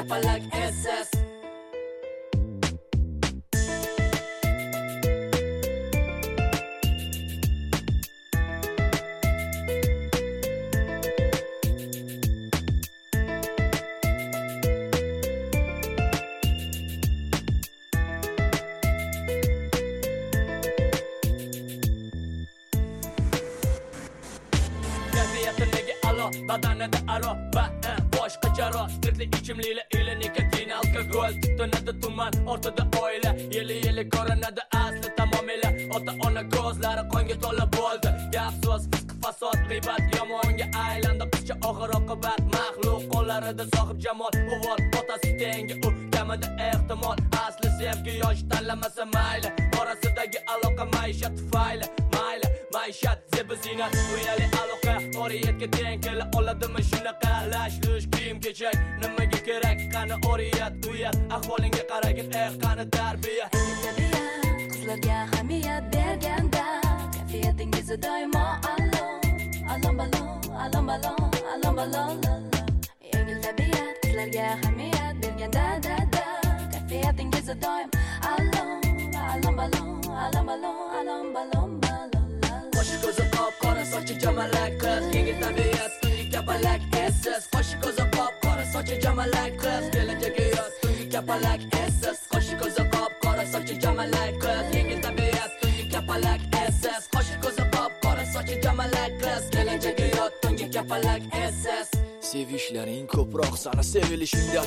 chopper 0.00 0.20
like 0.22 0.42
SS. 0.72 1.10
Derviyatı 25.12 26.48
badanede 26.48 26.96
aro, 27.08 27.36
jarroh 28.60 28.88
spirtli 28.94 29.24
ichimliklar 29.24 29.86
ili 29.98 30.14
nikotin 30.22 30.72
alkogol 30.78 31.32
tutunadi 31.42 31.92
tuman 32.00 32.32
ortida 32.46 32.84
oila 33.02 33.30
yili 33.54 33.76
yili 33.86 34.04
ko'rinadi 34.14 34.62
asli 34.82 35.10
tamomila 35.16 35.70
ota 35.96 36.12
ona 36.26 36.42
ko'zlari 36.54 37.02
qonga 37.12 37.36
to'la 37.44 37.66
bo'ldi 37.76 38.10
gap 38.34 38.54
so'z 38.64 38.82
fisq 38.90 39.10
fasod 39.22 39.58
g'iybat 39.68 40.02
yomonga 40.16 40.66
aylandi. 40.84 41.24
Qizcha 41.32 41.54
oxir 41.68 41.90
oqibat 41.98 42.40
maxluq 42.54 43.02
qo'llarida 43.12 43.64
sohib 43.74 43.98
jamol. 44.06 44.32
Uvol 44.54 44.80
otasi 45.00 45.30
tengi 45.40 45.74
u 45.86 45.88
kamida 46.14 46.48
ehtimol. 46.68 47.18
Asli 47.44 47.68
sevgi 47.78 48.18
yosh 48.22 48.42
tanlamasa 48.50 49.04
mayli. 49.14 49.50
Orasidagi 49.80 50.40
aloqa 50.54 50.84
maishat 50.94 51.36
tufayli 51.40 51.86
mayli. 52.16 52.48
Maishat 52.74 53.18
zebi 53.36 53.54
ziynat 53.62 53.94
uyali 54.14 54.46
oriyatga 55.24 55.66
teng 55.76 56.00
kela 56.04 56.24
oladimi 56.38 56.82
shunaqa 56.90 57.32
lash 57.52 57.76
lush 57.86 58.06
kiyim 58.12 58.38
kechak 58.44 58.76
nimaga 59.00 59.38
kerak 59.48 59.78
qani 59.94 60.16
oriyat 60.32 60.74
uyat 60.92 61.16
ahvolingga 61.36 61.82
qaragin 61.90 62.28
eh 62.42 62.50
qani 62.62 62.84
tarbiya 62.96 63.46
qizlarga 64.72 65.14
ahamiyat 65.24 65.84
berganda 65.94 66.64
kayfiyatingizni 67.14 67.96
doimo 68.06 68.44
alo 68.72 69.04
alom 69.74 69.94
balon 70.00 70.28
alom 70.64 70.84
balon 70.90 71.18
alom 71.54 71.74
balon 71.80 72.16
yengil 73.12 73.38
tabiat 73.46 73.94
qizlarga 74.04 74.44
ahamiyat 74.56 75.14
berganda 75.24 75.64
da 75.86 75.96
da 76.16 76.24
kayfiyatingizni 76.72 77.56
doim 77.66 77.88
alo 78.34 78.64
alom 79.32 79.54
balon 79.60 79.88
alom 80.26 80.44
balon 80.52 80.78
alom 81.00 81.26
balon 81.36 81.59
sochi 84.10 84.20
jamalak 84.20 84.72
qiz 84.80 85.14
yengil 85.14 85.40
tabiat 85.40 85.92
tungi 86.02 86.30
kapalak 86.32 86.82
essiz 87.02 87.44
qoshi 87.52 87.76
ko'zi 87.82 88.04
qop 88.14 88.34
qora 88.42 88.64
sochi 88.72 88.96
jamalak 89.02 89.52
qiz 89.62 89.84
kelajagi 89.94 90.46
yoz 90.56 90.72
tungi 90.82 91.06
kapalak 91.12 91.60
essiz 91.82 92.18
qoshi 92.32 92.54
ko'zi 92.60 92.84
qop 92.94 93.12
qora 93.22 93.44
sochi 93.52 93.74
jamalak 93.82 94.34
qiz 94.42 94.74
yengil 94.76 95.00
tabiat 95.04 95.50
tungi 95.60 95.84
kapalak 95.92 96.40
essiz 96.62 97.02
qoshi 97.14 97.36
ko'zi 97.44 97.64
qop 97.74 97.92
qora 98.02 98.24
sochi 98.34 98.56
jamalak 98.64 99.12
qiz 99.22 99.44
kelajagi 99.54 100.06
yoz 100.16 100.32
tungi 100.42 100.66
kapalak 100.74 101.22
essiz 101.44 101.86
sevishlaring 102.30 103.06
ko'proq 103.14 103.54
sani 103.64 103.84
sevilishingdan 103.92 104.66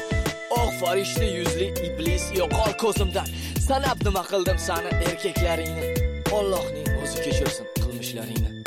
oq 0.50 0.60
oh, 0.60 0.70
farishta 0.80 1.28
yuzli 1.38 1.68
iblis 1.90 2.32
yo'qol 2.40 2.74
ko'zimdan 2.84 3.28
sanab 3.68 4.08
nima 4.08 4.24
qildim 4.32 4.60
sani 4.68 4.98
erkaklaringni 5.12 5.88
ollohning 6.40 6.92
o'zi 7.04 7.18
kechirsin 7.26 7.66
qilmishlaringni 7.84 8.63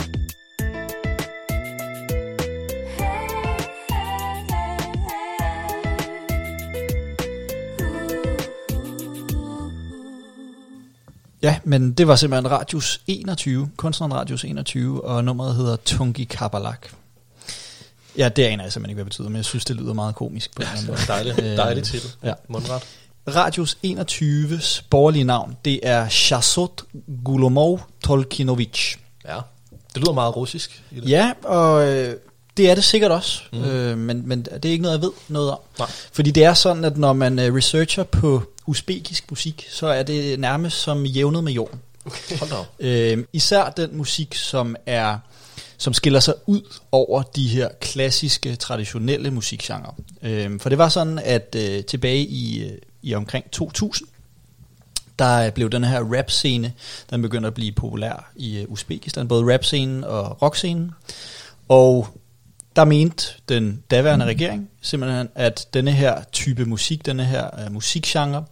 Ja, 11.43 11.59
men 11.65 11.93
det 11.93 12.09
var 12.09 12.17
simpelthen 12.17 12.51
Radius 12.51 13.01
21, 13.07 13.71
kunstneren 13.77 14.15
Radius 14.15 14.45
21, 14.45 15.05
og 15.05 15.25
nummeret 15.25 15.55
hedder 15.57 15.77
Tungi 15.77 16.25
Kabalak. 16.25 16.87
Ja, 18.19 18.29
det 18.29 18.43
aner 18.45 18.65
jeg 18.65 18.73
simpelthen 18.73 18.91
ikke, 18.91 18.95
hvad 18.97 19.05
det 19.05 19.11
betyder, 19.11 19.29
men 19.29 19.37
jeg 19.37 19.45
synes, 19.45 19.65
det 19.65 19.77
lyder 19.77 19.93
meget 19.93 20.15
komisk 20.15 20.57
på 20.57 20.63
en 20.63 20.69
eller 20.69 20.73
anden 20.77 20.87
måde. 20.87 20.99
Dejligt, 21.15 21.39
Øh, 21.39 21.57
dejlig 21.57 21.85
titel. 21.85 22.11
ja. 22.23 22.33
Mundret. 22.49 22.83
Radius 23.29 23.79
21's 23.87 24.83
borgerlige 24.91 25.25
navn, 25.25 25.57
det 25.65 25.81
er 25.83 26.09
Shazot 26.09 26.83
Gulomov 27.25 27.81
Tolkinovich. 28.05 28.97
Ja, 29.29 29.37
det 29.95 30.03
lyder 30.03 30.13
meget 30.13 30.37
russisk. 30.37 30.83
I 30.91 31.01
det. 31.01 31.09
Ja, 31.09 31.33
og 31.45 31.89
øh, 31.89 32.17
det 32.57 32.71
er 32.71 32.75
det 32.75 32.85
sikkert 32.85 33.11
også, 33.11 33.43
mm. 33.53 33.65
øh, 33.65 33.99
men, 33.99 34.29
men 34.29 34.43
det 34.43 34.65
er 34.65 34.71
ikke 34.71 34.83
noget, 34.83 34.97
jeg 34.97 35.03
ved 35.03 35.13
noget 35.29 35.51
om. 35.51 35.59
Nej. 35.79 35.89
Fordi 36.13 36.31
det 36.31 36.45
er 36.45 36.55
sådan, 36.55 36.85
at 36.85 36.97
når 36.97 37.13
man 37.13 37.39
øh, 37.39 37.55
researcher 37.55 38.03
på 38.03 38.43
usbekisk 38.67 39.31
musik, 39.31 39.67
så 39.71 39.87
er 39.87 40.03
det 40.03 40.41
nærmest 40.41 40.77
som 40.77 41.07
jævnet 41.07 41.45
med 41.45 41.53
jorden. 41.53 41.81
Hold 42.39 42.51
da 42.51 42.57
op. 42.57 42.67
Øh, 42.79 43.25
især 43.33 43.71
den 43.71 43.97
musik, 43.97 44.35
som 44.35 44.77
er 44.87 45.19
som 45.79 45.93
skiller 45.93 46.21
sig 46.21 46.35
ud 46.47 46.61
over 46.93 47.23
de 47.23 47.49
her 47.49 47.69
klassiske, 47.81 48.57
traditionelle 48.57 49.31
musikgenre. 49.31 49.95
Øh, 50.23 50.61
for 50.61 50.69
det 50.69 50.79
var 50.79 50.89
sådan, 50.89 51.19
at 51.19 51.57
øh, 51.59 51.85
tilbage 51.85 52.27
i, 52.27 52.65
øh, 52.65 52.79
i 53.03 53.15
omkring 53.15 53.51
2000, 53.51 54.09
der 55.19 55.51
blev 55.51 55.71
den 55.71 55.85
her 55.85 56.19
rap-scene, 56.19 56.73
den 57.11 57.23
begyndte 57.23 57.47
at 57.47 57.55
blive 57.55 57.73
populær 57.73 58.31
i 58.37 58.59
øh, 58.59 58.65
Uzbekistan, 58.69 59.29
både 59.29 59.55
rap-scenen 59.55 60.05
og 60.05 60.43
rock-scenen. 60.43 60.91
Og 61.69 62.09
der 62.77 62.85
mente 62.85 63.27
den 63.49 63.83
daværende 63.91 64.27
regering 64.27 64.71
simpelthen, 64.83 65.29
at 65.35 65.67
denne 65.75 65.93
her 65.93 66.23
type 66.33 66.65
musik, 66.65 67.07
denne 67.07 67.25
her 67.25 67.67
uh, 67.67 67.73
musikgenre, 67.73 68.45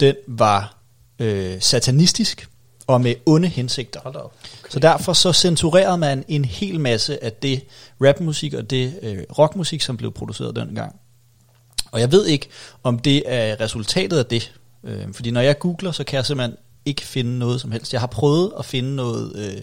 den 0.00 0.14
var 0.26 0.76
øh, 1.18 1.60
satanistisk 1.60 2.48
og 2.86 3.00
med 3.00 3.14
onde 3.26 3.48
hensigter. 3.48 4.00
Op. 4.00 4.34
Så 4.70 4.78
derfor 4.78 5.12
så 5.12 5.32
censurerede 5.32 5.98
man 5.98 6.24
en 6.28 6.44
hel 6.44 6.80
masse 6.80 7.24
af 7.24 7.32
det 7.32 7.64
rapmusik 8.00 8.54
og 8.54 8.70
det 8.70 8.98
øh, 9.02 9.18
rockmusik, 9.38 9.80
som 9.80 9.96
blev 9.96 10.12
produceret 10.12 10.56
dengang. 10.56 10.96
Og 11.92 12.00
jeg 12.00 12.12
ved 12.12 12.26
ikke, 12.26 12.48
om 12.82 12.98
det 12.98 13.22
er 13.26 13.60
resultatet 13.60 14.18
af 14.18 14.26
det. 14.26 14.52
Øh, 14.84 15.12
fordi 15.12 15.30
når 15.30 15.40
jeg 15.40 15.58
googler, 15.58 15.92
så 15.92 16.04
kan 16.04 16.16
jeg 16.16 16.26
simpelthen 16.26 16.56
ikke 16.84 17.02
finde 17.02 17.38
noget 17.38 17.60
som 17.60 17.72
helst. 17.72 17.92
Jeg 17.92 18.00
har 18.00 18.06
prøvet 18.06 18.52
at 18.58 18.64
finde 18.64 18.96
noget, 18.96 19.36
øh, 19.36 19.62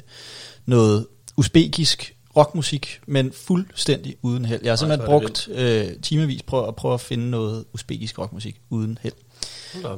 noget 0.65 1.07
usbekisk 1.37 2.16
rockmusik, 2.38 3.00
men 3.06 3.32
fuldstændig 3.32 4.15
uden 4.21 4.45
held. 4.45 4.62
Jeg 4.63 4.71
har 4.71 4.76
simpelthen 4.76 5.00
det 5.12 5.21
brugt 5.21 5.47
øh, 5.52 5.88
timevis 6.02 6.43
på 6.43 6.65
at 6.67 6.76
prøve 6.76 6.93
at 6.93 7.02
finde 7.02 7.30
noget 7.30 7.65
usbekisk 7.73 8.19
rockmusik 8.19 8.62
uden 8.69 9.00
held. 9.02 9.13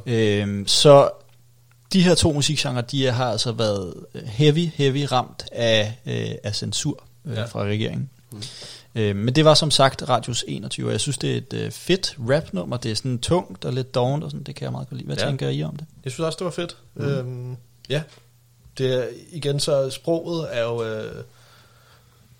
Øhm, 0.05 0.67
så 0.67 1.09
de 1.93 2.01
her 2.03 2.15
to 2.15 2.31
musikgenre, 2.31 2.81
de 2.81 3.05
har 3.05 3.31
altså 3.31 3.51
været 3.51 3.93
heavy, 4.25 4.67
heavy 4.73 5.07
ramt 5.11 5.45
af, 5.51 5.99
øh, 6.05 6.31
af 6.43 6.55
censur 6.55 7.03
øh, 7.25 7.33
Ja. 7.35 7.45
fra 7.45 7.63
regeringen. 7.63 8.09
Mm. 8.31 8.41
Øh, 8.95 9.15
men 9.15 9.35
det 9.35 9.45
var 9.45 9.53
som 9.53 9.71
sagt 9.71 10.09
Radius 10.09 10.45
21, 10.47 10.87
og 10.87 10.91
jeg 10.91 10.99
synes, 10.99 11.17
det 11.17 11.31
er 11.33 11.37
et 11.37 11.53
øh, 11.53 11.71
fedt 11.71 12.15
rapnummer. 12.29 12.77
Det 12.77 12.91
er 12.91 12.95
sådan 12.95 13.19
tungt 13.19 13.65
og 13.65 13.73
lidt 13.73 13.95
dovent, 13.95 14.23
og 14.23 14.31
sådan, 14.31 14.43
det 14.43 14.55
kan 14.55 14.63
jeg 14.63 14.71
meget 14.71 14.89
godt 14.89 14.97
lide. 14.97 15.05
Hvad 15.07 15.17
Ja. 15.17 15.25
tænker 15.25 15.49
I 15.49 15.63
om 15.63 15.75
det? 15.75 15.85
Jeg 16.03 16.11
synes 16.11 16.25
også, 16.25 16.37
det 16.37 16.45
var 16.45 16.51
fedt. 16.51 16.77
Mm. 16.95 17.05
Øhm, 17.05 17.55
ja. 17.89 18.01
Det 18.77 18.93
er, 18.93 19.07
igen, 19.31 19.59
så 19.59 19.89
sproget 19.89 20.47
er 20.51 20.61
jo... 20.63 20.83
Øh, 20.83 21.23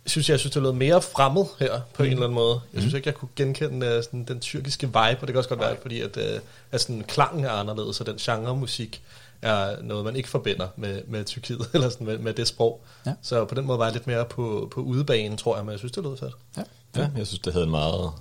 synes, 0.10 0.30
jeg 0.30 0.40
synes, 0.40 0.54
det 0.54 0.62
lød 0.64 0.72
mere 0.72 1.02
fremmed 1.02 1.46
her 1.60 1.82
på 1.94 2.04
mm. 2.04 2.06
en 2.06 2.12
eller 2.12 2.24
anden 2.24 2.36
måde. 2.36 2.60
Jeg 2.74 2.82
synes 2.82 2.94
ikke, 2.94 3.08
jeg 3.08 3.16
kunne 3.16 3.30
genkende 3.36 3.88
øh, 3.88 4.04
sådan, 4.04 4.24
den 4.24 4.40
tyrkiske 4.40 4.88
vibe, 4.88 4.98
og 4.98 5.22
det 5.22 5.28
kan 5.28 5.38
også 5.38 5.50
godt 5.50 5.60
være, 5.60 5.76
fordi 5.82 6.02
at, 6.02 6.18
øh, 6.18 6.40
at 6.72 6.82
sådan, 6.82 7.04
klangen 7.08 7.46
er 7.46 7.50
anderledes, 7.50 8.00
og 8.00 8.06
den 8.06 8.18
genre 8.18 8.56
musik 8.56 9.02
er 9.42 9.82
noget, 9.82 10.06
man 10.06 10.16
ikke 10.16 10.30
forbinder 10.30 10.68
med, 10.76 11.02
med 11.08 11.26
Tyrkiet, 11.26 11.70
eller 11.74 11.90
sådan, 11.90 12.08
med, 12.08 12.18
med 12.18 12.34
det 12.34 12.48
sprog. 12.48 12.82
Ja. 13.06 13.14
Så 13.22 13.46
på 13.46 13.56
den 13.56 13.66
måde 13.66 13.80
var 13.80 13.86
jeg 13.86 13.94
lidt 13.94 14.08
mere 14.08 14.26
på, 14.26 14.68
på 14.72 14.82
udebanen, 14.82 15.38
tror 15.38 15.56
jeg, 15.56 15.66
men 15.66 15.72
jeg 15.72 15.80
synes, 15.80 15.92
det 15.92 16.04
lød 16.04 16.18
fedt. 16.18 16.34
Ja. 16.58 16.64
Ja, 16.96 17.10
jeg 17.18 17.28
synes, 17.28 17.40
det 17.40 17.54
havde 17.54 17.66
en 17.66 17.72
meget, 17.72 18.12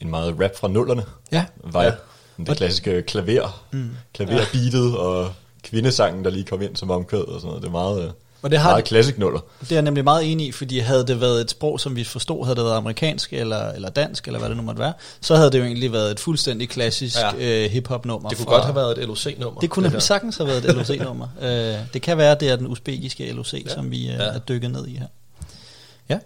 en 0.00 0.10
meget 0.10 0.40
rap 0.40 0.56
fra 0.56 0.68
nullerne. 0.68 1.04
Ja. 1.32 1.46
Vibe. 1.64 1.78
Ja. 1.78 1.84
Ja. 1.84 2.44
Det 2.46 2.56
klassiske 2.56 3.02
klaver. 3.02 3.64
Mm. 3.70 3.90
Klaverbeatet 4.14 4.96
og 4.98 5.32
kvindesangen, 5.62 6.24
der 6.24 6.30
lige 6.30 6.44
kom 6.44 6.62
ind 6.62 6.76
som 6.76 6.90
omkvæd 6.90 7.20
og 7.20 7.40
sådan 7.40 7.46
noget. 7.46 7.62
Det 7.62 7.68
er 7.68 7.72
meget, 7.72 8.04
øh, 8.04 8.10
Og 8.42 8.50
det 8.50 8.58
har 8.58 8.70
meget 8.70 8.88
classic 8.88 9.18
nuller. 9.18 9.40
Det 9.60 9.72
er 9.72 9.76
jeg 9.76 9.82
nemlig 9.82 10.04
meget 10.04 10.32
enig 10.32 10.46
i, 10.46 10.52
fordi 10.52 10.78
havde 10.78 11.06
det 11.06 11.20
været 11.20 11.40
et 11.40 11.50
sprog, 11.50 11.80
som 11.80 11.96
vi 11.96 12.04
forstod, 12.04 12.44
havde 12.44 12.56
det 12.56 12.64
været 12.64 12.76
amerikansk 12.76 13.32
eller, 13.32 13.72
eller 13.72 13.88
dansk, 13.88 14.26
eller 14.26 14.38
hvad 14.38 14.48
det 14.48 14.56
nu 14.56 14.62
måtte 14.62 14.78
være, 14.78 14.92
så 15.20 15.36
havde 15.36 15.50
det 15.50 15.58
jo 15.58 15.64
egentlig 15.64 15.92
været 15.92 16.10
et 16.10 16.20
fuldstændig 16.20 16.68
klassisk 16.68 17.16
Ja. 17.16 17.64
øh, 17.64 17.70
hip-hop-nummer. 17.70 18.28
Det 18.28 18.38
kunne 18.38 18.44
fra- 18.44 18.52
godt 18.52 18.64
have 18.64 18.74
været 18.76 18.98
et 18.98 19.04
LOC-nummer. 19.08 19.60
Det 19.60 19.70
kunne 19.70 19.82
nemlig 19.82 20.02
sagtens 20.02 20.36
have 20.36 20.46
været 20.48 20.64
et 20.64 20.74
LOC-nummer. 20.76 21.28
øh, 21.42 21.74
det 21.94 22.02
kan 22.02 22.18
være, 22.18 22.36
det 22.40 22.48
er 22.50 22.56
den 22.56 22.66
usbekiske 22.66 23.32
LOC, 23.32 23.52
Ja. 23.54 23.74
som 23.74 23.90
vi 23.90 24.00
øh, 24.08 24.12
ja. 24.14 24.18
er 24.22 24.38
dykket 24.38 24.70
ned 24.70 24.86
i 24.86 24.96
her. 24.96 25.06
Ja. 26.08 26.18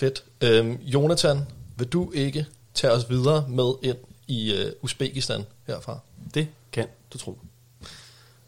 Fedt. 0.00 0.22
Øhm, 0.40 0.78
Jonathan, 0.82 1.46
vil 1.76 1.86
du 1.88 2.10
ikke 2.14 2.46
tage 2.74 2.92
os 2.92 3.10
videre 3.10 3.44
med 3.48 3.72
ind 3.82 3.96
i 4.28 4.52
øh, 4.52 4.72
Uzbekistan 4.82 5.44
herfra? 5.66 5.98
Det 6.34 6.46
kan 6.72 6.86
du 7.12 7.18
tro. 7.18 7.38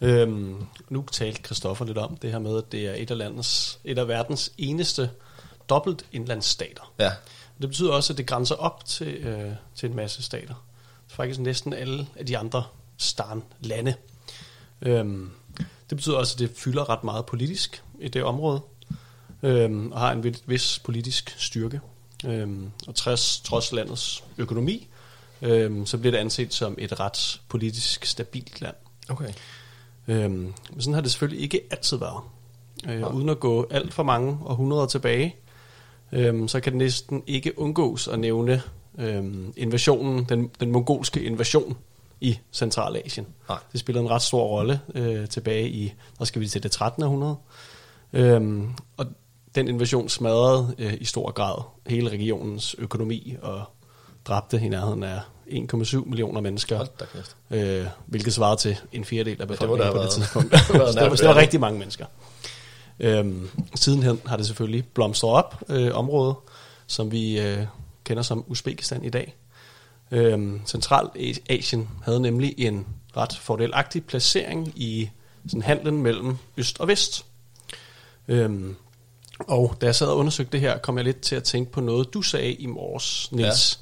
Øhm, 0.00 0.66
nu 0.88 1.04
talte 1.12 1.42
Christoffer 1.42 1.84
lidt 1.84 1.98
om 1.98 2.16
det 2.16 2.30
her 2.30 2.38
med, 2.38 2.58
at 2.58 2.72
det 2.72 2.86
er 2.86 2.94
et 2.94 3.10
af, 3.10 3.18
landets, 3.18 3.78
et 3.84 3.98
af 3.98 4.08
verdens 4.08 4.52
eneste 4.58 5.10
dobbelt 5.68 6.06
indlandsstater. 6.12 6.92
Ja. 6.98 7.12
Det 7.60 7.68
betyder 7.68 7.92
også, 7.92 8.12
at 8.12 8.16
det 8.18 8.26
grænser 8.26 8.54
op 8.54 8.84
til, 8.84 9.08
øh, 9.08 9.52
til 9.74 9.88
en 9.88 9.96
masse 9.96 10.22
stater. 10.22 10.54
Faktisk 11.08 11.40
næsten 11.40 11.72
alle 11.72 12.06
af 12.16 12.26
de 12.26 12.38
andre 12.38 12.64
Stan-lande. 12.96 13.94
Øhm, 14.82 15.30
det 15.90 15.96
betyder 15.96 16.16
også, 16.16 16.34
at 16.34 16.38
det 16.38 16.50
fylder 16.56 16.88
ret 16.88 17.04
meget 17.04 17.26
politisk 17.26 17.82
i 18.00 18.08
det 18.08 18.22
område, 18.22 18.60
øhm, 19.42 19.92
og 19.92 20.00
har 20.00 20.12
en 20.12 20.24
vis, 20.24 20.42
vis 20.46 20.78
politisk 20.84 21.34
styrke. 21.38 21.80
Øhm, 22.26 22.70
og 22.86 22.94
trods, 22.94 23.40
trods 23.40 23.72
landets 23.72 24.24
økonomi, 24.38 24.88
øhm, 25.42 25.86
så 25.86 25.98
bliver 25.98 26.10
det 26.10 26.18
anset 26.18 26.54
som 26.54 26.74
et 26.78 27.00
ret 27.00 27.40
politisk 27.48 28.04
stabilt 28.04 28.60
land. 28.60 28.74
Okay. 29.08 29.32
Øhm, 30.11 30.33
men 30.70 30.81
sådan 30.81 30.94
har 30.94 31.01
det 31.01 31.11
selvfølgelig 31.11 31.42
ikke 31.42 31.61
altid 31.70 31.96
været. 31.96 32.23
Øh, 32.88 33.14
uden 33.14 33.29
at 33.29 33.40
gå 33.40 33.66
alt 33.70 33.94
for 33.94 34.03
mange 34.03 34.38
århundreder 34.44 34.87
tilbage, 34.87 35.37
øhm, 36.12 36.49
så 36.49 36.61
kan 36.61 36.73
det 36.73 36.79
næsten 36.79 37.23
ikke 37.27 37.59
undgås 37.59 38.09
at 38.09 38.18
nævne 38.18 38.62
øhm, 38.99 39.53
invasionen, 39.57 40.25
den, 40.25 40.51
den 40.61 40.70
mongolske 40.70 41.23
invasion 41.23 41.77
i 42.20 42.38
Centralasien. 42.53 43.27
Nej. 43.49 43.59
Det 43.73 43.81
spiller 43.81 44.03
en 44.03 44.11
ret 44.11 44.23
stor 44.23 44.44
rolle 44.44 44.81
øh, 44.94 45.29
tilbage 45.29 45.68
i, 45.68 45.92
der 46.18 46.25
skal 46.25 46.40
vi 46.40 46.49
til 46.49 46.62
det 46.62 46.70
13. 46.70 47.03
århundrede. 47.03 47.37
Øhm, 48.12 48.68
og 48.96 49.07
den 49.55 49.68
invasion 49.68 50.09
smadrede 50.09 50.75
øh, 50.79 50.94
i 51.01 51.05
stor 51.05 51.31
grad 51.31 51.62
hele 51.87 52.11
regionens 52.11 52.77
økonomi 52.79 53.37
og 53.42 53.62
dræbte 54.25 54.61
i 54.61 54.68
nærheden 54.68 55.03
af 55.03 55.20
1,7 55.52 56.08
millioner 56.08 56.40
mennesker. 56.40 56.86
Øh, 57.50 57.86
hvilket 58.06 58.32
svarede 58.34 58.60
til 58.60 58.78
en 58.92 59.04
fjerdedel 59.04 59.42
af 59.42 59.48
befolkningen 59.48 59.86
da 59.86 59.92
på 59.92 60.02
det 60.02 60.10
tidspunkt. 60.10 60.52
det 60.52 60.60
det 60.68 60.80
var, 60.80 61.08
det 61.16 61.28
var 61.28 61.36
rigtig 61.36 61.60
mange 61.60 61.78
mennesker. 61.78 62.06
Øhm, 63.00 63.48
sidenhen 63.74 64.20
har 64.26 64.36
det 64.36 64.46
selvfølgelig 64.46 64.84
blomstret 64.94 65.30
op, 65.30 65.62
øh, 65.68 65.94
området, 65.94 66.36
som 66.86 67.12
vi 67.12 67.40
øh, 67.40 67.66
kender 68.04 68.22
som 68.22 68.44
Uzbekistan 68.46 69.04
i 69.04 69.10
dag. 69.10 69.36
Øhm, 70.10 70.60
Centralasien 70.66 71.88
havde 72.04 72.20
nemlig 72.20 72.54
en 72.58 72.86
ret 73.16 73.38
fordelagtig 73.40 74.04
placering 74.04 74.72
i 74.76 75.10
sådan 75.46 75.62
handlen 75.62 76.02
mellem 76.02 76.36
øst 76.56 76.80
og 76.80 76.88
vest. 76.88 77.24
Øhm, 78.28 78.76
og 79.38 79.76
da 79.80 79.86
jeg 79.86 79.94
sad 79.94 80.06
og 80.06 80.16
undersøgte 80.16 80.52
det 80.52 80.60
her, 80.60 80.78
kom 80.78 80.96
jeg 80.96 81.04
lidt 81.04 81.20
til 81.20 81.36
at 81.36 81.44
tænke 81.44 81.72
på 81.72 81.80
noget, 81.80 82.14
du 82.14 82.22
sagde 82.22 82.52
i 82.52 82.66
morges, 82.66 83.32
Niels. 83.32 83.80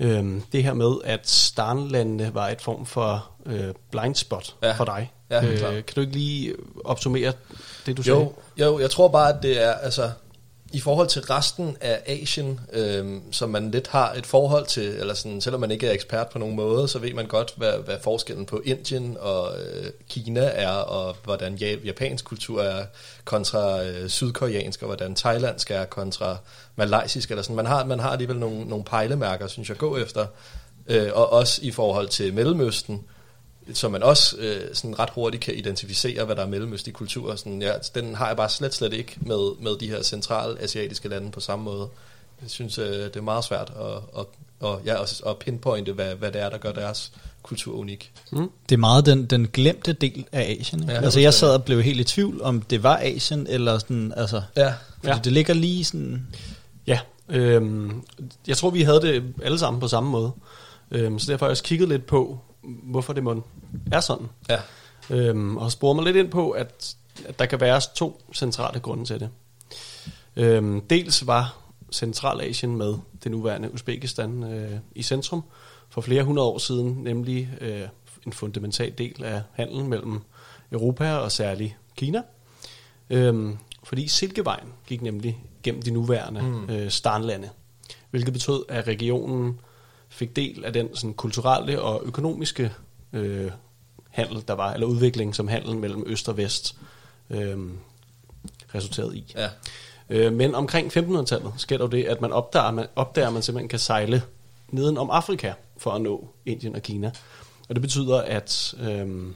Øhm, 0.00 0.42
det 0.52 0.62
her 0.62 0.74
med, 0.74 0.92
at 1.04 1.28
Starnlandene 1.28 2.34
var 2.34 2.48
et 2.48 2.60
form 2.60 2.86
for 2.86 3.30
øh, 3.46 3.74
blind 3.90 4.14
spot 4.14 4.54
Ja. 4.62 4.72
for 4.72 4.84
dig. 4.84 5.12
Ja, 5.30 5.46
øh, 5.46 5.58
klart. 5.58 5.72
kan 5.86 5.94
du 5.94 6.00
ikke 6.00 6.12
lige 6.12 6.54
opsummere 6.84 7.32
det, 7.86 7.96
du 7.96 8.02
sagde? 8.02 8.18
Jo, 8.20 8.32
jo, 8.58 8.78
jeg 8.78 8.90
tror 8.90 9.08
bare, 9.08 9.34
at 9.36 9.42
det 9.42 9.62
er, 9.64 9.72
altså, 9.72 10.10
i 10.72 10.80
forhold 10.80 11.08
til 11.08 11.22
resten 11.22 11.76
af 11.80 12.02
Asien, 12.06 12.60
øh, 12.72 13.20
som 13.30 13.50
man 13.50 13.70
lidt 13.70 13.88
har 13.88 14.12
et 14.12 14.26
forhold 14.26 14.66
til, 14.66 14.88
eller 14.88 15.14
sådan, 15.14 15.40
selvom 15.40 15.60
man 15.60 15.70
ikke 15.70 15.86
er 15.86 15.92
ekspert 15.92 16.28
på 16.28 16.38
nogen 16.38 16.56
måde, 16.56 16.88
så 16.88 16.98
ved 16.98 17.14
man 17.14 17.26
godt, 17.26 17.52
hvad, 17.56 17.72
hvad 17.84 17.96
forskellen 18.02 18.46
på 18.46 18.62
Indien 18.64 19.16
og 19.20 19.60
øh, 19.60 19.90
Kina 20.08 20.40
er, 20.40 20.70
og 20.70 21.16
hvordan 21.24 21.54
japansk 21.84 22.24
kultur 22.24 22.62
er 22.62 22.84
kontra 23.24 23.84
øh, 23.84 24.08
sydkoreansk, 24.08 24.82
og 24.82 24.86
hvordan 24.86 25.14
thailandsk 25.14 25.70
er 25.70 25.84
kontra 25.84 26.36
malaysisk, 26.76 27.30
eller 27.30 27.42
sådan. 27.42 27.56
Man 27.56 27.66
har, 27.66 27.84
man 27.84 28.00
har 28.00 28.10
alligevel 28.10 28.38
nogle, 28.38 28.64
nogle 28.64 28.84
pejlemærker, 28.84 29.46
synes 29.46 29.68
jeg, 29.68 29.74
at 29.74 29.80
gå 29.80 29.96
efter. 29.96 30.26
Øh, 30.86 31.10
og 31.14 31.32
også 31.32 31.60
i 31.62 31.70
forhold 31.70 32.08
til 32.08 32.34
Mellemøsten, 32.34 33.04
så 33.72 33.88
man 33.88 34.02
også 34.02 34.36
øh, 34.38 34.60
sådan 34.74 34.98
ret 34.98 35.10
hurtigt 35.10 35.42
kan 35.42 35.54
identificere, 35.54 36.24
hvad 36.24 36.36
der 36.36 36.42
er 36.42 36.46
mellemøstlig 36.46 36.94
kultur. 36.94 37.36
Sådan, 37.36 37.62
ja, 37.62 37.72
den 37.94 38.14
har 38.14 38.26
jeg 38.26 38.36
bare 38.36 38.48
slet, 38.48 38.74
slet 38.74 38.92
ikke 38.92 39.16
med, 39.20 39.62
med 39.62 39.78
de 39.80 39.88
her 39.88 40.02
centrale 40.02 40.62
asiatiske 40.62 41.08
lande 41.08 41.30
på 41.30 41.40
samme 41.40 41.64
måde. 41.64 41.88
Jeg 42.42 42.50
synes, 42.50 42.78
øh, 42.78 42.86
det 42.86 43.16
er 43.16 43.20
meget 43.20 43.44
svært 43.44 43.72
at, 43.80 44.20
at, 44.20 44.26
at, 44.68 44.76
ja, 44.86 45.02
at, 45.02 45.22
at 45.26 45.36
pinpointe, 45.36 45.92
hvad, 45.92 46.14
hvad 46.14 46.32
det 46.32 46.40
er, 46.40 46.48
der 46.48 46.58
gør 46.58 46.72
deres 46.72 47.12
kultur 47.42 47.74
unik. 47.76 48.12
Det 48.68 48.74
er 48.74 48.76
meget 48.76 49.06
den, 49.06 49.26
den 49.26 49.48
glemte 49.52 49.92
del 49.92 50.26
af 50.32 50.56
Asien. 50.60 50.82
Ikke? 50.82 50.92
Ja, 50.92 51.00
altså 51.00 51.20
jeg 51.20 51.34
sad 51.34 51.54
og 51.54 51.64
blev 51.64 51.82
helt 51.82 52.00
i 52.00 52.04
tvivl, 52.04 52.42
om 52.42 52.62
det 52.62 52.82
var 52.82 52.96
Asien, 53.02 53.46
eller 53.46 53.78
sådan, 53.78 54.12
altså, 54.16 54.42
Ja, 54.56 54.74
fordi 54.96 55.08
Ja. 55.08 55.20
det 55.24 55.32
ligger 55.32 55.54
lige 55.54 55.84
sådan, 55.84 56.26
Ja, 56.86 57.00
øhm, 57.28 58.02
jeg 58.46 58.56
tror, 58.56 58.70
vi 58.70 58.82
havde 58.82 59.00
det 59.00 59.24
alle 59.42 59.58
sammen 59.58 59.80
på 59.80 59.88
samme 59.88 60.10
måde. 60.10 60.32
Øhm, 60.90 61.18
så 61.18 61.32
derfor 61.32 61.46
har 61.46 61.48
jeg 61.48 61.50
også 61.50 61.62
kigget 61.62 61.88
lidt 61.88 62.06
på, 62.06 62.38
hvorfor 62.82 63.12
det 63.12 63.22
må 63.22 63.42
er 63.92 64.00
sådan. 64.00 64.26
ja, 64.48 64.58
Øhm, 65.10 65.56
og 65.56 65.72
sporet 65.72 65.96
mig 65.96 66.04
lidt 66.04 66.16
ind 66.16 66.30
på, 66.30 66.50
at, 66.50 66.96
at 67.26 67.38
der 67.38 67.46
kan 67.46 67.60
være 67.60 67.80
to 67.94 68.22
centrale 68.34 68.80
grunde 68.80 69.04
til 69.04 69.20
det. 69.20 69.30
Øhm, 70.36 70.80
dels 70.80 71.26
var 71.26 71.58
Centralasien 71.92 72.76
med 72.76 72.94
det 73.24 73.30
nuværende 73.30 73.74
Uzbekistan 73.74 74.42
øh, 74.42 74.78
i 74.94 75.02
centrum 75.02 75.42
for 75.90 76.00
flere 76.00 76.22
hundrede 76.22 76.48
år 76.48 76.58
siden, 76.58 77.02
nemlig 77.02 77.50
øh, 77.60 77.82
en 78.26 78.32
fundamental 78.32 78.92
del 78.98 79.24
af 79.24 79.42
handelen 79.52 79.88
mellem 79.88 80.20
Europa 80.72 81.14
og 81.14 81.32
særligt 81.32 81.76
Kina. 81.96 82.22
Øhm, 83.10 83.56
fordi 83.84 84.08
Silkevejen 84.08 84.68
gik 84.86 85.02
nemlig 85.02 85.44
gennem 85.62 85.82
de 85.82 85.90
nuværende 85.90 86.42
mm. 86.42 86.70
øh, 86.70 86.90
starnlande, 86.90 87.50
hvilket 88.10 88.32
betød, 88.32 88.64
at 88.68 88.86
regionen 88.86 89.60
fik 90.08 90.36
del 90.36 90.64
af 90.64 90.72
den 90.72 90.96
sådan, 90.96 91.14
kulturelle 91.14 91.82
og 91.82 92.02
økonomiske 92.04 92.72
øh, 93.12 93.50
handel, 94.10 94.44
der 94.48 94.54
var, 94.54 94.72
eller 94.72 94.86
udvikling, 94.86 95.34
som 95.34 95.48
handelen 95.48 95.80
mellem 95.80 96.04
øst 96.06 96.28
og 96.28 96.36
vest 96.36 96.76
øh, 97.30 97.58
resulterede 98.74 99.16
i. 99.16 99.32
ja. 99.36 99.48
Øh, 100.10 100.32
men 100.32 100.54
omkring 100.54 100.96
1500-tallet 100.96 101.52
sker 101.56 101.76
der 101.76 101.84
jo 101.84 101.90
det, 101.90 102.04
at 102.04 102.20
man 102.20 102.32
opdager, 102.32 102.70
man 102.70 102.86
opdager, 102.96 103.26
at 103.26 103.32
man 103.32 103.42
simpelthen 103.42 103.68
kan 103.68 103.78
sejle 103.78 104.22
neden 104.68 104.98
om 104.98 105.10
Afrika 105.10 105.52
for 105.76 105.90
at 105.90 106.00
nå 106.00 106.28
Indien 106.46 106.74
og 106.74 106.82
Kina. 106.82 107.10
Og 107.68 107.74
det 107.74 107.82
betyder, 107.82 108.20
at, 108.20 108.74
øh, 108.80 109.32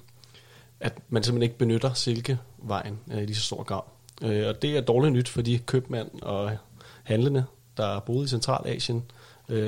at 0.81 0.99
man 1.09 1.23
simpelthen 1.23 1.43
ikke 1.43 1.59
benytter 1.59 1.93
Silkevejen 1.93 2.99
øh, 3.13 3.23
i 3.23 3.27
lige 3.27 3.37
så 3.37 3.43
stor 3.43 3.63
grad. 3.63 3.83
Øh, 4.23 4.49
og 4.49 4.63
det 4.63 4.77
er 4.77 4.81
dårligt 4.81 5.13
nyt 5.13 5.29
for 5.29 5.43
de 5.43 5.59
købmænd 5.59 6.23
og 6.23 6.57
handlende, 7.03 7.45
der 7.77 8.01
boede 8.01 8.25
i 8.25 8.29
Centralasien, 8.29 8.97
øh, 8.97 9.22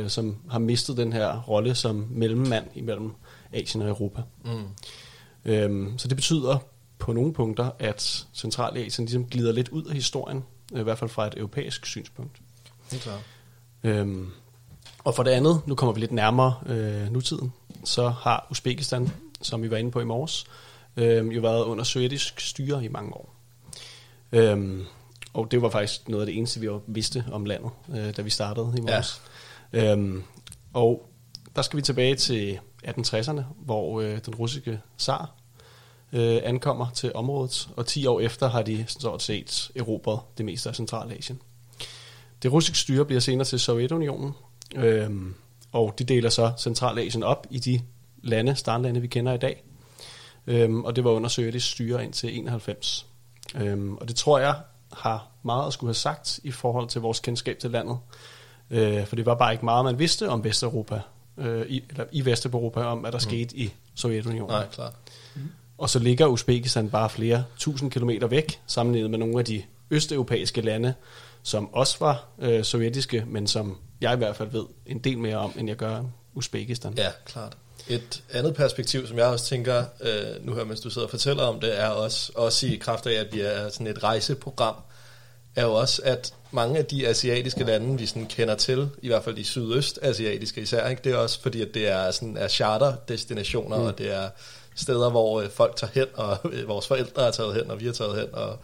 som 0.08 0.37
har 0.50 0.58
mistet 0.58 0.96
den 0.96 1.12
her 1.12 1.40
rolle 1.40 1.74
som 1.74 2.06
mellemmand 2.10 2.66
imellem 2.74 3.12
Asien 3.52 3.82
og 3.82 3.88
Europa. 3.88 4.22
Mm. 4.44 4.68
Øhm, 5.44 5.98
så 5.98 6.08
det 6.08 6.16
betyder 6.16 6.58
på 6.98 7.12
nogle 7.12 7.32
punkter, 7.32 7.70
at 7.78 8.26
Centralasien 8.34 9.06
ligesom 9.06 9.26
glider 9.26 9.52
lidt 9.52 9.68
ud 9.68 9.84
af 9.84 9.94
historien, 9.94 10.44
øh, 10.72 10.80
i 10.80 10.82
hvert 10.82 10.98
fald 10.98 11.10
fra 11.10 11.26
et 11.26 11.34
europæisk 11.37 11.87
synspunkt. 11.87 12.37
Helt 12.90 13.02
klart. 13.02 13.20
Øhm, 13.84 14.30
og 15.04 15.14
for 15.14 15.22
det 15.22 15.30
andet, 15.30 15.60
nu 15.66 15.74
kommer 15.74 15.92
vi 15.92 16.00
lidt 16.00 16.12
nærmere 16.12 16.54
øh, 16.66 17.12
nutiden, 17.12 17.52
så 17.84 18.08
har 18.08 18.46
Uzbekistan, 18.50 19.12
som 19.42 19.62
vi 19.62 19.70
var 19.70 19.76
inde 19.76 19.90
på 19.90 20.00
i 20.00 20.04
morges, 20.04 20.46
øh, 20.96 21.37
jo 21.37 21.40
været 21.40 21.64
under 21.64 21.84
sovjetisk 21.84 22.40
styre 22.40 22.84
i 22.84 22.88
mange 22.88 23.14
år. 23.14 23.34
Øhm, 24.32 24.84
og 25.32 25.50
det 25.50 25.62
var 25.62 25.70
faktisk 25.70 26.08
noget 26.08 26.22
af 26.22 26.26
det 26.26 26.38
eneste, 26.38 26.60
vi 26.60 26.68
vidste 26.87 27.24
om 27.32 27.44
landet, 27.44 27.70
øh, 27.88 28.16
da 28.16 28.22
vi 28.22 28.30
startede 28.30 28.74
i 28.78 28.80
morges. 28.80 29.22
Ja. 29.24 29.30
Øhm, 29.74 30.22
og 30.72 31.10
der 31.56 31.62
skal 31.62 31.76
vi 31.76 31.82
tilbage 31.82 32.14
til 32.14 32.58
1860'erne, 32.84 33.42
hvor 33.58 34.00
øh, 34.00 34.18
den 34.26 34.34
russiske 34.34 34.80
zar 34.98 35.34
øh, 36.12 36.40
ankommer 36.44 36.90
til 36.94 37.12
området, 37.14 37.68
og 37.76 37.87
10 37.87 38.06
år 38.06 38.20
efter 38.20 38.48
har 38.48 38.62
de 38.62 38.84
stort 38.88 39.22
set 39.22 39.70
erobret 39.76 40.20
det 40.38 40.46
meste 40.46 40.68
af 40.68 40.76
Centralasien. 40.76 41.40
Det 42.42 42.52
russiske 42.52 42.78
styre 42.78 43.04
bliver 43.04 43.20
senere 43.20 43.44
til 43.44 43.60
Sovjetunionen, 43.60 44.32
øhm, 44.76 45.34
og 45.72 45.94
de 45.98 46.04
deler 46.04 46.30
så 46.30 46.52
Centralasien 46.58 47.22
op 47.22 47.46
i 47.50 47.58
de 47.58 47.80
lande, 48.22 48.54
startlande, 48.54 49.00
vi 49.00 49.06
kender 49.06 49.32
i 49.32 49.38
dag. 49.38 49.64
Øhm, 50.46 50.84
og 50.84 50.96
det 50.96 51.04
var 51.04 51.10
under 51.10 51.28
sovjetisk 51.28 51.70
styre 51.70 52.04
indtil 52.04 52.38
91. 52.38 53.06
Øhm, 53.54 53.96
og 53.96 54.08
det 54.08 54.16
tror 54.16 54.38
jeg 54.38 54.54
har 54.92 55.28
meget 55.42 55.66
at 55.66 55.72
skulle 55.72 55.88
have 55.88 55.94
sagt 55.94 56.40
i 56.42 56.50
forhold 56.50 56.88
til 56.88 57.00
vores 57.00 57.20
kendskab 57.20 57.58
til 57.58 57.70
landet. 57.70 57.98
Øh, 58.74 59.06
for 59.06 59.16
det 59.16 59.26
var 59.26 59.34
bare 59.34 59.52
ikke 59.52 59.64
meget, 59.64 59.84
man 59.84 59.98
vidste 59.98 60.28
om 60.28 60.44
Vesteuropa, 60.44 61.00
øh, 61.38 61.66
i, 61.68 61.84
eller 61.90 62.04
i 62.12 62.24
Vesteuropa, 62.24 62.80
om 62.80 62.98
hvad 62.98 63.12
der 63.12 63.18
mm. 63.18 63.20
skete 63.20 63.56
i 63.56 63.74
Sovjetunionen. 63.94 64.50
Nej, 64.50 64.66
klart. 64.72 64.92
Og 65.78 65.90
så 65.90 65.98
ligger 65.98 66.26
Uzbekistan 66.26 66.90
bare 66.90 67.10
flere 67.10 67.44
tusind 67.58 67.90
kilometer 67.90 68.26
væk, 68.26 68.60
sammenlignet 68.66 69.10
med 69.10 69.18
nogle 69.18 69.38
af 69.38 69.44
de 69.44 69.62
østeuropæiske 69.90 70.60
lande, 70.60 70.94
som 71.42 71.74
også 71.74 71.96
var 72.00 72.24
øh, 72.38 72.64
sovjetiske, 72.64 73.24
men 73.26 73.46
som 73.46 73.78
jeg 74.00 74.14
i 74.14 74.16
hvert 74.16 74.37
fald 74.37 74.50
ved 74.50 74.64
en 74.87 74.98
del 74.98 75.18
mere 75.18 75.37
om, 75.37 75.52
end 75.56 75.68
jeg 75.68 75.76
gør 75.76 76.02
Uzbekistan. 76.34 76.94
Ja, 76.96 77.10
klart. 77.24 77.56
Et 77.88 78.22
andet 78.32 78.54
perspektiv, 78.54 79.06
som 79.06 79.18
jeg 79.18 79.26
også 79.26 79.44
tænker, 79.44 79.84
øh, 80.00 80.46
nu 80.46 80.54
her, 80.54 80.64
mens 80.64 80.80
du 80.80 80.90
sidder 80.90 81.06
og 81.06 81.10
fortæller 81.10 81.42
om 81.42 81.60
det, 81.60 81.80
er 81.80 81.88
også, 81.88 82.32
også 82.34 82.66
i 82.66 82.76
kraft 82.76 83.06
af, 83.06 83.20
at 83.20 83.26
vi 83.32 83.40
er 83.40 83.68
sådan 83.68 83.87
et 83.87 84.02
rejseprogram, 84.02 84.74
er 85.56 85.64
jo 85.64 85.72
også, 85.72 86.02
at 86.04 86.34
mange 86.50 86.78
af 86.78 86.86
de 86.86 87.08
asiatiske 87.08 87.64
lande, 87.64 87.98
vi 87.98 88.06
sådan 88.06 88.26
kender 88.26 88.54
til, 88.54 88.90
i 89.02 89.08
hvert 89.08 89.24
fald 89.24 89.36
de 89.36 89.44
sydøstasiatiske 89.44 90.60
især, 90.60 90.88
ikke? 90.88 91.02
det 91.04 91.12
er 91.12 91.16
også 91.16 91.40
fordi, 91.40 91.62
at 91.62 91.74
det 91.74 91.88
er, 91.88 92.10
sådan, 92.10 92.36
er 92.36 92.48
charterdestinationer, 92.48 93.78
mm. 93.78 93.84
og 93.84 93.98
det 93.98 94.14
er 94.14 94.28
steder, 94.74 95.10
hvor 95.10 95.40
øh, 95.40 95.50
folk 95.50 95.76
tager 95.76 95.90
hen, 95.94 96.06
og 96.14 96.38
øh, 96.52 96.68
vores 96.68 96.86
forældre 96.86 97.26
er 97.26 97.30
taget 97.30 97.54
hen, 97.54 97.70
og 97.70 97.80
vi 97.80 97.86
er 97.88 97.92
taget 97.92 98.16
hen, 98.16 98.28
og, 98.32 98.58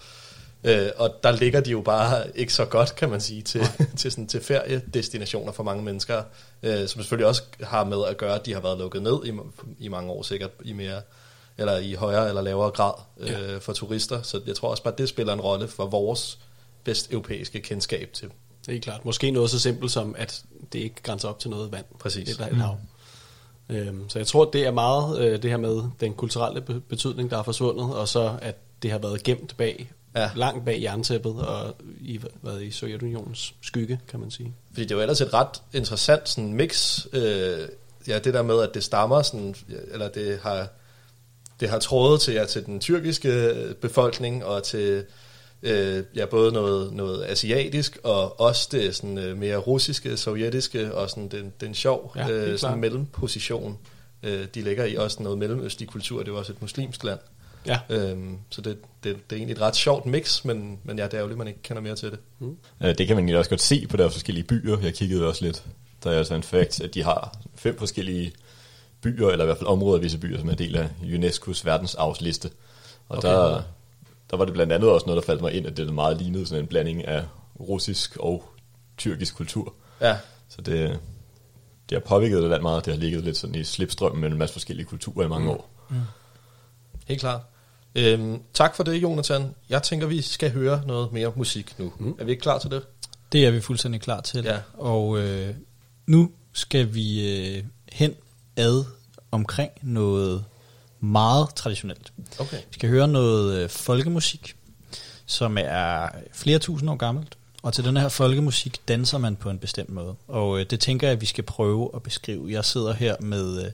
øh, 0.64 0.90
og 0.96 1.14
der 1.22 1.31
ligger 1.31 1.61
de 1.61 1.70
jo 1.70 1.81
bare 1.81 2.38
ikke 2.38 2.53
så 2.53 2.64
godt, 2.64 2.94
kan 2.94 3.11
man 3.11 3.20
sige, 3.20 3.42
til, 3.42 3.61
til, 3.96 4.11
sådan, 4.11 4.26
til 4.26 4.40
feriedestinationer 4.40 5.53
for 5.53 5.62
mange 5.62 5.83
mennesker, 5.83 6.22
øh, 6.62 6.79
som 6.88 7.00
selvfølgelig 7.00 7.26
også 7.26 7.42
har 7.62 7.85
med 7.85 8.05
at 8.09 8.16
gøre, 8.16 8.35
at 8.35 8.46
de 8.46 8.55
har 8.55 8.61
været 8.61 8.79
lukket 8.79 9.03
ned 9.03 9.18
i, 9.24 9.33
i 9.79 9.88
mange 9.88 10.11
år, 10.11 10.22
sikkert 10.22 10.50
i 10.64 10.72
mere 10.72 11.00
eller 11.59 11.79
i 11.79 11.94
højere 11.94 12.29
eller 12.29 12.42
lavere 12.42 12.70
grad 12.70 12.92
øh, 13.20 13.31
ja. 13.31 13.59
for 13.59 13.72
turister. 13.72 14.22
Så 14.22 14.40
jeg 14.46 14.57
tror 14.57 14.68
også 14.68 14.83
bare, 14.83 14.92
at 14.92 14.98
det 14.98 15.09
spiller 15.09 15.33
en 15.33 15.40
rolle 15.40 15.68
for 15.68 15.87
vores 15.87 16.38
vesteuropæiske 16.85 17.61
kendskab 17.61 18.11
til. 18.12 18.29
Det 18.66 18.77
er 18.77 18.81
klart. 18.81 19.05
Måske 19.05 19.31
noget 19.31 19.51
så 19.51 19.59
simpelt 19.59 19.93
som, 19.93 20.14
at 20.19 20.43
det 20.73 20.79
ikke 20.79 21.03
grænser 21.03 21.29
op 21.29 21.38
til 21.38 21.51
noget 21.51 21.73
vand. 21.73 21.85
Præcis. 21.99 22.29
Det 22.29 22.40
er 22.40 22.47
et 22.51 22.57
hav. 22.57 22.77
Øhm, 23.69 24.09
så 24.09 24.19
jeg 24.19 24.27
tror, 24.27 24.45
det 24.45 24.66
er 24.66 24.71
meget 24.71 25.19
øh, 25.21 25.43
det 25.43 25.51
her 25.51 25.57
med 25.57 25.83
den 26.01 26.14
kulturelle 26.14 26.61
be- 26.61 26.81
betydning, 26.81 27.31
der 27.31 27.38
er 27.38 27.43
forsvundet, 27.43 27.95
og 27.95 28.09
så 28.09 28.38
at 28.43 28.57
det 28.83 28.90
har 28.90 28.99
været 28.99 29.23
gemt 29.23 29.57
bag, 29.57 29.90
Ja. 30.14 30.21
ja. 30.23 30.31
langt 30.35 30.64
bag 30.64 30.83
jerntæppet, 30.83 31.33
og 31.33 31.75
i, 32.01 32.21
været 32.43 32.62
i 32.62 32.71
Sovjetunionens 32.71 33.55
skygge, 33.62 34.01
kan 34.09 34.21
man 34.21 34.31
sige. 34.31 34.55
Fordi 34.73 34.83
det 34.83 34.90
er 34.90 34.95
jo 34.95 35.01
ellers 35.01 35.21
et 35.21 35.35
ret 35.35 35.62
interessant 35.73 36.29
sådan 36.29 36.53
mix, 36.53 37.07
øh, 37.12 37.59
ja, 38.09 38.19
det 38.19 38.35
der 38.35 38.43
med, 38.43 38.61
at 38.62 38.71
det 38.75 38.85
stammer, 38.85 39.23
sådan, 39.23 39.55
eller 39.93 40.09
det 40.09 40.38
har, 40.43 40.69
det 41.61 41.69
har 41.71 41.79
trådet 41.79 42.21
til, 42.21 42.35
ja, 42.35 42.45
til 42.45 42.66
den 42.66 42.81
tyrkiske 42.81 43.55
befolkning, 43.81 44.45
og 44.45 44.62
til 44.62 45.05
øh, 45.62 46.05
ja, 46.16 46.27
både 46.27 46.53
noget, 46.53 46.92
noget 46.92 47.25
asiatisk, 47.25 47.99
og 48.05 48.40
også 48.40 48.68
det 48.73 48.96
sådan, 48.96 49.18
øh, 49.18 49.37
mere 49.37 49.57
russiske, 49.57 50.16
sovjetiske, 50.16 50.94
og 50.94 51.11
sådan 51.11 51.29
den, 51.29 51.53
den 51.61 51.75
sjov 51.75 52.12
Ja, 52.16 52.29
øh, 52.31 52.46
sådan 52.46 52.59
klart. 52.59 52.79
mellemposition, 52.79 53.79
øh, 54.23 54.46
de 54.55 54.62
ligger 54.62 54.85
i. 54.85 54.96
Også 54.96 55.23
noget 55.23 55.38
mellemøstlig 55.38 55.88
kultur, 55.88 56.18
det 56.18 56.29
er 56.29 56.33
jo 56.33 56.38
også 56.38 56.53
et 56.53 56.62
muslimsk 56.62 57.05
land. 57.05 57.18
Ja. 57.66 57.79
Øhm, 57.90 58.37
så 58.51 58.61
det, 58.61 58.79
det, 59.05 59.16
det 59.31 59.37
er 59.37 59.37
egentlig 59.37 59.55
et 59.55 59.61
ret 59.61 59.77
sjovt 59.77 60.07
mix, 60.07 60.44
men, 60.44 60.79
men 60.85 60.99
ja, 60.99 61.05
det 61.05 61.12
er 61.12 61.18
ærgerligt, 61.18 61.35
at 61.35 61.38
man 61.38 61.49
ikke 61.49 61.62
kender 61.62 61.83
mere 61.83 61.94
til 61.96 62.11
det. 62.11 62.18
Øh, 62.83 62.88
Det 62.99 63.07
kan 63.07 63.16
man 63.16 63.18
egentlig 63.18 63.38
også 63.38 63.51
godt 63.51 63.61
se 63.61 63.87
på 63.87 63.96
deres 63.96 64.12
forskellige 64.12 64.44
byer. 64.44 64.79
Jeg 64.83 64.94
kiggede 64.94 65.27
også 65.27 65.44
lidt. 65.44 65.64
Der 66.05 66.11
er 66.11 66.18
altså 66.18 66.35
en 66.35 66.42
fakt, 66.42 66.81
at 66.81 66.94
de 66.94 67.03
har 67.03 67.38
fem 67.55 67.79
forskellige 67.79 68.33
byer, 69.03 69.29
eller 69.29 69.44
i 69.44 69.46
hvert 69.46 69.59
fald 69.59 69.68
områder 69.68 69.96
af 69.96 70.03
visse 70.03 70.18
byer, 70.18 70.38
som 70.38 70.49
er 70.49 70.53
en 70.53 70.59
del 70.59 70.77
af 70.77 70.88
UNESCO's 71.03 71.61
verdensarvsliste. 71.64 72.51
Og 73.09 73.18
okay. 73.18 73.29
der, 73.29 73.62
der 74.31 74.37
var 74.37 74.45
det 74.45 74.55
blandt 74.55 74.73
andet 74.73 74.90
også 74.90 75.07
noget, 75.07 75.23
der 75.23 75.27
faldt 75.27 75.43
mig 75.43 75.53
ind, 75.53 75.66
at 75.66 75.77
det 75.77 75.95
meget 75.95 76.16
lignede 76.16 76.47
sådan 76.47 76.64
en 76.64 76.69
blanding 76.69 77.05
af 77.05 77.25
russisk 77.61 78.16
og 78.16 78.45
tyrkisk 78.97 79.37
kultur. 79.37 79.75
Ja, 80.01 80.16
Så 80.49 80.62
det, 80.62 81.01
det 81.88 81.97
har 81.97 82.01
påvirket 82.01 82.43
det 82.43 82.51
land 82.51 82.62
meget. 82.62 82.85
Det 82.85 82.95
har 82.95 83.01
ligget 83.01 83.25
lidt 83.25 83.37
sådan 83.37 83.55
i 83.55 83.64
slipstrømmen 83.64 84.21
med 84.21 84.31
en 84.31 84.38
masse 84.38 84.53
forskellige 84.53 84.87
kulturer 84.87 85.27
i 85.27 85.29
mange 85.29 85.45
mm. 85.45 85.51
år. 85.51 85.71
Helt 87.09 87.21
klart. 87.21 87.40
Øhm, 87.95 88.43
tak 88.55 88.77
for 88.77 88.83
det, 88.83 89.03
Jonathan. 89.03 89.55
Jeg 89.69 89.83
tænker, 89.83 90.07
vi 90.07 90.23
skal 90.23 90.51
høre 90.51 90.83
noget 90.87 91.12
mere 91.12 91.33
musik 91.37 91.79
nu. 91.79 91.93
Mm. 91.99 92.16
Er 92.19 92.25
vi 92.25 92.31
ikke 92.31 92.43
klar 92.43 92.59
til 92.59 92.71
det? 92.71 92.83
Det 93.33 93.47
er 93.47 93.51
vi 93.51 93.61
fuldstændig 93.61 94.01
klar 94.01 94.21
til. 94.21 94.45
Ja. 94.45 94.59
Og 94.75 95.19
øh, 95.19 95.55
nu 96.07 96.31
skal 96.53 96.95
vi 96.95 97.37
øh, 97.57 97.64
hen 97.93 98.14
ad 98.57 98.85
omkring 99.31 99.71
noget 99.83 100.45
meget 101.01 101.55
traditionelt. 101.55 102.13
Okay. 102.39 102.57
Vi 102.57 102.73
skal 102.73 102.89
høre 102.89 103.09
noget 103.09 103.57
øh, 103.57 103.69
folkemusik, 103.69 104.57
som 105.27 105.59
er 105.61 106.09
flere 106.33 106.59
tusind 106.59 106.91
år 106.91 106.97
gammelt. 106.97 107.37
Og 107.63 107.73
til 107.73 107.85
den 107.85 107.97
her 107.97 108.09
folkemusik 108.09 108.89
danser 108.89 109.19
man 109.19 109.37
på 109.37 109.51
en 109.51 109.59
bestemt 109.59 109.91
måde. 109.91 110.15
Og 110.29 110.61
øh, 110.61 110.67
det 110.71 110.81
tænker 110.81 111.07
jeg, 111.07 111.13
at 111.13 111.21
vi 111.21 111.27
skal 111.27 111.45
prøve 111.45 111.91
at 111.95 112.03
beskrive. 112.03 112.53
Jeg 112.53 112.65
sidder 112.65 112.93
her 112.93 113.17
med, 113.21 113.65
øh, 113.65 113.71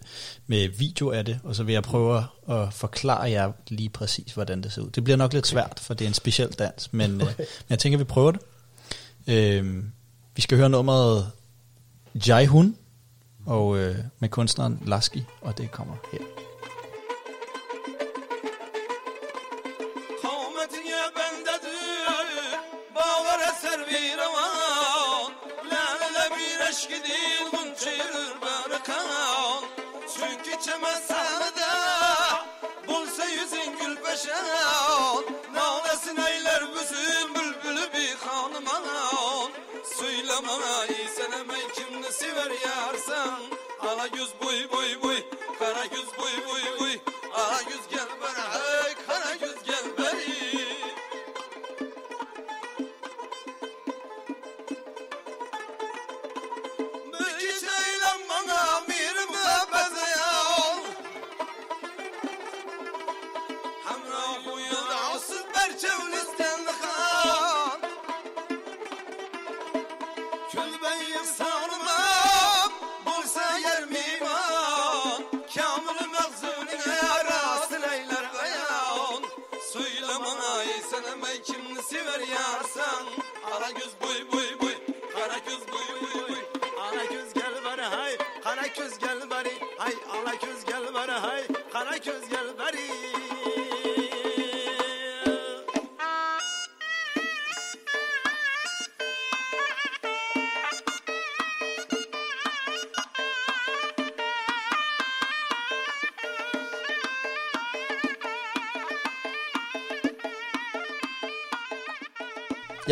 med 0.46 0.68
video 0.68 1.10
af 1.10 1.24
det, 1.24 1.40
og 1.44 1.56
så 1.56 1.62
vil 1.62 1.72
jeg 1.72 1.82
prøve 1.82 2.24
at 2.48 2.72
forklare 2.72 3.30
jer 3.30 3.52
lige 3.68 3.88
præcis, 3.88 4.32
hvordan 4.32 4.62
det 4.62 4.72
ser 4.72 4.82
ud. 4.82 4.90
Det 4.90 5.04
bliver 5.04 5.16
nok 5.16 5.32
lidt 5.32 5.46
svært, 5.46 5.80
for 5.82 5.94
det 5.94 6.04
er 6.04 6.08
en 6.08 6.14
speciel 6.14 6.48
dans, 6.48 6.92
men, 6.92 7.20
øh, 7.20 7.26
men 7.38 7.46
jeg 7.68 7.78
tænker, 7.78 7.96
at 7.96 8.00
vi 8.00 8.04
prøver 8.04 8.32
det. 8.32 8.40
Øh, 9.26 9.84
vi 10.36 10.42
skal 10.42 10.58
høre 10.58 10.68
nummeret 10.68 11.30
Jai 12.28 12.46
Hun, 12.46 12.76
og 13.46 13.78
øh, 13.78 13.96
med 14.18 14.28
kunstneren 14.28 14.82
Lasky, 14.86 15.22
og 15.40 15.58
det 15.58 15.70
kommer 15.70 15.94
her. 16.12 16.35
Aman 40.36 40.62
ay 40.80 41.08
sen 41.16 41.32
kim 41.74 42.02
nesi 42.02 42.28
ver 42.36 42.52
yarsan 42.64 43.40
Ala 43.80 44.06
göz 44.06 44.30
buy 44.40 44.68
buy 44.72 45.02
buy. 45.02 45.25
Sever 81.96 82.20
yarsan 82.20 83.04
Ara 83.52 83.70
göz 83.70 83.92
buy 84.02 84.32
buy 84.32 84.60
buy. 84.60 84.74
Kara 85.14 85.38
göz 85.38 85.62
buy 85.72 85.88
buy 86.00 86.28
buy. 86.28 86.40
Ana 86.80 87.04
göz 87.04 87.34
gel 87.34 87.64
bana 87.64 87.90
hay. 87.98 88.16
Kara 88.44 88.66
göz 88.66 88.98
gel 88.98 89.30
bari 89.30 89.52
Hay. 89.78 89.94
Ana 90.12 90.34
göz 90.34 90.64
gel 90.64 90.94
bana 90.94 91.22
hay. 91.22 91.42
Kara 91.72 91.96
göz 91.96 92.28
gel 92.28 92.58
bari 92.58 93.25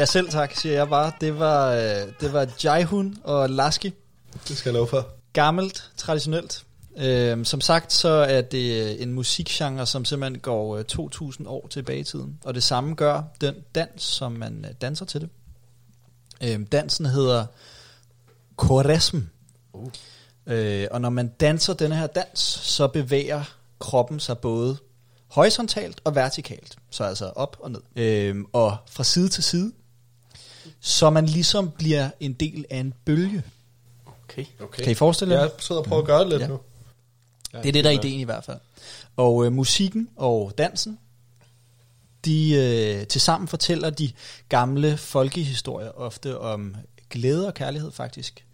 Ja, 0.04 0.06
selv 0.06 0.30
tak, 0.30 0.54
siger 0.54 0.74
jeg 0.74 0.88
bare. 0.88 1.12
Det 1.20 1.38
var, 1.38 1.72
øh, 1.72 2.12
det 2.20 2.32
var 2.32 2.48
Jaihun 2.64 3.18
og 3.22 3.50
Lasky. 3.50 3.92
Det 4.48 4.56
skal 4.56 4.70
jeg 4.70 4.74
love 4.74 4.88
for. 4.88 5.08
Gammelt, 5.32 5.90
traditionelt. 5.96 6.64
Øhm, 6.96 7.44
som 7.44 7.60
sagt, 7.60 7.92
så 7.92 8.08
er 8.08 8.40
det 8.40 9.02
en 9.02 9.12
musikgenre, 9.12 9.86
som 9.86 10.04
simpelthen 10.04 10.40
går 10.40 10.76
øh, 10.76 10.84
2000 10.84 11.48
år 11.48 11.66
tilbage 11.70 11.98
i 11.98 12.04
tiden. 12.04 12.38
Og 12.44 12.54
det 12.54 12.62
samme 12.62 12.94
gør 12.94 13.22
den 13.40 13.54
dans, 13.74 14.02
som 14.02 14.32
man 14.32 14.64
øh, 14.68 14.74
danser 14.80 15.04
til 15.04 15.20
det. 15.20 15.28
Øhm, 16.42 16.66
dansen 16.66 17.06
hedder 17.06 17.46
koresm. 18.56 19.18
Uh. 19.72 19.90
Øh, 20.46 20.86
og 20.90 21.00
når 21.00 21.10
man 21.10 21.28
danser 21.28 21.74
denne 21.74 21.96
her 21.96 22.06
dans, 22.06 22.40
så 22.62 22.88
bevæger 22.88 23.42
kroppen 23.78 24.20
sig 24.20 24.38
både 24.38 24.76
horisontalt 25.28 26.00
og 26.04 26.14
vertikalt. 26.14 26.76
Så 26.90 27.04
altså 27.04 27.32
op 27.36 27.56
og 27.60 27.70
ned. 27.70 27.80
Øhm, 27.96 28.46
og 28.52 28.76
fra 28.90 29.04
side 29.04 29.28
til 29.28 29.44
side. 29.44 29.72
Så 30.80 31.10
man 31.10 31.26
ligesom 31.26 31.70
bliver 31.70 32.10
en 32.20 32.32
del 32.32 32.64
af 32.70 32.78
en 32.78 32.94
bølge. 33.04 33.42
Okay. 34.24 34.44
okay. 34.60 34.82
Kan 34.82 34.92
I 34.92 34.94
forestille 34.94 35.34
jer? 35.34 35.40
Jeg 35.40 35.50
sidder 35.58 35.80
og 35.80 35.86
prøver 35.86 36.02
at 36.02 36.06
gøre 36.06 36.20
det 36.20 36.28
lidt 36.28 36.42
Ja. 36.42 36.46
nu. 36.46 36.58
Det 37.52 37.68
er 37.68 37.72
det, 37.72 37.84
der 37.84 37.90
er 37.90 37.94
ideen 37.94 38.20
i 38.20 38.24
hvert 38.24 38.44
fald. 38.44 38.58
Og 39.16 39.46
øh, 39.46 39.52
musikken 39.52 40.08
og 40.16 40.52
dansen, 40.58 40.98
de 42.24 42.54
øh, 42.54 43.06
tilsammen 43.06 43.48
fortæller 43.48 43.90
de 43.90 44.12
gamle 44.48 44.96
folkehistorier 44.96 45.90
ofte 45.90 46.38
om 46.38 46.76
glæde 47.10 47.46
og 47.46 47.54
kærlighed 47.54 47.92
faktisk. 47.92 48.44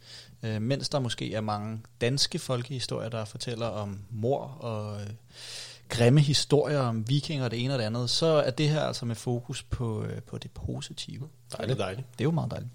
Øh, 0.43 0.63
mens 0.63 0.89
der 0.89 0.99
måske 0.99 1.35
er 1.35 1.41
mange 1.41 1.81
danske 2.01 2.39
folkehistorier, 2.39 3.09
der 3.09 3.25
fortæller 3.25 3.67
om 3.67 3.99
mor 4.11 4.41
og 4.41 5.01
øh, 5.01 5.07
grimme 5.91 6.21
historier 6.21 6.81
om 6.81 7.09
vikinger 7.09 7.45
og 7.45 7.51
det 7.51 7.65
ene 7.65 7.75
og 7.75 7.79
det 7.79 7.85
andet, 7.85 8.11
så 8.11 8.27
er 8.27 8.51
det 8.51 8.69
her 8.69 8.81
altså 8.81 9.07
med 9.07 9.15
fokus 9.17 9.63
på, 9.63 10.03
øh, 10.03 10.23
på 10.23 10.39
det 10.39 10.51
positive. 10.51 11.29
Dejligt, 11.57 11.79
dejligt. 11.79 12.07
Det 12.13 12.21
er 12.21 12.25
jo 12.25 12.31
meget 12.31 12.51
dejligt. 12.51 12.73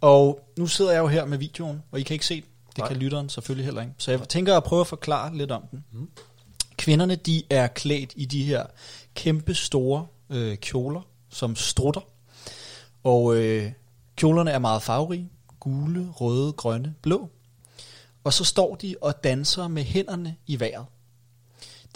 Og 0.00 0.50
nu 0.58 0.66
sidder 0.66 0.92
jeg 0.92 1.00
jo 1.00 1.06
her 1.06 1.24
med 1.24 1.38
videoen, 1.38 1.82
og 1.90 2.00
I 2.00 2.02
kan 2.02 2.14
ikke 2.14 2.26
se 2.26 2.34
den. 2.34 2.50
Det 2.68 2.78
Nej. 2.78 2.88
kan 2.88 2.96
lytteren 2.96 3.28
selvfølgelig 3.28 3.64
heller 3.64 3.82
ikke. 3.82 3.94
Så 3.98 4.10
jeg 4.10 4.28
tænker 4.28 4.56
at 4.56 4.64
prøve 4.64 4.80
at 4.80 4.86
forklare 4.86 5.36
lidt 5.36 5.50
om 5.50 5.62
den. 5.70 5.84
Mm. 5.92 6.08
Kvinderne, 6.76 7.16
de 7.16 7.42
er 7.50 7.66
klædt 7.66 8.12
i 8.16 8.24
de 8.24 8.44
her 8.44 8.66
kæmpe 9.14 9.54
store 9.54 10.06
øh, 10.30 10.56
kjoler, 10.56 11.00
som 11.30 11.56
strutter. 11.56 12.00
Og 13.04 13.36
øh, 13.36 13.72
kjolerne 14.16 14.50
er 14.50 14.58
meget 14.58 14.82
farverige. 14.82 15.30
Gule, 15.60 16.08
røde, 16.10 16.52
grønne, 16.52 16.94
blå. 17.02 17.30
Og 18.24 18.32
så 18.32 18.44
står 18.44 18.74
de 18.74 18.94
og 19.00 19.24
danser 19.24 19.68
med 19.68 19.82
hænderne 19.82 20.36
i 20.46 20.60
vejret. 20.60 20.86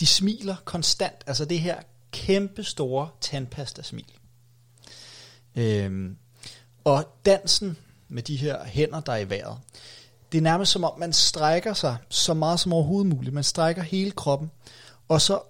De 0.00 0.06
smiler 0.06 0.56
konstant. 0.64 1.24
Altså 1.26 1.44
det 1.44 1.60
her 1.60 1.80
kæmpe 2.12 2.64
store 2.64 3.08
tandpasta-smil. 3.20 4.12
Øhm, 5.54 6.16
og 6.84 7.16
dansen 7.24 7.76
med 8.08 8.22
de 8.22 8.36
her 8.36 8.64
hænder, 8.64 9.00
der 9.00 9.12
er 9.12 9.16
i 9.16 9.30
vejret, 9.30 9.58
det 10.32 10.38
er 10.38 10.42
nærmest 10.42 10.72
som 10.72 10.84
om, 10.84 10.98
man 10.98 11.12
strækker 11.12 11.74
sig 11.74 11.96
så 12.08 12.34
meget 12.34 12.60
som 12.60 12.72
overhovedet 12.72 13.06
muligt. 13.06 13.34
Man 13.34 13.44
strækker 13.44 13.82
hele 13.82 14.10
kroppen, 14.10 14.50
og 15.08 15.20
så 15.20 15.40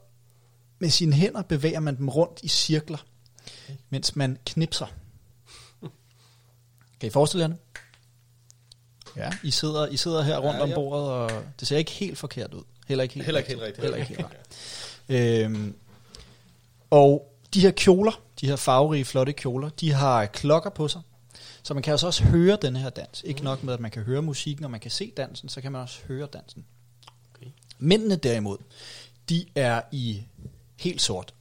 med 0.78 0.90
sine 0.90 1.12
hænder 1.12 1.42
bevæger 1.42 1.80
man 1.80 1.96
dem 1.96 2.08
rundt 2.08 2.40
i 2.42 2.48
cirkler, 2.48 2.98
mens 3.90 4.16
man 4.16 4.38
knipser. 4.46 4.86
Kan 7.00 7.06
I 7.06 7.10
forestille 7.10 7.42
jer 7.42 7.48
det? 7.48 7.58
Ja, 9.16 9.32
I 9.42 9.50
sidder, 9.50 9.86
I 9.86 9.96
sidder 9.96 10.22
her 10.22 10.38
rundt 10.38 10.58
Ja, 10.58 10.66
ja, 10.66 10.72
om 10.72 10.74
bordet, 10.74 11.08
og 11.08 11.44
det 11.60 11.68
ser 11.68 11.76
ikke 11.76 11.90
helt 11.90 12.18
forkert 12.18 12.54
ud. 12.54 12.64
Heller 12.90 13.02
ikke 13.02 13.14
helt, 13.14 13.24
Heller 13.24 13.38
ikke 13.38 13.48
helt 13.50 13.62
rigtigt. 13.62 13.82
Heller 13.82 13.98
ikke 13.98 14.08
helt 14.08 14.26
rigtigt. 15.08 15.44
øhm, 15.44 15.74
og 16.90 17.36
de 17.54 17.60
her 17.60 17.70
kjoler, 17.70 18.22
de 18.40 18.46
her 18.46 18.56
farverige, 18.56 19.04
flotte 19.04 19.32
kjoler, 19.32 19.68
de 19.68 19.92
har 19.92 20.26
klokker 20.26 20.70
på 20.70 20.88
sig. 20.88 21.00
Så 21.62 21.74
man 21.74 21.82
kan 21.82 21.90
altså 21.90 22.06
også 22.06 22.24
høre 22.24 22.58
denne 22.62 22.78
her 22.78 22.90
dans. 22.90 23.22
Ikke 23.26 23.44
nok 23.44 23.62
med, 23.62 23.74
at 23.74 23.80
man 23.80 23.90
kan 23.90 24.02
høre 24.02 24.22
musikken, 24.22 24.64
og 24.64 24.70
man 24.70 24.80
kan 24.80 24.90
se 24.90 25.12
dansen, 25.16 25.48
så 25.48 25.60
kan 25.60 25.72
man 25.72 25.80
også 25.80 26.00
høre 26.08 26.26
dansen. 26.26 26.64
Okay. 27.34 27.50
Mændene 27.78 28.16
derimod, 28.16 28.58
de 29.28 29.46
er 29.54 29.80
i 29.92 30.22
helt 30.76 31.02
sort. 31.02 31.34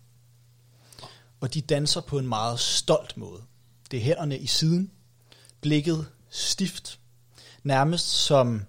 Og 1.42 1.54
de 1.54 1.62
danser 1.62 2.02
på 2.02 2.20
en 2.20 2.28
meget 2.28 2.60
stolt 2.60 3.18
måde. 3.18 3.42
Det 3.92 3.98
er 3.98 4.04
hænderne 4.04 4.38
i 4.38 4.48
siden, 4.48 4.92
blikket 5.62 6.06
stift, 6.30 7.00
nærmest 7.64 8.08
som, 8.08 8.66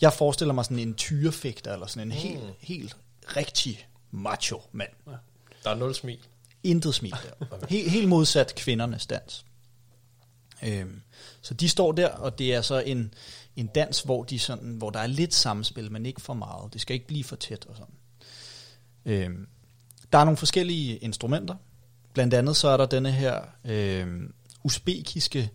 jeg 0.00 0.12
forestiller 0.12 0.54
mig 0.54 0.64
sådan 0.64 0.78
en 0.78 0.94
tyrefægter, 0.94 1.72
eller 1.72 1.86
sådan 1.86 2.02
en 2.02 2.08
mm. 2.08 2.20
helt, 2.20 2.54
helt 2.60 2.96
rigtig 3.36 3.88
macho 4.10 4.62
mand. 4.72 4.90
Der 5.64 5.70
er 5.70 5.74
nul 5.74 5.94
smil. 5.94 6.18
Intet 6.62 6.94
smil 6.94 7.10
der. 7.10 7.66
Helt, 7.70 7.90
helt 7.90 8.08
modsat 8.08 8.54
kvindernes 8.54 9.06
dans. 9.06 9.44
Øhm, 10.62 11.02
så 11.42 11.54
de 11.54 11.68
står 11.68 11.92
der, 11.92 12.08
og 12.08 12.38
det 12.38 12.54
er 12.54 12.62
så 12.62 12.78
en, 12.78 13.14
en 13.56 13.66
dans, 13.66 14.00
hvor, 14.00 14.24
de 14.24 14.38
sådan, 14.38 14.74
hvor 14.74 14.90
der 14.90 15.00
er 15.00 15.06
lidt 15.06 15.34
samspil, 15.34 15.92
men 15.92 16.06
ikke 16.06 16.20
for 16.20 16.34
meget. 16.34 16.72
Det 16.72 16.80
skal 16.80 16.94
ikke 16.94 17.06
blive 17.06 17.24
for 17.24 17.36
tæt 17.36 17.66
og 17.66 17.76
sådan. 17.76 17.94
Øhm, 19.04 19.48
Der 20.12 20.18
er 20.18 20.24
nogle 20.24 20.36
forskellige 20.36 20.96
instrumenter. 20.96 21.54
Blandt 22.14 22.34
andet 22.34 22.56
så 22.56 22.68
er 22.68 22.76
der 22.76 22.86
denne 22.86 23.12
her 23.12 23.40
øh, 23.64 24.30
usbekiske 24.64 25.50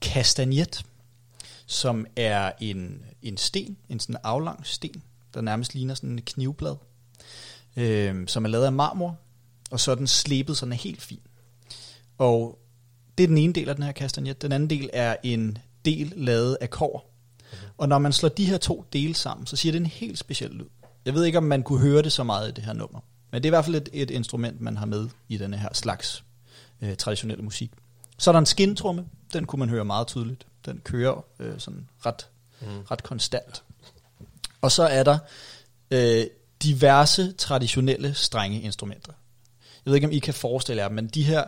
kastagnet, 0.00 0.84
som 1.66 2.06
er 2.16 2.52
en, 2.60 3.02
en 3.22 3.36
sten, 3.36 3.76
en 3.88 4.00
sådan 4.00 4.20
aflang 4.24 4.66
sten, 4.66 5.02
der 5.34 5.40
nærmest 5.40 5.74
ligner 5.74 5.94
sådan 5.94 6.10
en 6.10 6.22
knivblad, 6.22 6.76
øh, 7.76 8.28
som 8.28 8.44
er 8.44 8.48
lavet 8.48 8.64
af 8.64 8.72
marmor, 8.72 9.18
og 9.70 9.80
så 9.80 9.90
er 9.90 9.94
den 9.94 10.06
slebet, 10.06 10.56
så 10.56 10.64
den 10.64 10.72
er 10.72 10.76
helt 10.76 11.02
fin. 11.02 11.20
Og 12.18 12.58
det 13.18 13.24
er 13.24 13.28
den 13.28 13.38
ene 13.38 13.52
del 13.52 13.68
af 13.68 13.74
den 13.74 13.84
her 13.84 13.92
kastagnet. 13.92 14.42
Den 14.42 14.52
anden 14.52 14.70
del 14.70 14.90
er 14.92 15.16
en 15.22 15.58
del 15.84 16.12
lavet 16.16 16.58
af 16.60 16.70
kår. 16.70 17.12
Og 17.78 17.88
når 17.88 17.98
man 17.98 18.12
slår 18.12 18.28
de 18.28 18.44
her 18.44 18.58
to 18.58 18.84
dele 18.92 19.14
sammen, 19.14 19.46
så 19.46 19.56
siger 19.56 19.72
det 19.72 19.80
en 19.80 19.86
helt 19.86 20.18
speciel 20.18 20.50
lyd. 20.50 20.66
Jeg 21.04 21.14
ved 21.14 21.24
ikke, 21.24 21.38
om 21.38 21.44
man 21.44 21.62
kunne 21.62 21.80
høre 21.80 22.02
det 22.02 22.12
så 22.12 22.24
meget 22.24 22.48
i 22.48 22.52
det 22.52 22.64
her 22.64 22.72
nummer. 22.72 23.00
Men 23.30 23.42
det 23.42 23.48
er 23.48 23.50
i 23.50 23.56
hvert 23.56 23.64
fald 23.64 23.76
et, 23.76 23.88
et 23.92 24.10
instrument, 24.10 24.60
man 24.60 24.76
har 24.76 24.86
med 24.86 25.08
i 25.28 25.36
denne 25.36 25.56
her 25.56 25.68
slags 25.72 26.24
øh, 26.80 26.96
traditionelle 26.96 27.44
musik. 27.44 27.70
Så 28.18 28.30
er 28.30 28.32
der 28.32 28.38
en 28.38 28.46
skintrumme. 28.46 29.06
Den 29.32 29.46
kunne 29.46 29.58
man 29.60 29.68
høre 29.68 29.84
meget 29.84 30.06
tydeligt. 30.06 30.46
Den 30.66 30.80
kører 30.84 31.24
øh, 31.38 31.58
sådan 31.58 31.88
ret, 32.06 32.28
mm. 32.60 32.80
ret 32.90 33.02
konstant. 33.02 33.62
Og 34.60 34.72
så 34.72 34.82
er 34.82 35.02
der 35.02 35.18
øh, 35.90 36.26
diverse 36.62 37.32
traditionelle 37.32 38.14
strenge 38.14 38.60
instrumenter. 38.60 39.12
Jeg 39.84 39.90
ved 39.90 39.94
ikke, 39.94 40.06
om 40.06 40.12
I 40.12 40.18
kan 40.18 40.34
forestille 40.34 40.82
jer, 40.82 40.88
men 40.88 41.06
de 41.06 41.22
her, 41.22 41.44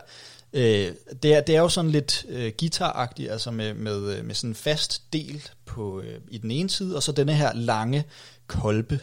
øh, 0.52 0.92
det, 1.22 1.34
er, 1.34 1.40
det 1.40 1.56
er 1.56 1.60
jo 1.60 1.68
sådan 1.68 1.90
lidt 1.90 2.24
øh, 2.28 2.52
guitaragtigt, 2.58 3.30
altså 3.30 3.50
med, 3.50 3.74
med, 3.74 4.22
med 4.22 4.34
sådan 4.34 4.50
en 4.50 4.54
fast 4.54 5.12
del 5.12 5.48
på, 5.64 6.00
øh, 6.00 6.20
i 6.28 6.38
den 6.38 6.50
ene 6.50 6.70
side, 6.70 6.96
og 6.96 7.02
så 7.02 7.12
denne 7.12 7.34
her 7.34 7.52
lange 7.54 8.04
kolbe. 8.46 9.00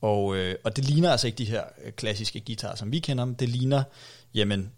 Og, 0.00 0.36
øh, 0.36 0.54
og 0.64 0.76
det 0.76 0.84
ligner 0.84 1.10
altså 1.10 1.26
ikke 1.26 1.38
de 1.38 1.44
her 1.44 1.64
øh, 1.84 1.92
klassiske 1.92 2.42
guitarer, 2.46 2.76
som 2.76 2.92
vi 2.92 2.98
kender 2.98 3.24
dem. 3.24 3.34
Det 3.34 3.48
ligner, 3.48 3.82
jamen, 4.34 4.72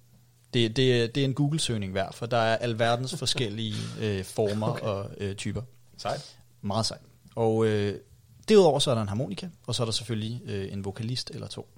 det, 0.54 0.76
det, 0.76 1.14
det 1.14 1.20
er 1.20 1.24
en 1.24 1.34
Google-søgning 1.34 1.94
værd, 1.94 2.14
for 2.14 2.26
der 2.26 2.36
er 2.36 2.56
alverdens 2.56 3.16
forskellige 3.16 3.74
øh, 4.02 4.24
former 4.24 4.68
okay. 4.68 4.82
og 4.82 5.10
øh, 5.18 5.34
typer. 5.34 5.62
Sejt. 5.98 6.36
Meget 6.62 6.86
sejt. 6.86 7.00
Og 7.34 7.66
øh, 7.66 7.94
derudover 8.48 8.78
så 8.78 8.90
er 8.90 8.94
der 8.94 9.02
en 9.02 9.08
harmonika, 9.08 9.48
og 9.66 9.74
så 9.74 9.82
er 9.82 9.84
der 9.84 9.92
selvfølgelig 9.92 10.42
øh, 10.46 10.72
en 10.72 10.84
vokalist 10.84 11.30
eller 11.30 11.46
to. 11.46 11.68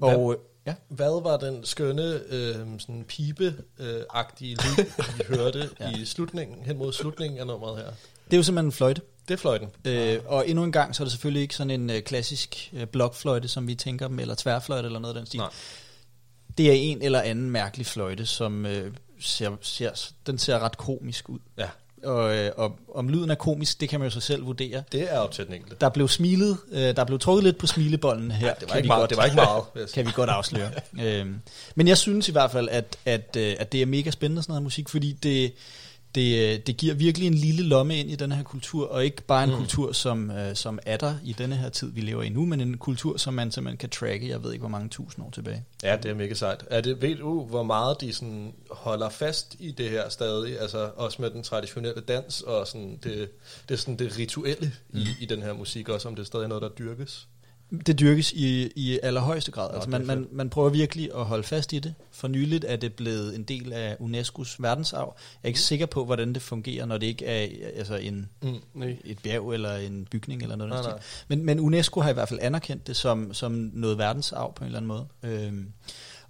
Og 0.00 0.32
øh, 0.32 0.38
ja, 0.66 0.74
Hvad 0.88 1.22
var 1.22 1.36
den 1.36 1.64
skønne 1.64 2.20
øh, 2.28 2.54
sådan 2.78 3.04
pipe-agtige 3.08 4.54
lyd, 4.54 4.84
vi 5.16 5.24
hørte 5.36 5.70
ja. 5.80 5.90
i 5.90 6.04
slutningen, 6.04 6.64
hen 6.64 6.78
mod 6.78 6.92
slutningen 6.92 7.40
af 7.40 7.46
nummeret 7.46 7.76
her? 7.76 7.92
det 8.26 8.32
er 8.32 8.36
jo 8.36 8.42
simpelthen 8.42 8.66
en 8.66 8.72
fløjte. 8.72 9.02
Det 9.28 9.34
er 9.34 9.38
fløjten. 9.38 9.68
Øh, 9.84 10.18
og 10.26 10.48
endnu 10.48 10.64
en 10.64 10.72
gang, 10.72 10.96
så 10.96 11.02
er 11.02 11.04
det 11.04 11.12
selvfølgelig 11.12 11.42
ikke 11.42 11.54
sådan 11.54 11.70
en 11.70 11.90
øh, 11.90 12.02
klassisk 12.02 12.72
øh, 12.72 12.86
blokfløjte, 12.86 13.48
som 13.48 13.68
vi 13.68 13.74
tænker 13.74 14.08
dem, 14.08 14.18
eller 14.18 14.34
tværfløjte 14.34 14.86
eller 14.86 14.98
noget 14.98 15.14
af 15.14 15.20
den 15.20 15.26
stil. 15.26 15.38
Nej. 15.38 15.50
Det 16.58 16.68
er 16.68 16.72
en 16.72 17.02
eller 17.02 17.20
anden 17.20 17.50
mærkelig 17.50 17.86
fløjte, 17.86 18.26
som 18.26 18.66
øh, 18.66 18.92
ser, 19.20 19.50
ser, 19.62 19.90
den 20.26 20.38
ser 20.38 20.58
ret 20.58 20.76
komisk 20.78 21.28
ud. 21.28 21.38
Ja, 21.58 21.68
Og, 22.04 22.36
øh, 22.36 22.50
og 22.56 22.78
om 22.94 23.08
lyden 23.08 23.30
er 23.30 23.34
komisk, 23.34 23.80
det 23.80 23.88
kan 23.88 24.00
man 24.00 24.06
jo 24.06 24.10
så 24.10 24.20
selv 24.20 24.46
vurdere. 24.46 24.82
det 24.92 25.12
er 25.12 25.18
op 25.18 25.32
til 25.32 25.46
den 25.46 25.54
enkelte. 25.54 25.76
Der 25.80 25.88
blev 25.88 26.08
smilet, 26.08 26.58
øh, 26.72 26.96
der 26.96 27.04
blev 27.04 27.18
trukket 27.18 27.44
lidt 27.44 27.58
på 27.58 27.66
smilebollen 27.66 28.30
her. 28.30 28.54
det 28.54 28.62
var 28.62 28.68
kan 28.68 28.76
ikke 28.76 28.86
meget, 28.88 29.00
godt- 29.00 29.10
det 29.10 29.18
var 29.18 29.24
ikke 29.24 29.36
meget, 29.36 29.92
kan 29.94 30.06
vi 30.06 30.10
godt 30.14 30.30
afsløre. 30.30 30.70
øhm, 31.04 31.40
men 31.74 31.88
jeg 31.88 31.98
synes 31.98 32.28
i 32.28 32.32
hvert 32.32 32.50
fald, 32.50 32.68
at, 32.68 32.96
at, 33.04 33.36
øh, 33.38 33.56
at 33.58 33.72
det 33.72 33.82
er 33.82 33.86
mega 33.86 34.10
spændende 34.10 34.42
sådan 34.42 34.50
noget 34.52 34.62
musik, 34.62 34.88
fordi 34.88 35.12
det, 35.12 35.52
det, 36.16 36.54
øh, 36.54 36.60
det 36.66 36.76
giver 36.76 36.94
virkelig 36.94 37.26
en 37.26 37.34
lille 37.34 37.62
lomme 37.62 37.96
ind 37.96 38.10
i 38.10 38.14
den 38.14 38.32
her 38.32 38.42
kultur, 38.42 38.88
og 38.88 39.04
ikke 39.04 39.22
bare 39.22 39.44
en 39.44 39.50
mm. 39.50 39.56
kultur, 39.56 39.92
som, 39.92 40.30
øh, 40.30 40.54
som 40.54 40.78
er 40.86 40.96
der 40.96 41.14
i 41.24 41.32
denne 41.32 41.56
her 41.56 41.68
tid, 41.68 41.92
vi 41.92 42.00
lever 42.00 42.22
i 42.22 42.28
nu, 42.28 42.46
men 42.46 42.60
en 42.60 42.78
kultur, 42.78 43.16
som 43.16 43.34
man 43.34 43.50
simpelthen 43.50 43.78
kan 43.78 43.90
tracke, 43.90 44.28
jeg 44.28 44.42
ved 44.42 44.52
ikke, 44.52 44.62
hvor 44.62 44.68
mange 44.68 44.88
tusind 44.88 45.26
år 45.26 45.30
tilbage. 45.30 45.64
Ja, 45.82 45.96
det 45.96 46.10
er 46.10 46.14
mega 46.14 46.34
sejt. 46.34 46.64
Er 46.70 46.80
det, 46.80 47.02
ved 47.02 47.16
du, 47.16 47.44
hvor 47.44 47.62
meget 47.62 48.00
de 48.00 48.12
sådan 48.12 48.54
holder 48.70 49.08
fast 49.08 49.56
i 49.58 49.70
det 49.70 49.90
her 49.90 50.08
stadig? 50.08 50.60
Altså 50.60 50.90
også 50.96 51.22
med 51.22 51.30
den 51.30 51.42
traditionelle 51.42 52.00
dans 52.00 52.42
og 52.42 52.66
sådan 52.66 52.98
det, 53.02 53.28
det, 53.68 53.78
sådan 53.78 53.96
det 53.96 54.18
rituelle 54.18 54.72
mm. 54.90 54.98
i, 54.98 55.06
i 55.20 55.26
den 55.26 55.42
her 55.42 55.52
musik, 55.52 55.88
også 55.88 56.08
om 56.08 56.14
det 56.14 56.22
er 56.22 56.26
stadig 56.26 56.48
noget, 56.48 56.62
der 56.62 56.68
dyrkes? 56.68 57.28
Det 57.86 57.98
dyrkes 58.00 58.32
i, 58.32 58.72
i 58.76 58.98
allerhøjeste 59.02 59.50
grad. 59.50 59.74
Altså 59.74 59.90
man, 59.90 60.06
man, 60.06 60.28
man 60.32 60.50
prøver 60.50 60.68
virkelig 60.68 61.10
at 61.14 61.24
holde 61.24 61.42
fast 61.42 61.72
i 61.72 61.78
det. 61.78 61.94
For 62.10 62.28
nyligt 62.28 62.64
er 62.68 62.76
det 62.76 62.94
blevet 62.94 63.34
en 63.36 63.42
del 63.42 63.72
af 63.72 63.96
UNESCO's 64.00 64.56
verdensarv. 64.58 65.16
Jeg 65.18 65.40
er 65.42 65.48
ikke 65.48 65.60
sikker 65.60 65.86
på, 65.86 66.04
hvordan 66.04 66.32
det 66.32 66.42
fungerer, 66.42 66.86
når 66.86 66.98
det 66.98 67.06
ikke 67.06 67.26
er 67.26 67.48
altså 67.76 67.96
en, 67.96 68.28
Mm. 68.42 68.54
Nej. 68.74 68.96
et 69.04 69.18
bjerg 69.18 69.52
eller 69.52 69.76
en 69.76 70.06
bygning 70.10 70.42
eller 70.42 70.56
noget. 70.56 70.72
Nej, 70.72 70.82
stil. 70.82 71.24
Men, 71.28 71.44
men 71.44 71.60
UNESCO 71.60 72.00
har 72.00 72.10
i 72.10 72.12
hvert 72.12 72.28
fald 72.28 72.40
anerkendt 72.42 72.86
det 72.86 72.96
som, 72.96 73.34
som 73.34 73.70
noget 73.72 73.98
verdensarv 73.98 74.54
på 74.54 74.64
en 74.64 74.66
eller 74.66 74.78
anden 74.78 74.88
måde. 74.88 75.06
Øhm, 75.22 75.66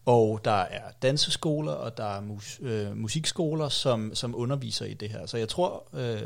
og 0.06 0.40
der 0.44 0.50
er 0.50 0.82
danseskoler, 1.02 1.72
og 1.72 1.96
der 1.96 2.04
er 2.04 2.20
mus, 2.20 2.60
øh, 2.62 2.96
musikskoler, 2.96 3.68
som, 3.68 4.14
som 4.14 4.34
underviser 4.36 4.86
i 4.86 4.94
det 4.94 5.10
her. 5.10 5.26
Så 5.26 5.36
jeg 5.36 5.48
tror, 5.48 5.84
øh, 5.92 6.20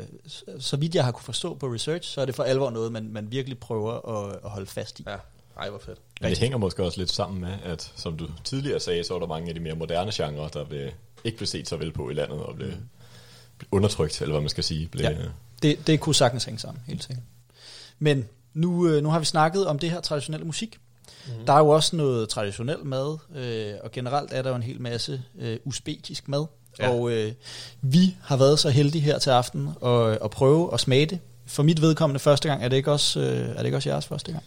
så, 0.59 0.77
vidt 0.77 0.95
jeg 0.95 1.05
har 1.05 1.11
kunne 1.11 1.23
forstå 1.23 1.53
på 1.55 1.67
research, 1.67 2.09
så 2.13 2.21
er 2.21 2.25
det 2.25 2.35
for 2.35 2.43
alvor 2.43 2.69
noget, 2.69 2.91
man, 2.91 3.09
man 3.11 3.31
virkelig 3.31 3.57
prøver 3.59 4.17
at, 4.17 4.39
at 4.43 4.49
holde 4.49 4.65
fast 4.65 4.99
i. 4.99 5.03
Ja, 5.07 5.15
ej, 5.57 5.69
hvor 5.69 5.79
fedt. 5.79 5.99
Men 6.21 6.29
det 6.29 6.37
hænger 6.37 6.57
måske 6.57 6.83
også 6.83 6.99
lidt 6.99 7.11
sammen 7.11 7.41
med, 7.41 7.53
at 7.63 7.93
som 7.95 8.17
du 8.17 8.27
tidligere 8.43 8.79
sagde, 8.79 9.03
så 9.03 9.15
er 9.15 9.19
der 9.19 9.27
mange 9.27 9.49
af 9.49 9.55
de 9.55 9.59
mere 9.59 9.75
moderne 9.75 10.11
genrer, 10.13 10.47
der 10.47 10.63
vil, 10.63 10.91
ikke 11.23 11.37
blev 11.37 11.47
set 11.47 11.67
så 11.67 11.77
vel 11.77 11.91
på 11.91 12.09
i 12.09 12.13
landet, 12.13 12.39
og 12.39 12.55
blev, 12.55 12.71
blev 13.57 13.67
undertrykt, 13.71 14.21
eller 14.21 14.33
hvad 14.33 14.41
man 14.41 14.49
skal 14.49 14.63
sige. 14.63 14.87
Blev, 14.87 15.05
Ja. 15.05 15.15
Det, 15.61 15.87
det 15.87 15.99
kunne 15.99 16.15
sagtens 16.15 16.43
hænge 16.43 16.59
sammen, 16.59 16.83
helt 16.87 17.03
sikkert. 17.03 17.25
Men 17.99 18.27
nu, 18.53 18.87
øh, 18.87 19.03
nu 19.03 19.09
har 19.09 19.19
vi 19.19 19.25
snakket 19.25 19.67
om 19.67 19.79
det 19.79 19.91
her 19.91 20.01
traditionelle 20.01 20.45
musik. 20.45 20.79
Mm. 21.27 21.45
Der 21.47 21.53
er 21.53 21.57
jo 21.57 21.67
også 21.69 21.95
noget 21.95 22.29
traditionel 22.29 22.85
mad, 22.85 23.17
øh, 23.35 23.73
og 23.83 23.91
generelt 23.91 24.33
er 24.33 24.41
der 24.41 24.49
jo 24.49 24.55
en 24.55 24.63
hel 24.63 24.81
masse 24.81 25.21
øh, 25.39 25.57
usbekisk 25.65 26.27
mad. 26.27 26.45
Ja. 26.79 26.89
Og 26.89 27.11
øh, 27.11 27.31
vi 27.81 28.15
har 28.23 28.37
været 28.37 28.59
så 28.59 28.69
heldige 28.69 29.01
her 29.01 29.19
til 29.19 29.29
aften 29.29 29.69
at, 29.85 30.17
at 30.23 30.29
prøve 30.31 30.73
at 30.73 30.79
smage 30.79 31.05
det. 31.05 31.19
For 31.47 31.63
mit 31.63 31.81
vedkommende 31.81 32.19
første 32.19 32.47
gang, 32.49 32.63
er 32.63 32.67
det 32.67 32.77
ikke 32.77 32.91
også, 32.91 33.19
øh, 33.19 33.49
er 33.49 33.57
det 33.57 33.65
ikke 33.65 33.77
også 33.77 33.89
jeres 33.89 34.05
første 34.05 34.31
gang? 34.31 34.43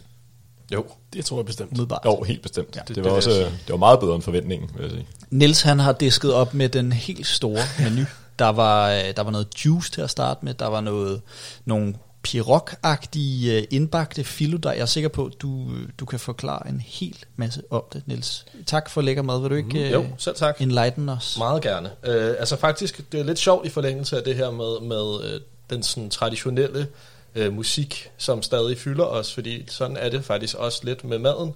Jo, 0.73 0.85
Det 1.13 1.25
tror 1.25 1.37
jeg 1.39 1.47
bestemt. 1.47 1.71
Umiddelbart. 1.71 2.03
Jo, 2.05 2.23
helt 2.23 2.43
bestemt. 2.43 2.77
Ja, 2.77 2.81
det- 2.81 2.89
det, 2.89 2.97
det, 2.97 3.05
det 3.05 3.05
var 3.05 3.11
jeg 3.11 3.17
også, 3.17 3.31
det 3.41 3.69
var 3.71 3.77
meget 3.77 4.01
bedre 4.01 4.15
end 4.15 4.23
forventningen, 4.23 4.71
vil 4.75 4.83
jeg 4.83 4.91
sige. 4.91 5.07
Niels 5.31 5.63
han 5.63 5.79
har 5.79 5.93
disket 5.93 6.33
op 6.35 6.55
med 6.55 6.69
den 6.69 6.93
helt 6.93 7.27
store 7.27 7.63
menu. 7.79 8.05
Der 8.39 8.49
var, 8.49 8.91
øh, 8.91 9.03
der 9.17 9.23
var 9.23 9.31
noget 9.31 9.65
juice 9.65 9.91
til 9.91 10.01
at 10.01 10.11
starte 10.11 10.45
med, 10.45 10.55
der 10.55 10.67
var 10.67 10.81
noget, 10.81 11.21
nogle 11.65 11.95
pirog-agtige 12.25 13.53
øh, 13.53 13.63
indbagte 13.71 14.25
filoder. 14.25 14.73
Jeg 14.73 14.81
er 14.81 14.87
sikker 14.87 15.09
på, 15.09 15.27
at 15.27 15.33
du, 15.43 15.73
øh, 15.75 15.89
du 15.99 16.05
kan 16.05 16.19
forklare 16.19 16.69
en 16.69 16.81
hel 16.81 17.17
masse 17.37 17.63
om 17.71 17.83
det, 17.93 18.03
Niels. 18.07 18.47
Tak 18.67 18.91
for 18.91 19.01
lækker 19.01 19.23
mad. 19.23 19.41
Vil 19.41 19.51
du 19.51 19.55
ikke 19.55 19.91
jo, 19.91 20.03
øh, 20.03 20.09
selv 20.19 20.37
tak. 20.37 20.61
enlighten 20.61 21.09
os? 21.09 21.39
Meget 21.39 21.63
gerne. 21.63 21.91
Øh, 22.05 22.35
altså 22.39 22.57
faktisk, 22.57 23.13
det 23.13 23.21
er 23.21 23.25
lidt 23.25 23.39
sjovt 23.39 23.67
i 23.67 23.69
forlængelse 23.69 24.17
af 24.17 24.25
det 24.25 24.37
her 24.37 24.51
med, 24.51 24.81
med 24.81 25.33
øh, 25.33 25.41
den 25.71 25.83
sådan 25.83 26.11
traditionelle 26.11 26.87
øh, 27.35 27.53
musik, 27.53 28.11
som 28.17 28.43
stadig 28.43 28.79
fylder 28.79 29.05
os, 29.05 29.35
fordi 29.35 29.65
sådan 29.69 29.97
er 29.97 30.09
det 30.09 30.25
faktisk 30.25 30.57
også 30.57 30.81
lidt 30.85 31.05
med 31.05 31.19
maden, 31.19 31.55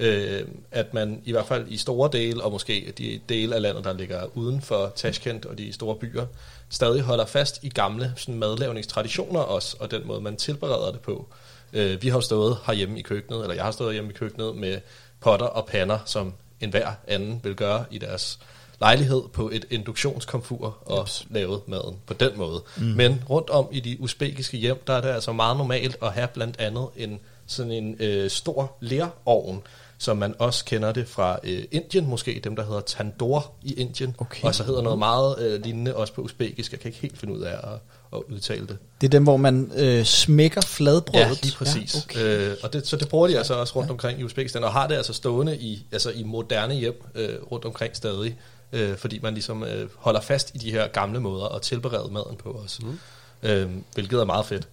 øh, 0.00 0.42
at 0.70 0.94
man 0.94 1.22
i 1.24 1.32
hvert 1.32 1.46
fald 1.46 1.66
i 1.68 1.76
store 1.76 2.10
dele, 2.12 2.42
og 2.42 2.52
måske 2.52 2.92
de 2.98 3.20
dele 3.28 3.54
af 3.54 3.62
landet, 3.62 3.84
der 3.84 3.92
ligger 3.92 4.22
uden 4.34 4.60
for 4.60 4.92
Tashkent 4.96 5.46
og 5.46 5.58
de 5.58 5.72
store 5.72 5.94
byer, 5.94 6.26
stadig 6.70 7.02
holder 7.02 7.26
fast 7.26 7.64
i 7.64 7.68
gamle 7.68 8.12
sådan 8.16 8.38
madlavningstraditioner 8.38 9.40
også, 9.40 9.76
og 9.80 9.90
den 9.90 10.06
måde, 10.06 10.20
man 10.20 10.36
tilbereder 10.36 10.92
det 10.92 11.00
på. 11.00 11.28
Øh, 11.72 12.02
vi 12.02 12.08
har 12.08 12.16
jo 12.16 12.20
stået 12.20 12.58
herhjemme 12.66 12.98
i 12.98 13.02
køkkenet, 13.02 13.40
eller 13.40 13.54
jeg 13.54 13.64
har 13.64 13.70
stået 13.70 13.92
hjemme 13.92 14.10
i 14.10 14.14
køkkenet 14.14 14.56
med 14.56 14.78
potter 15.20 15.46
og 15.46 15.66
pander, 15.66 15.98
som 16.06 16.32
enhver 16.60 16.90
anden 17.08 17.40
vil 17.42 17.54
gøre 17.54 17.84
i 17.90 17.98
deres 17.98 18.38
lejlighed 18.80 19.22
på 19.32 19.50
et 19.52 19.64
induktionskomfur 19.70 20.78
og 20.86 21.00
Jeps. 21.00 21.26
lavet 21.30 21.68
maden 21.68 21.96
på 22.06 22.14
den 22.14 22.30
måde. 22.36 22.62
Mm. 22.76 22.82
Men 22.84 23.22
rundt 23.30 23.50
om 23.50 23.68
i 23.72 23.80
de 23.80 23.96
usbekiske 24.00 24.56
hjem, 24.56 24.82
der 24.86 24.92
er 24.92 25.00
det 25.00 25.08
altså 25.08 25.32
meget 25.32 25.56
normalt 25.56 25.96
at 26.02 26.12
have 26.12 26.28
blandt 26.28 26.60
andet 26.60 26.86
en 26.96 27.20
sådan 27.46 27.72
en 27.72 27.96
øh, 28.00 28.30
stor 28.30 28.76
lerovn, 28.80 29.62
som 30.00 30.16
man 30.16 30.34
også 30.38 30.64
kender 30.64 30.92
det 30.92 31.08
fra 31.08 31.38
øh, 31.44 31.64
Indien, 31.70 32.06
måske 32.06 32.40
dem, 32.44 32.56
der 32.56 32.64
hedder 32.64 32.80
tandoor 32.80 33.52
i 33.62 33.72
Indien, 33.72 34.16
Okay. 34.18 34.44
og 34.44 34.54
så 34.54 34.64
hedder 34.64 34.82
noget 34.82 34.98
meget 34.98 35.38
øh, 35.38 35.64
lignende 35.64 35.96
også 35.96 36.12
på 36.12 36.20
usbekisk. 36.20 36.72
Jeg 36.72 36.80
kan 36.80 36.88
ikke 36.88 37.00
helt 37.00 37.18
finde 37.18 37.34
ud 37.34 37.40
af 37.40 37.52
at, 37.52 37.78
at 38.12 38.18
udtale 38.28 38.66
det. 38.66 38.78
Det 39.00 39.06
er 39.06 39.10
dem, 39.10 39.22
hvor 39.22 39.36
man 39.36 39.72
øh, 39.76 40.04
smækker 40.04 40.60
fladbrødet. 40.60 41.26
Ja, 41.26 41.30
lige 41.42 41.54
præcis. 41.56 42.06
Ja, 42.14 42.20
Ja, 42.20 42.36
okay. 42.36 42.50
øh, 42.50 42.56
og 42.62 42.72
det, 42.72 42.86
så 42.86 42.96
det 42.96 43.08
bruger 43.08 43.28
de 43.28 43.38
altså 43.38 43.54
også 43.54 43.76
rundt 43.76 43.90
omkring 43.90 44.20
i 44.20 44.24
Uzbekistan, 44.24 44.64
og 44.64 44.72
har 44.72 44.86
det 44.86 44.94
altså 44.94 45.12
stående 45.12 45.56
i, 45.58 45.86
altså 45.92 46.10
i 46.10 46.22
moderne 46.22 46.74
hjem 46.74 47.02
øh, 47.14 47.28
rundt 47.52 47.64
omkring 47.64 47.96
stadig, 47.96 48.36
øh, 48.72 48.96
fordi 48.96 49.18
man 49.22 49.34
ligesom 49.34 49.64
øh, 49.64 49.88
holder 49.96 50.20
fast 50.20 50.54
i 50.54 50.58
de 50.58 50.70
her 50.70 50.88
gamle 50.88 51.20
måder 51.20 51.44
at 51.46 51.62
tilberede 51.62 52.12
maden 52.12 52.36
på 52.36 52.60
os, 52.64 52.80
mm. 52.82 52.98
øh, 53.42 53.70
hvilket 53.94 54.20
er 54.20 54.24
meget 54.24 54.46
fedt. 54.46 54.68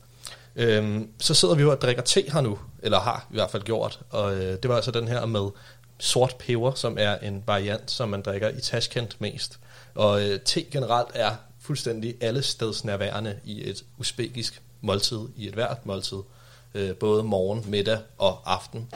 Øh, 0.56 1.02
så 1.20 1.34
sidder 1.34 1.56
vi 1.56 1.62
jo 1.62 1.72
og 1.72 1.82
drikker 1.82 2.02
te 2.02 2.24
her 2.34 2.42
nu, 2.42 2.60
eller 2.88 3.00
har 3.00 3.28
i 3.32 3.34
hvert 3.34 3.52
fald 3.52 3.64
gjort, 3.64 4.00
og 4.10 4.36
øh, 4.36 4.58
det 4.64 4.70
var 4.70 4.76
altså 4.76 4.92
den 4.92 5.08
her 5.08 5.26
med 5.26 5.50
sort 6.00 6.36
peber, 6.40 6.74
som 6.74 6.98
er 7.00 7.18
en 7.18 7.44
variant, 7.48 7.92
som 7.92 8.10
man 8.10 8.22
drikker 8.22 8.50
i 8.50 8.62
Tashkent 8.62 9.22
mest. 9.22 9.60
Og 9.96 10.22
øh, 10.22 10.40
te 10.40 10.64
generelt 10.64 11.08
er 11.14 11.32
fuldstændig 11.60 12.16
alle 12.22 12.42
steds 12.42 12.84
nærværende 12.84 13.40
i 13.46 13.70
et 13.70 13.84
usbekisk 13.98 14.62
måltid, 14.82 15.20
i 15.36 15.48
et 15.48 15.54
hvert 15.54 15.86
måltid. 15.86 16.18
Øh, 16.74 16.96
både 16.96 17.24
morgen, 17.24 17.64
middag 17.68 18.00
og 18.18 18.42
aften. 18.46 18.90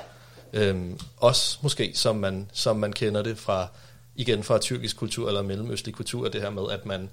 Øh, 0.54 0.92
også 1.18 1.58
måske, 1.62 1.92
som 1.96 2.16
man, 2.16 2.50
som 2.54 2.76
man 2.76 2.94
kender 2.94 3.22
det 3.22 3.38
fra, 3.38 3.68
igen 4.16 4.44
fra 4.44 4.60
tyrkisk 4.60 4.98
kultur 4.98 5.28
eller 5.28 5.42
mellemøstlig 5.42 5.96
kultur, 5.96 6.30
det 6.30 6.42
her 6.42 6.50
med, 6.50 6.64
at 6.72 6.86
man 6.86 7.10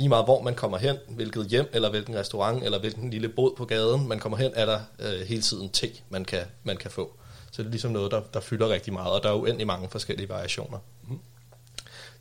lige 0.00 0.08
meget 0.08 0.24
hvor 0.24 0.42
man 0.42 0.54
kommer 0.54 0.78
hen, 0.78 0.96
hvilket 1.08 1.46
hjem, 1.46 1.70
eller 1.72 1.90
hvilken 1.90 2.14
restaurant, 2.14 2.64
eller 2.64 2.78
hvilken 2.78 3.10
lille 3.10 3.28
båd 3.28 3.54
på 3.56 3.64
gaden, 3.64 4.08
man 4.08 4.18
kommer 4.18 4.38
hen, 4.38 4.52
er 4.54 4.66
der 4.66 4.80
øh, 4.98 5.20
hele 5.26 5.42
tiden 5.42 5.70
te, 5.70 5.88
man 6.08 6.24
kan, 6.24 6.40
man 6.64 6.76
kan 6.76 6.90
få. 6.90 7.12
Så 7.50 7.62
det 7.62 7.66
er 7.66 7.70
ligesom 7.70 7.90
noget, 7.90 8.10
der, 8.10 8.20
der 8.34 8.40
fylder 8.40 8.68
rigtig 8.68 8.92
meget, 8.92 9.12
og 9.12 9.22
der 9.22 9.28
er 9.28 9.34
uendelig 9.34 9.66
mange 9.66 9.88
forskellige 9.88 10.28
variationer. 10.28 10.78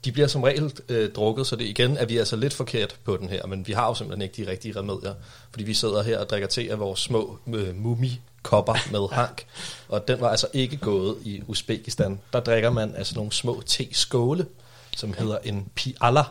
De 0.05 0.11
bliver 0.11 0.27
som 0.27 0.43
regel 0.43 0.73
øh, 0.89 1.11
drukket, 1.11 1.47
så 1.47 1.55
det 1.55 1.65
igen 1.65 1.97
er 1.97 2.05
vi 2.05 2.17
altså 2.17 2.35
lidt 2.35 2.53
forkert 2.53 2.95
på 3.03 3.17
den 3.17 3.29
her, 3.29 3.45
men 3.45 3.67
vi 3.67 3.73
har 3.73 3.87
jo 3.87 3.93
simpelthen 3.93 4.21
ikke 4.21 4.43
de 4.45 4.51
rigtige 4.51 4.79
remedier, 4.79 5.13
fordi 5.51 5.63
vi 5.63 5.73
sidder 5.73 6.03
her 6.03 6.19
og 6.19 6.29
drikker 6.29 6.47
te 6.47 6.67
af 6.71 6.79
vores 6.79 6.99
små 6.99 7.39
øh, 7.47 7.75
mumi-kopper 7.75 8.91
med 8.91 9.07
hank, 9.17 9.45
og 9.87 10.07
den 10.07 10.21
var 10.21 10.29
altså 10.29 10.47
ikke 10.53 10.77
gået 10.77 11.17
i 11.23 11.41
Uzbekistan. 11.47 12.19
Der 12.33 12.39
drikker 12.39 12.69
man 12.69 12.95
altså 12.95 13.15
nogle 13.15 13.31
små 13.31 13.61
te-skåle, 13.65 14.45
som 14.97 15.13
hedder 15.13 15.37
en 15.43 15.69
piala, 15.75 16.23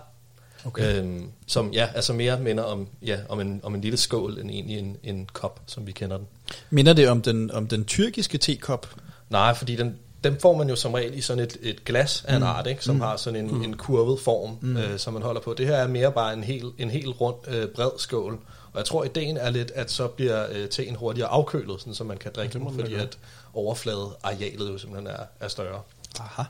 okay. 0.65 0.99
øhm, 0.99 1.31
som 1.47 1.73
ja, 1.73 1.89
altså 1.95 2.13
mere 2.13 2.41
minder 2.41 2.63
om, 2.63 2.89
ja, 3.03 3.19
om, 3.29 3.41
en, 3.41 3.61
om 3.63 3.75
en 3.75 3.81
lille 3.81 3.97
skål 3.97 4.39
end 4.39 4.51
egentlig 4.51 4.79
en, 4.79 4.97
en 5.03 5.29
kop, 5.33 5.61
som 5.67 5.87
vi 5.87 5.93
kender 5.93 6.17
den. 6.17 6.27
Minder 6.71 6.93
det 6.93 7.09
om 7.09 7.23
den, 7.23 7.51
om 7.51 7.67
den 7.67 7.85
tyrkiske 7.85 8.39
tekop? 8.39 8.95
Nej, 9.31 9.55
fordi 9.55 9.77
den, 9.77 9.99
dem 10.25 10.41
får 10.41 10.57
man 10.57 10.69
jo 10.69 10.77
som 10.77 10.95
regel 10.95 11.15
i 11.15 11.21
sådan 11.21 11.45
et, 11.45 11.57
et 11.63 11.85
glas 11.85 12.25
af 12.29 12.37
en 12.37 12.43
art, 12.43 12.67
ikke, 12.67 12.85
som 12.85 12.95
mm. 12.95 13.01
har 13.01 13.17
sådan 13.17 13.45
en, 13.45 13.55
mm. 13.55 13.63
en 13.63 13.77
kurvet 13.77 14.21
form, 14.21 14.59
mm. 14.61 14.77
øh, 14.77 14.99
som 14.99 15.13
man 15.13 15.23
holder 15.23 15.41
på. 15.41 15.55
Det 15.55 15.67
her 15.67 15.77
er 15.77 15.89
mere 15.89 16.13
bare 16.13 16.33
en 16.33 16.45
helt 16.45 16.75
en 16.79 16.91
hel 16.91 17.11
rund, 17.11 17.37
øh, 17.49 17.69
bred 17.69 17.91
skål. 17.99 18.39
Og 18.73 18.79
jeg 18.79 18.85
tror, 18.85 19.05
ideen 19.05 19.37
er 19.37 19.51
lidt, 19.51 19.71
at 19.75 19.91
så 19.91 20.09
bliver 20.09 20.47
øh, 20.53 20.69
teen 20.69 20.97
hurtigere 20.97 21.29
afkølet, 21.29 21.81
sådan, 21.81 21.95
så 21.95 22.05
man 22.05 22.17
kan 22.17 22.33
drikke 22.37 22.59
den, 22.59 22.75
fordi 22.75 22.95
at 22.95 23.19
overfladearealet 23.55 24.73
jo 24.73 24.79
simpelthen 24.79 25.07
er, 25.07 25.25
er 25.41 25.49
større. 25.49 25.81
Aha. 26.21 26.43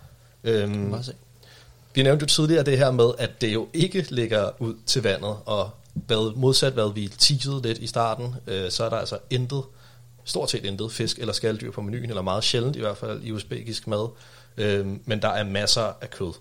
Øhm, 0.44 0.70
Må 0.70 1.02
se. 1.02 1.12
Vi 1.98 2.02
nævnte 2.02 2.22
jo 2.22 2.26
tidligere 2.26 2.62
det 2.62 2.78
her 2.78 2.90
med, 2.90 3.10
at 3.18 3.40
det 3.40 3.54
jo 3.54 3.68
ikke 3.72 4.06
ligger 4.08 4.50
ud 4.58 4.74
til 4.86 5.02
vandet, 5.02 5.36
og 5.46 5.70
hvad, 5.94 6.36
modsat 6.36 6.72
hvad 6.72 6.94
vi 6.94 7.08
teasede 7.18 7.62
lidt 7.62 7.78
i 7.78 7.86
starten, 7.86 8.34
øh, 8.46 8.70
så 8.70 8.84
er 8.84 8.88
der 8.88 8.96
altså 8.96 9.18
intet, 9.30 9.62
stort 10.24 10.50
set 10.50 10.64
intet 10.64 10.92
fisk 10.92 11.18
eller 11.18 11.32
skalddyr 11.32 11.70
på 11.70 11.80
menuen, 11.80 12.08
eller 12.10 12.22
meget 12.22 12.44
sjældent 12.44 12.76
i 12.76 12.80
hvert 12.80 12.96
fald 12.96 13.22
i 13.22 13.32
uzbekisk 13.32 13.86
mad, 13.86 14.08
øh, 14.56 14.86
men 15.04 15.22
der 15.22 15.28
er 15.28 15.44
masser 15.44 15.92
af 16.00 16.10
kød. 16.10 16.32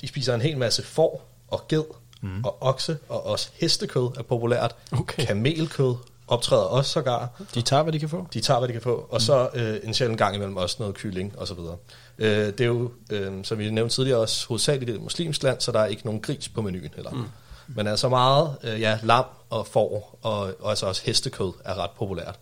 De 0.00 0.08
spiser 0.08 0.34
en 0.34 0.40
hel 0.40 0.58
masse 0.58 0.82
får 0.82 1.30
og 1.48 1.68
ged 1.68 1.84
mm. 2.20 2.44
og 2.44 2.62
okse, 2.62 2.98
og 3.08 3.26
også 3.26 3.48
hestekød 3.54 4.18
er 4.18 4.22
populært. 4.22 4.74
Okay. 4.92 5.26
Kamelkød 5.26 5.94
optræder 6.28 6.62
også 6.62 6.90
sågar. 6.90 7.42
De 7.54 7.62
tager, 7.62 7.82
hvad 7.82 7.92
de 7.92 7.98
kan 7.98 8.08
få. 8.08 8.26
De 8.34 8.40
tager, 8.40 8.58
hvad 8.58 8.68
de 8.68 8.72
kan 8.72 8.82
få. 8.82 9.06
Og 9.10 9.20
så 9.20 9.48
øh, 9.54 9.80
en 9.84 9.94
sjældent 9.94 10.18
gang 10.18 10.34
imellem 10.34 10.56
også 10.56 10.76
noget 10.78 10.94
kylling 10.94 11.38
og 11.38 11.48
så 11.48 11.54
videre. 11.54 11.76
Øh, 12.20 12.46
det 12.46 12.60
er 12.60 12.64
jo, 12.64 12.92
øh, 13.12 13.44
som 13.44 13.58
vi 13.58 13.70
nævnte 13.70 13.94
tidligere, 13.94 14.18
også 14.18 14.48
hovedsageligt 14.48 14.90
et 14.90 15.02
muslimsk 15.02 15.42
land, 15.42 15.60
så 15.60 15.72
der 15.72 15.80
er 15.80 15.86
ikke 15.86 16.04
nogen 16.04 16.20
gris 16.20 16.48
på 16.48 16.62
menuen 16.62 16.90
heller. 16.94 17.10
Mm. 17.10 17.24
Men 17.68 17.86
altså 17.86 18.08
meget 18.08 18.56
øh, 18.62 18.80
ja, 18.80 18.98
lam 19.02 19.24
og 19.50 19.66
får, 19.66 20.18
og, 20.22 20.54
og 20.60 20.70
altså 20.70 20.86
også 20.86 21.02
hestekød 21.04 21.52
er 21.64 21.74
ret 21.74 21.90
populært. 21.90 22.38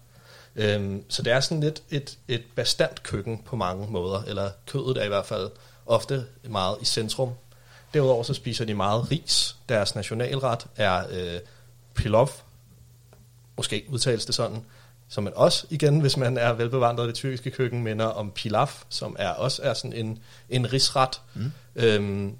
Øhm, 0.56 1.04
så 1.08 1.22
det 1.22 1.32
er 1.32 1.40
sådan 1.40 1.60
lidt 1.60 1.82
et, 1.90 2.18
et 2.28 2.42
bastant 2.54 3.02
køkken 3.02 3.42
på 3.44 3.56
mange 3.56 3.86
måder, 3.90 4.22
eller 4.22 4.50
kødet 4.66 4.96
er 4.96 5.04
i 5.04 5.08
hvert 5.08 5.26
fald 5.26 5.50
ofte 5.86 6.24
meget 6.48 6.76
i 6.80 6.84
centrum. 6.84 7.30
Derudover 7.94 8.22
så 8.22 8.34
spiser 8.34 8.64
de 8.64 8.74
meget 8.74 9.10
ris. 9.10 9.56
Deres 9.68 9.94
nationalret 9.94 10.66
er 10.76 11.02
øh, 11.10 11.40
pilaf, 11.94 12.42
måske 13.56 13.84
udtales 13.88 14.26
det 14.26 14.34
sådan, 14.34 14.64
som 15.08 15.24
man 15.24 15.32
også, 15.36 15.66
igen, 15.70 16.00
hvis 16.00 16.16
man 16.16 16.38
er 16.38 16.52
velbevandret 16.52 17.04
i 17.04 17.06
det 17.06 17.14
tyrkiske 17.14 17.50
køkken, 17.50 17.82
minder 17.82 18.06
om 18.06 18.30
pilaf, 18.30 18.82
som 18.88 19.16
er 19.18 19.28
også 19.28 19.62
er 19.62 19.74
sådan 19.74 19.92
en, 19.92 20.18
en 20.48 20.72
risret. 20.72 21.20
Mm. 21.34 21.52
Øhm, 21.76 22.34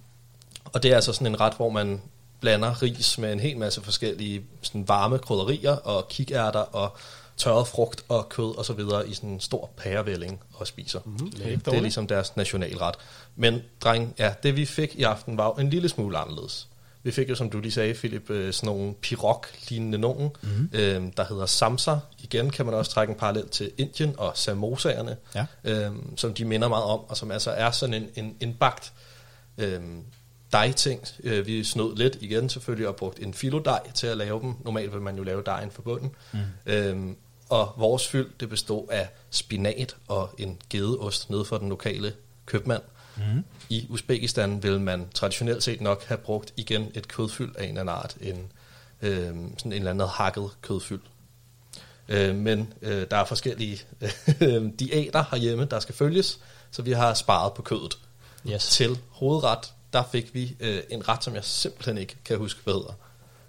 og 0.65 0.83
det 0.83 0.91
er 0.91 0.95
altså 0.95 1.13
sådan 1.13 1.27
en 1.27 1.41
ret, 1.41 1.55
hvor 1.55 1.71
man 1.71 2.01
blander 2.41 2.83
ris 2.83 3.19
med 3.19 3.33
en 3.33 3.41
hel 3.41 3.59
masse 3.59 3.83
forskellige 3.83 4.43
sådan 4.63 4.89
varme 4.89 5.19
krydderier 5.19 5.77
og 5.77 6.09
kikærter 6.09 6.61
og 6.61 6.97
tørret 7.37 7.69
frugt 7.69 8.05
og 8.09 8.29
kød 8.29 8.59
og 8.59 8.65
så 8.65 8.73
videre 8.73 9.09
i 9.09 9.15
sådan 9.15 9.31
en 9.31 9.41
stor 9.41 9.71
pærevælling 9.77 10.41
og 10.55 10.67
spiser. 10.67 11.01
Mm, 11.05 11.31
det 11.31 11.75
er 11.75 11.81
ligesom 11.81 12.07
deres 12.07 12.37
nationalret. 12.37 12.95
Men 13.37 13.63
dreng, 13.81 14.15
ja, 14.19 14.35
det 14.43 14.57
vi 14.57 14.67
fik 14.67 14.95
i 14.95 15.03
aften 15.03 15.37
var 15.37 15.47
jo 15.47 15.53
en 15.53 15.71
lille 15.71 15.89
smule 15.89 16.19
anderledes. 16.19 16.69
Vi 17.03 17.11
fik 17.11 17.29
jo, 17.31 17.35
som 17.35 17.51
du 17.51 17.61
lige 17.61 17.73
sagde, 17.73 17.95
Philip, 17.95 18.31
øh, 18.31 18.53
sådan 18.53 18.67
nogle 18.67 18.95
pirog-lignende 18.95 19.99
nogen, 19.99 20.31
mm. 20.43 20.71
øhm, 20.73 21.11
der 21.13 21.25
hedder 21.29 21.47
samsa. 21.47 21.95
Igen 22.23 22.51
kan 22.51 22.67
man 22.67 22.75
også 22.75 22.91
trække 22.91 23.11
en 23.13 23.19
parallel 23.19 23.49
til 23.49 23.71
Indien 23.79 24.15
og 24.19 24.33
samosagerne, 24.35 25.17
Ja. 25.35 25.47
øhm, 25.65 26.17
som 26.17 26.35
de 26.35 26.45
minder 26.45 26.69
meget 26.69 26.85
om, 26.85 27.01
og 27.09 27.17
som 27.17 27.31
altså 27.31 27.51
er 27.51 27.71
sådan 27.71 27.95
en, 27.95 28.09
en, 28.17 28.37
en 28.41 28.55
bagt 28.55 28.93
øhm, 29.59 30.03
dejting. 30.53 31.01
Øh, 31.25 31.47
vi 31.47 31.65
snød 31.65 31.97
lidt 31.97 32.19
igen 32.21 32.49
selvfølgelig 32.49 32.89
og 32.89 32.97
brugt 32.97 33.19
en 33.19 33.35
filodej 33.35 33.91
til 33.93 34.07
at 34.07 34.17
lave 34.17 34.41
dem. 34.41 34.55
Normalt 34.65 34.93
vil 34.93 35.01
man 35.01 35.17
jo 35.17 35.23
lave 35.23 35.43
dejen 35.47 35.71
fra 35.71 35.83
bunden. 35.83 36.11
Mm. 36.33 36.39
Øhm, 36.67 37.17
og 37.49 37.73
vores 37.77 38.09
fyld, 38.09 38.31
det 38.41 38.49
bestod 38.49 38.89
af 38.91 39.09
spinat 39.31 39.97
og 40.09 40.31
en 40.39 40.59
gedeost 40.71 41.31
nede 41.31 41.45
for 41.45 41.59
den 41.59 41.69
lokale 41.69 42.13
købmand. 42.47 42.83
Mm. 43.19 43.45
I 43.69 43.87
Uzbekistan 43.89 44.63
vil 44.63 44.81
man 44.81 45.07
traditionelt 45.15 45.63
set 45.63 45.81
nok 45.81 46.05
have 46.05 46.19
brugt 46.19 46.53
igen 46.57 46.91
et 46.95 47.09
kødfyld 47.09 47.57
af 47.57 47.63
en 47.65 47.69
eller 47.69 47.81
anden 47.81 47.95
art, 47.95 48.17
en, 48.21 48.53
øhm, 49.03 49.59
sådan 49.59 49.73
en 49.73 49.79
eller 49.79 49.91
anden 49.91 50.09
hakket 50.09 50.51
kødfyld. 50.63 51.01
Øh, 52.09 52.35
men 52.35 52.73
øh, 52.83 53.07
der 53.11 53.17
er 53.17 53.25
forskellige 53.25 53.81
øh, 54.41 54.71
diæter 54.79 55.25
herhjemme, 55.31 55.65
der 55.65 55.81
skal 55.81 55.95
følges, 55.95 56.39
så 56.71 56.83
vi 56.83 56.93
har 56.93 57.15
sparet 57.15 57.53
på 57.53 57.63
kødet. 57.63 57.99
Yes. 58.49 58.69
Til 58.69 58.99
hovedret, 59.11 59.73
der 59.93 60.03
fik 60.13 60.35
vi 60.35 60.57
øh, 60.61 60.81
en 60.91 61.09
ret, 61.09 61.25
som 61.25 61.35
jeg 61.35 61.45
simpelthen 61.45 61.99
ikke 61.99 62.17
kan 62.25 62.39
huske, 62.39 62.61
hvad 62.65 62.75
hedder, 62.75 62.93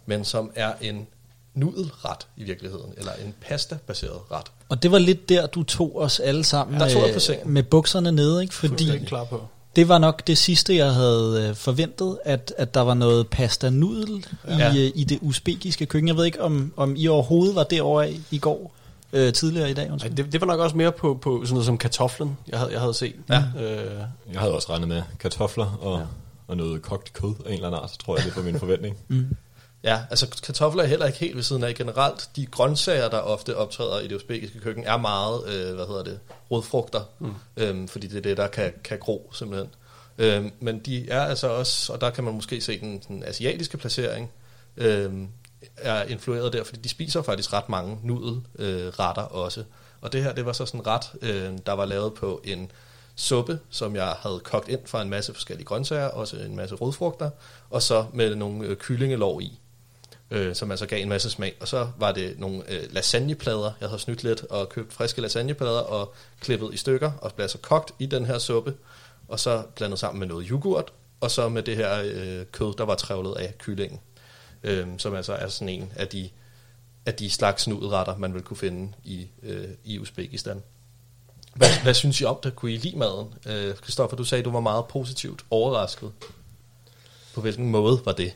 men 0.06 0.26
som 0.26 0.52
er 0.56 0.74
en 0.82 1.08
nudelret 1.54 2.28
i 2.38 2.44
virkeligheden, 2.44 2.94
eller 2.98 3.12
en 3.14 3.34
pasta-baseret 3.42 4.20
ret. 4.32 4.46
Og 4.70 4.84
det 4.84 4.92
var 4.92 5.00
lidt 5.00 5.30
der, 5.30 5.48
du 5.48 5.64
tog 5.64 5.96
os 5.96 6.20
alle 6.20 6.44
sammen 6.44 6.80
Der 6.80 6.90
tog 6.90 7.02
jeg 7.02 7.10
på 7.10 7.14
med, 7.14 7.20
sengen. 7.20 7.54
med 7.54 7.64
bukserne 7.64 8.12
nede, 8.12 8.42
ikke? 8.42 8.54
Fordi 8.54 8.68
Fuldstændig 8.70 9.08
klar 9.08 9.24
på. 9.24 9.48
Det 9.76 9.88
var 9.90 9.98
nok 9.98 10.28
det 10.28 10.38
sidste, 10.38 10.76
jeg 10.76 10.94
havde 10.94 11.48
øh, 11.50 11.56
forventet, 11.56 12.18
at, 12.26 12.54
at 12.58 12.74
der 12.74 12.82
var 12.82 12.94
noget 12.94 13.28
pasta 13.28 13.70
nudel 13.70 14.26
ja. 14.48 14.74
I, 14.74 14.86
øh, 14.86 14.92
i 14.96 15.04
det 15.04 15.20
uzbekiske 15.22 15.86
køkken. 15.86 16.08
Jeg 16.08 16.18
ved 16.18 16.26
ikke, 16.26 16.42
om, 16.42 16.74
om 16.78 16.94
I 16.98 17.08
overhovedet 17.08 17.56
var 17.56 17.64
derovre 17.64 18.12
i, 18.12 18.22
i 18.32 18.38
går, 18.38 18.72
øh, 19.14 19.34
tidligere 19.34 19.72
i 19.72 19.74
dag. 19.74 19.86
Ej, 19.86 19.92
Undskyld. 19.92 20.16
det, 20.16 20.32
det 20.34 20.42
var 20.42 20.48
nok 20.48 20.60
også 20.60 20.78
mere 20.78 20.92
på, 20.92 21.20
på 21.22 21.40
sådan 21.46 21.54
noget 21.54 21.66
som 21.66 21.78
kartoflen, 21.78 22.38
jeg 22.48 22.60
havde, 22.60 22.72
jeg 22.72 22.80
havde 22.80 22.94
set. 22.94 23.16
Ja. 23.30 23.44
Øh, 23.60 24.02
Jeg 24.34 24.40
havde 24.40 24.54
også 24.54 24.70
regnet 24.72 24.88
med 24.88 25.02
kartofler 25.20 25.78
og, 25.82 26.00
ja. 26.00 26.06
og 26.48 26.58
noget 26.58 26.82
kogt 26.82 27.14
kød 27.14 27.34
af 27.46 27.50
en 27.50 27.54
eller 27.54 27.68
anden 27.68 27.82
art, 27.84 27.92
tror 28.06 28.16
jeg, 28.18 28.26
det 28.26 28.36
var 28.36 28.42
min 28.44 28.60
forventning. 28.60 28.98
Ja, 29.84 30.00
altså 30.10 30.30
kartofler 30.44 30.84
er 30.84 30.88
heller 30.88 31.06
ikke 31.06 31.20
helt 31.20 31.36
ved 31.36 31.44
siden 31.44 31.64
af 31.64 31.76
generelt. 31.76 32.30
De 32.36 32.46
grøntsager, 32.46 33.10
der 33.10 33.18
ofte 33.18 33.58
optræder 33.58 34.00
i 34.00 34.08
det 34.08 34.16
uzbekiske 34.16 34.60
køkken, 34.60 34.84
er 34.84 34.98
meget, 34.98 35.48
øh, 35.48 35.76
hvad 35.76 35.88
hedder 35.88 36.04
det, 36.04 36.20
rodfrugter, 36.52 37.02
mm. 37.20 37.34
øhm, 37.58 37.88
fordi 37.88 38.08
det 38.08 38.18
er 38.18 38.22
det, 38.22 38.38
der 38.38 38.48
kan, 38.48 38.74
kan 38.84 39.00
gro 39.00 39.32
simpelthen. 39.34 39.70
Øhm, 40.18 40.52
men 40.60 40.80
de 40.80 41.10
er 41.10 41.22
altså 41.22 41.48
også, 41.48 41.94
og 41.94 42.02
der 42.02 42.10
kan 42.10 42.24
man 42.24 42.34
måske 42.34 42.62
se 42.62 42.80
den, 42.80 43.04
den 43.08 43.24
asiatiske 43.24 43.78
placering, 43.78 44.32
øhm, 44.78 45.28
er 45.78 46.04
influeret 46.04 46.54
der, 46.54 46.64
fordi 46.64 46.80
de 46.80 46.90
spiser 46.90 47.22
faktisk 47.22 47.54
ret 47.54 47.70
mange 47.70 47.98
nudelretter 48.04 48.86
øh, 48.86 48.88
retter 48.88 49.22
også. 49.22 49.64
Og 50.02 50.14
det 50.14 50.24
her, 50.24 50.34
det 50.34 50.46
var 50.46 50.54
så 50.54 50.66
sådan 50.66 50.80
en 50.80 50.88
ret, 50.88 51.06
øh, 51.22 51.58
der 51.66 51.74
var 51.74 51.86
lavet 51.86 52.14
på 52.14 52.42
en 52.44 52.72
suppe, 53.16 53.60
som 53.70 53.96
jeg 53.96 54.16
havde 54.20 54.40
kogt 54.44 54.70
ind 54.70 54.80
fra 54.86 55.02
en 55.02 55.10
masse 55.10 55.34
forskellige 55.34 55.66
grøntsager, 55.66 56.08
også 56.08 56.38
en 56.38 56.56
masse 56.56 56.76
rodfrugter, 56.76 57.30
og 57.70 57.82
så 57.82 58.06
med 58.14 58.36
nogle 58.36 58.68
øh, 58.68 58.78
kyllingelår 58.78 59.40
i 59.40 59.60
øh, 60.32 60.56
som 60.56 60.72
altså 60.72 60.86
gav 60.86 61.02
en 61.02 61.10
masse 61.10 61.30
smag. 61.30 61.56
Og 61.60 61.68
så 61.68 61.88
var 61.98 62.12
det 62.12 62.40
nogle 62.40 62.72
øh, 62.72 62.94
lasagneplader, 62.94 63.72
jeg 63.82 63.90
havde 63.90 64.02
snydt 64.02 64.24
lidt 64.24 64.44
og 64.44 64.70
købt 64.70 64.94
friske 64.94 65.22
lasagneplader 65.22 65.80
og 65.80 66.14
klippet 66.40 66.74
i 66.74 66.78
stykker 66.78 67.12
og 67.22 67.34
blev 67.34 67.48
så 67.48 67.58
kogt 67.58 67.92
i 68.00 68.06
den 68.06 68.26
her 68.26 68.38
suppe, 68.38 68.74
og 69.28 69.40
så 69.40 69.64
blandet 69.76 70.00
sammen 70.00 70.20
med 70.20 70.28
noget 70.28 70.48
yoghurt, 70.48 70.94
og 71.22 71.32
så 71.32 71.50
med 71.50 71.64
det 71.64 71.76
her 71.76 72.02
øh, 72.04 72.46
kød, 72.52 72.74
der 72.78 72.86
var 72.86 72.96
trævlet 72.96 73.36
af 73.36 73.58
kyllingen, 73.58 74.00
øh, 74.64 74.88
som 74.98 75.16
altså 75.16 75.34
er 75.34 75.48
sådan 75.48 75.70
en 75.70 75.94
af 75.96 76.08
de, 76.08 76.30
af 77.06 77.14
de 77.14 77.30
slags 77.30 77.68
nudretter, 77.68 78.18
man 78.18 78.34
vil 78.34 78.42
kunne 78.42 78.58
finde 78.58 78.94
i, 79.04 79.28
øh, 79.44 79.68
i 79.84 80.00
Uzbekistan. 80.00 80.64
Hvad, 81.56 81.84
hvad 81.84 81.94
synes 81.94 82.22
I 82.22 82.26
om 82.26 82.38
det? 82.44 82.56
Kunne 82.56 82.72
I 82.72 82.78
lide 82.78 82.98
maden? 82.98 83.34
Øh, 83.46 83.76
du 84.18 84.24
sagde, 84.24 84.44
du 84.44 84.52
var 84.52 84.60
meget 84.60 84.86
positivt 84.86 85.46
overrasket. 85.50 86.12
På 87.34 87.42
hvilken 87.42 87.70
måde 87.70 88.02
var 88.06 88.12
det? 88.12 88.34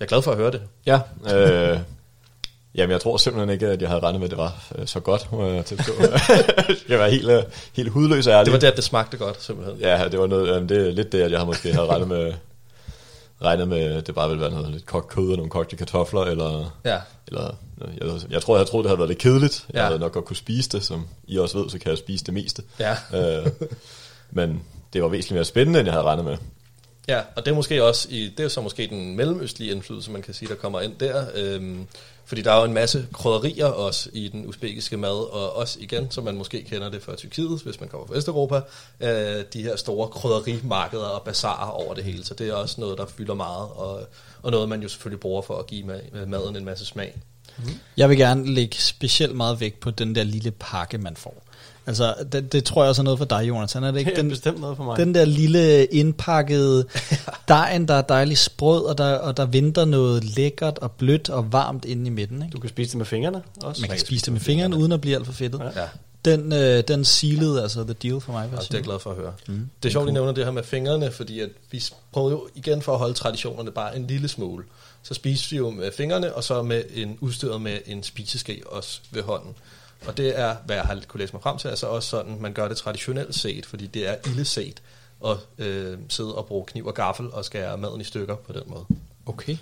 Jeg 0.00 0.06
er 0.06 0.08
glad 0.08 0.22
for 0.22 0.30
at 0.30 0.36
høre 0.36 0.50
det. 0.50 0.62
Ja, 0.86 1.00
øh, 1.34 1.78
jamen 2.74 2.92
jeg 2.92 3.00
tror 3.00 3.16
simpelthen 3.16 3.50
ikke, 3.50 3.66
at 3.68 3.80
jeg 3.82 3.88
havde 3.88 4.00
regnet 4.02 4.20
med, 4.20 4.26
at 4.26 4.30
det 4.30 4.38
var 4.38 4.68
øh, 4.78 4.86
så 4.86 5.00
godt, 5.00 5.32
må 5.32 5.46
jeg 5.46 5.64
tilstå. 5.64 5.92
jeg 6.88 6.98
var 6.98 7.08
helt, 7.08 7.28
øh, 7.30 7.42
helt 7.72 7.88
hudløs 7.90 8.26
ærlig. 8.26 8.44
Det 8.46 8.52
var 8.52 8.58
det, 8.58 8.66
at 8.66 8.76
det 8.76 8.84
smagte 8.84 9.16
godt, 9.16 9.42
simpelthen. 9.42 9.76
Ja, 9.80 10.08
det 10.08 10.20
var 10.20 10.26
noget, 10.26 10.68
det 10.68 10.86
er 10.88 10.92
lidt 10.92 11.12
det, 11.12 11.22
at 11.22 11.32
jeg 11.32 11.46
måske 11.46 11.72
havde 11.72 11.86
regnet 11.86 12.08
med, 12.08 12.32
regnet 13.42 13.68
med, 13.68 13.78
at 13.96 14.06
det 14.06 14.14
bare 14.14 14.28
ville 14.28 14.40
være 14.40 14.50
noget 14.50 14.70
lidt 14.70 14.86
kogt 14.86 15.08
kød 15.08 15.30
og 15.30 15.36
nogle 15.36 15.50
kogte 15.50 15.76
kartofler, 15.76 16.20
eller, 16.20 16.76
Ja. 16.84 16.98
eller 17.28 17.54
jeg, 18.00 18.06
jeg 18.30 18.42
tror, 18.42 18.56
jeg 18.56 18.66
troede, 18.66 18.82
det 18.84 18.90
havde 18.90 18.98
været 18.98 19.08
lidt 19.08 19.18
kedeligt. 19.18 19.66
Jeg 19.72 19.80
Ja. 19.80 19.84
havde 19.86 19.98
nok 19.98 20.12
godt 20.12 20.24
kunne 20.24 20.36
spise 20.36 20.68
det, 20.70 20.82
som 20.84 21.08
I 21.26 21.38
også 21.38 21.58
ved, 21.58 21.70
så 21.70 21.78
kan 21.78 21.90
jeg 21.90 21.98
spise 21.98 22.24
det 22.24 22.34
meste. 22.34 22.62
Ja. 22.78 22.96
Øh, 23.14 23.46
men 24.30 24.62
det 24.92 25.02
var 25.02 25.08
væsentligt 25.08 25.36
mere 25.36 25.44
spændende, 25.44 25.78
end 25.80 25.86
jeg 25.86 25.92
havde 25.92 26.04
regnet 26.04 26.24
med. 26.24 26.36
Ja, 27.08 27.20
og 27.36 27.44
det 27.44 27.50
er 27.50 27.54
måske 27.54 27.84
også 27.84 28.08
i, 28.10 28.34
det 28.36 28.44
er 28.44 28.48
så 28.48 28.60
måske 28.60 28.86
den 28.86 29.16
mellemøstlige 29.16 29.72
indflydelse, 29.72 30.10
man 30.10 30.22
kan 30.22 30.34
sige, 30.34 30.48
der 30.48 30.54
kommer 30.54 30.80
ind 30.80 30.94
der. 31.00 31.26
Øhm, 31.34 31.86
fordi 32.24 32.42
der 32.42 32.52
er 32.52 32.58
jo 32.58 32.64
en 32.64 32.72
masse 32.72 33.06
krydderier 33.12 33.66
også 33.66 34.10
i 34.12 34.28
den 34.28 34.46
usbekiske 34.46 34.96
mad, 34.96 35.32
og 35.32 35.56
også 35.56 35.78
igen, 35.80 36.10
som 36.10 36.24
man 36.24 36.36
måske 36.36 36.62
kender 36.64 36.90
det 36.90 37.02
fra 37.02 37.16
Tyrkiet, 37.16 37.62
hvis 37.62 37.80
man 37.80 37.88
kommer 37.88 38.06
fra 38.06 38.14
Vesteuropa, 38.14 38.60
øh, 39.00 39.44
de 39.52 39.62
her 39.62 39.76
store 39.76 40.08
krydderimarkeder 40.08 41.04
og 41.04 41.22
bazarer 41.22 41.70
over 41.70 41.94
det 41.94 42.04
hele. 42.04 42.24
Så 42.24 42.34
det 42.34 42.48
er 42.48 42.54
også 42.54 42.80
noget, 42.80 42.98
der 42.98 43.06
fylder 43.06 43.34
meget, 43.34 43.68
og, 43.68 44.02
og 44.42 44.50
noget, 44.50 44.68
man 44.68 44.82
jo 44.82 44.88
selvfølgelig 44.88 45.20
bruger 45.20 45.42
for 45.42 45.58
at 45.58 45.66
give 45.66 46.00
maden 46.26 46.56
en 46.56 46.64
masse 46.64 46.86
smag. 46.86 47.16
Jeg 47.96 48.08
vil 48.08 48.16
gerne 48.18 48.54
lægge 48.54 48.76
specielt 48.78 49.36
meget 49.36 49.60
vægt 49.60 49.80
på 49.80 49.90
den 49.90 50.14
der 50.14 50.22
lille 50.24 50.50
pakke, 50.50 50.98
man 50.98 51.16
får. 51.16 51.42
Altså, 51.86 52.14
det, 52.32 52.52
det 52.52 52.64
tror 52.64 52.82
jeg 52.82 52.88
også 52.88 53.02
er 53.02 53.04
noget 53.04 53.18
for 53.18 53.24
dig, 53.24 53.48
Jonathan. 53.48 53.84
Er 53.84 53.90
det 53.90 53.98
ikke 53.98 54.10
Det 54.10 54.18
er 54.18 54.22
den, 54.22 54.30
bestemt 54.30 54.60
noget 54.60 54.76
for 54.76 54.84
mig. 54.84 54.96
den 54.98 55.14
der 55.14 55.24
lille 55.24 55.84
indpakkede 55.84 56.84
dejen, 57.48 57.88
der 57.88 57.94
er 57.94 58.02
dejlig 58.02 58.38
sprød, 58.38 58.84
og 58.84 58.98
der, 58.98 59.14
og 59.14 59.36
der 59.36 59.46
venter 59.46 59.84
noget 59.84 60.24
lækkert 60.36 60.78
og 60.78 60.90
blødt 60.92 61.30
og 61.30 61.52
varmt 61.52 61.84
inde 61.84 62.06
i 62.06 62.10
midten. 62.10 62.42
Ikke? 62.42 62.52
Du 62.52 62.58
kan 62.60 62.68
spise 62.70 62.90
det 62.90 62.98
med 62.98 63.06
fingrene 63.06 63.42
også. 63.62 63.80
Man 63.80 63.90
kan 63.90 63.98
spise 63.98 64.24
det 64.24 64.32
med 64.32 64.40
fingrene, 64.40 64.76
uden 64.76 64.92
at 64.92 65.00
blive 65.00 65.16
alt 65.16 65.26
for 65.26 65.32
fedtet. 65.32 65.60
Ja. 65.76 65.82
Den, 66.24 66.52
øh, 66.52 66.84
den 66.88 67.04
sealede 67.04 67.62
altså 67.62 67.84
the 67.84 67.92
deal 67.92 68.20
for 68.20 68.32
mig. 68.32 68.50
Og 68.52 68.62
det 68.62 68.70
er 68.70 68.78
jeg 68.78 68.84
glad 68.84 68.98
for 68.98 69.10
at 69.10 69.16
høre. 69.16 69.32
Mm. 69.48 69.70
Det 69.82 69.88
er 69.88 69.92
sjovt, 69.92 70.04
at 70.04 70.10
I 70.10 70.12
nævner 70.12 70.32
det 70.32 70.44
her 70.44 70.52
med 70.52 70.62
fingrene, 70.62 71.10
fordi 71.10 71.40
at 71.40 71.50
vi 71.70 71.82
prøvede 72.12 72.32
jo 72.32 72.48
igen 72.54 72.82
for 72.82 72.92
at 72.92 72.98
holde 72.98 73.14
traditionerne 73.14 73.70
bare 73.70 73.96
en 73.96 74.06
lille 74.06 74.28
smule. 74.28 74.64
Så 75.02 75.14
spiste 75.14 75.50
vi 75.50 75.56
jo 75.56 75.70
med 75.70 75.92
fingrene, 75.92 76.34
og 76.34 76.44
så 76.44 76.62
med 76.62 76.84
en 76.94 77.18
udstyret 77.20 77.60
med 77.60 77.78
en 77.86 78.02
spiseske 78.02 78.62
også 78.66 79.00
ved 79.10 79.22
hånden. 79.22 79.54
Og 80.06 80.16
det 80.16 80.38
er, 80.38 80.56
hvad 80.66 80.76
jeg 80.76 80.84
har 80.84 81.00
kunne 81.08 81.20
læse 81.20 81.32
mig 81.32 81.42
frem 81.42 81.58
til, 81.58 81.68
altså 81.68 81.86
også 81.86 82.08
sådan, 82.08 82.36
man 82.40 82.52
gør 82.52 82.68
det 82.68 82.76
traditionelt 82.76 83.34
set, 83.34 83.66
fordi 83.66 83.86
det 83.86 84.08
er 84.08 84.16
illeset 84.26 84.82
at 85.26 85.36
øh, 85.58 85.98
sidde 86.08 86.34
og 86.34 86.46
bruge 86.46 86.66
kniv 86.66 86.86
og 86.86 86.94
gaffel 86.94 87.30
og 87.32 87.44
skære 87.44 87.78
maden 87.78 88.00
i 88.00 88.04
stykker 88.04 88.34
på 88.34 88.52
den 88.52 88.62
måde. 88.66 88.84
Okay. 89.26 89.56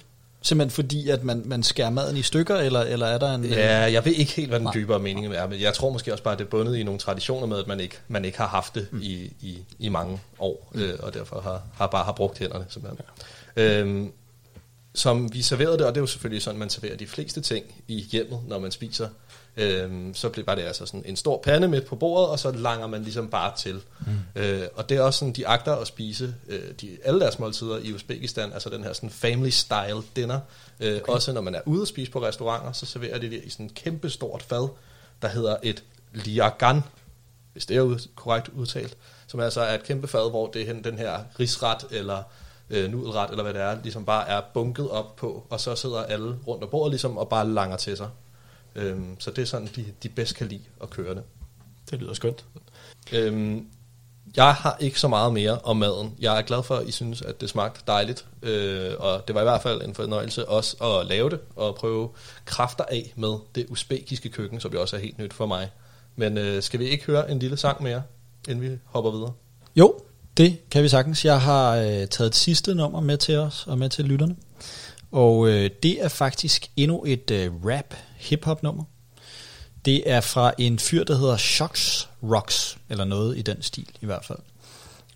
Simpelthen 0.48 0.74
fordi, 0.74 1.08
at 1.08 1.24
man, 1.24 1.42
man 1.44 1.62
skærer 1.62 1.90
maden 1.90 2.16
i 2.16 2.22
stykker, 2.22 2.56
eller, 2.56 2.80
eller 2.80 3.06
er 3.06 3.18
der 3.18 3.34
en... 3.34 3.44
øh, 3.44 3.50
Ja, 3.50 3.92
jeg 3.92 4.04
ved 4.04 4.12
ikke 4.12 4.32
helt, 4.32 4.48
hvad 4.48 4.58
den 4.58 4.64
Nej. 4.64 4.72
dybere 4.74 4.98
mening 4.98 5.26
er, 5.26 5.48
men 5.48 5.60
jeg 5.60 5.74
tror 5.74 5.90
måske 5.90 6.12
også 6.12 6.24
bare, 6.24 6.32
at 6.32 6.38
det 6.38 6.44
er 6.44 6.48
bundet 6.48 6.76
i 6.76 6.82
nogle 6.82 7.00
traditioner 7.00 7.46
med, 7.46 7.58
at 7.58 7.66
man 7.66 7.80
ikke, 7.80 7.98
man 8.08 8.24
ikke 8.24 8.38
har 8.38 8.46
haft 8.46 8.74
det 8.74 8.88
mm. 8.90 9.00
i, 9.02 9.32
i, 9.40 9.58
i 9.78 9.88
mange 9.88 10.20
år, 10.38 10.70
mm. 10.74 10.80
øh, 10.80 10.94
og 11.00 11.14
derfor 11.14 11.40
har, 11.40 11.62
har 11.74 11.86
bare 11.86 12.04
har 12.04 12.12
brugt 12.12 12.38
hænderne. 12.38 12.64
Simpelthen. 12.68 13.00
Ja. 13.56 13.78
Øhm, 13.80 14.12
som 14.94 15.34
vi 15.34 15.42
serverede 15.42 15.78
det, 15.78 15.86
og 15.86 15.94
det 15.94 16.00
er 16.00 16.02
jo 16.02 16.06
selvfølgelig 16.06 16.42
sådan, 16.42 16.58
man 16.58 16.70
serverer 16.70 16.96
de 16.96 17.06
fleste 17.06 17.40
ting 17.40 17.64
i 17.88 18.00
hjemmet, 18.12 18.40
når 18.48 18.58
man 18.58 18.70
spiser. 18.70 19.08
Øhm, 19.58 20.14
så 20.14 20.28
bliver 20.28 20.44
bare 20.46 20.56
det 20.56 20.62
altså 20.62 20.86
sådan 20.86 21.02
en 21.06 21.16
stor 21.16 21.40
pande 21.44 21.68
midt 21.68 21.86
på 21.86 21.96
bordet, 21.96 22.28
og 22.28 22.38
så 22.38 22.50
langer 22.50 22.86
man 22.86 23.02
ligesom 23.02 23.28
bare 23.28 23.52
til. 23.56 23.80
Mm. 24.00 24.42
Øh, 24.42 24.68
og 24.74 24.88
det 24.88 24.96
er 24.96 25.02
også 25.02 25.18
sådan, 25.18 25.32
de 25.32 25.46
agter 25.46 25.76
at 25.76 25.86
spise 25.86 26.34
øh, 26.48 26.60
de, 26.80 26.98
alle 27.04 27.20
deres 27.20 27.38
måltider 27.38 27.78
i 27.78 27.92
Uzbekistan, 27.92 28.52
altså 28.52 28.70
den 28.70 28.84
her 28.84 28.92
sådan 28.92 29.10
family 29.10 29.50
style 29.50 30.02
dinner. 30.16 30.40
Øh, 30.80 30.96
okay. 30.96 31.12
Også 31.12 31.32
når 31.32 31.40
man 31.40 31.54
er 31.54 31.60
ude 31.66 31.82
at 31.82 31.88
spise 31.88 32.10
på 32.10 32.22
restauranter, 32.22 32.72
så 32.72 32.86
serverer 32.86 33.18
de 33.18 33.30
det 33.30 33.44
i 33.44 33.50
sådan 33.50 33.66
et 33.66 33.74
kæmpe 33.74 34.10
stort 34.10 34.42
fad, 34.42 34.68
der 35.22 35.28
hedder 35.28 35.56
et 35.62 35.84
liagan, 36.12 36.80
hvis 37.52 37.66
det 37.66 37.76
er 37.76 37.80
ud, 37.80 38.08
korrekt 38.16 38.48
udtalt, 38.48 38.96
som 39.26 39.40
altså 39.40 39.60
er 39.60 39.74
et 39.74 39.82
kæmpe 39.82 40.08
fad, 40.08 40.30
hvor 40.30 40.46
det 40.46 40.62
er 40.62 40.66
hen- 40.66 40.84
den 40.84 40.98
her 40.98 41.18
risret 41.40 41.84
eller 41.90 42.22
øh, 42.70 42.90
nudelret, 42.90 43.30
eller 43.30 43.42
hvad 43.42 43.54
det 43.54 43.62
er, 43.62 43.76
ligesom 43.82 44.04
bare 44.04 44.28
er 44.28 44.40
bunket 44.54 44.90
op 44.90 45.16
på, 45.16 45.46
og 45.50 45.60
så 45.60 45.74
sidder 45.74 46.02
alle 46.02 46.36
rundt 46.46 46.64
om 46.64 46.70
bordet 46.70 46.92
ligesom 46.92 47.18
og 47.18 47.28
bare 47.28 47.48
langer 47.48 47.76
til 47.76 47.96
sig. 47.96 48.08
Øhm, 48.78 49.20
så 49.20 49.30
det 49.30 49.42
er 49.42 49.46
sådan, 49.46 49.68
de, 49.76 49.84
de 50.02 50.08
bedst 50.08 50.34
kan 50.34 50.46
lide 50.46 50.62
at 50.82 50.90
køre 50.90 51.14
det. 51.14 51.22
Det 51.90 51.98
lyder 51.98 52.14
skønt. 52.14 52.44
Øhm, 53.12 53.66
jeg 54.36 54.54
har 54.54 54.76
ikke 54.80 55.00
så 55.00 55.08
meget 55.08 55.32
mere 55.32 55.58
om 55.58 55.76
maden. 55.76 56.14
Jeg 56.20 56.38
er 56.38 56.42
glad 56.42 56.62
for, 56.62 56.76
at 56.76 56.88
I 56.88 56.90
synes, 56.90 57.22
at 57.22 57.40
det 57.40 57.50
smagte 57.50 57.80
dejligt. 57.86 58.26
Øh, 58.42 58.90
og 58.98 59.28
det 59.28 59.34
var 59.34 59.40
i 59.40 59.44
hvert 59.44 59.62
fald 59.62 59.82
en 59.82 59.94
fornøjelse 59.94 60.48
også 60.48 60.76
at 60.76 61.06
lave 61.06 61.30
det, 61.30 61.40
og 61.56 61.74
prøve 61.74 62.08
kræfter 62.44 62.84
af 62.84 63.12
med 63.16 63.34
det 63.54 63.66
usbekiske 63.68 64.28
køkken, 64.28 64.60
som 64.60 64.72
jo 64.72 64.80
også 64.80 64.96
er 64.96 65.00
helt 65.00 65.18
nyt 65.18 65.34
for 65.34 65.46
mig. 65.46 65.70
Men 66.16 66.38
øh, 66.38 66.62
skal 66.62 66.80
vi 66.80 66.84
ikke 66.84 67.04
høre 67.04 67.30
en 67.30 67.38
lille 67.38 67.56
sang 67.56 67.82
mere, 67.82 68.02
inden 68.48 68.70
vi 68.70 68.78
hopper 68.84 69.10
videre? 69.10 69.32
Jo, 69.76 70.00
det 70.36 70.70
kan 70.70 70.82
vi 70.82 70.88
sagtens. 70.88 71.24
Jeg 71.24 71.40
har 71.40 71.76
øh, 71.76 72.06
taget 72.06 72.28
et 72.28 72.34
sidste 72.34 72.74
nummer 72.74 73.00
med 73.00 73.16
til 73.16 73.36
os 73.36 73.66
og 73.66 73.78
med 73.78 73.88
til 73.88 74.04
lytterne. 74.04 74.36
Og 75.12 75.48
øh, 75.48 75.70
det 75.82 76.04
er 76.04 76.08
faktisk 76.08 76.70
endnu 76.76 77.04
et 77.06 77.30
øh, 77.30 77.50
rap 77.64 77.94
hip-hop 78.16 78.62
nummer. 78.62 78.84
Det 79.84 80.10
er 80.10 80.20
fra 80.20 80.52
en 80.58 80.78
fyr, 80.78 81.04
der 81.04 81.18
hedder 81.18 81.36
Shocks 81.36 82.08
Rocks, 82.22 82.78
eller 82.88 83.04
noget 83.04 83.38
i 83.38 83.42
den 83.42 83.62
stil 83.62 83.86
i 84.00 84.06
hvert 84.06 84.24
fald. 84.24 84.38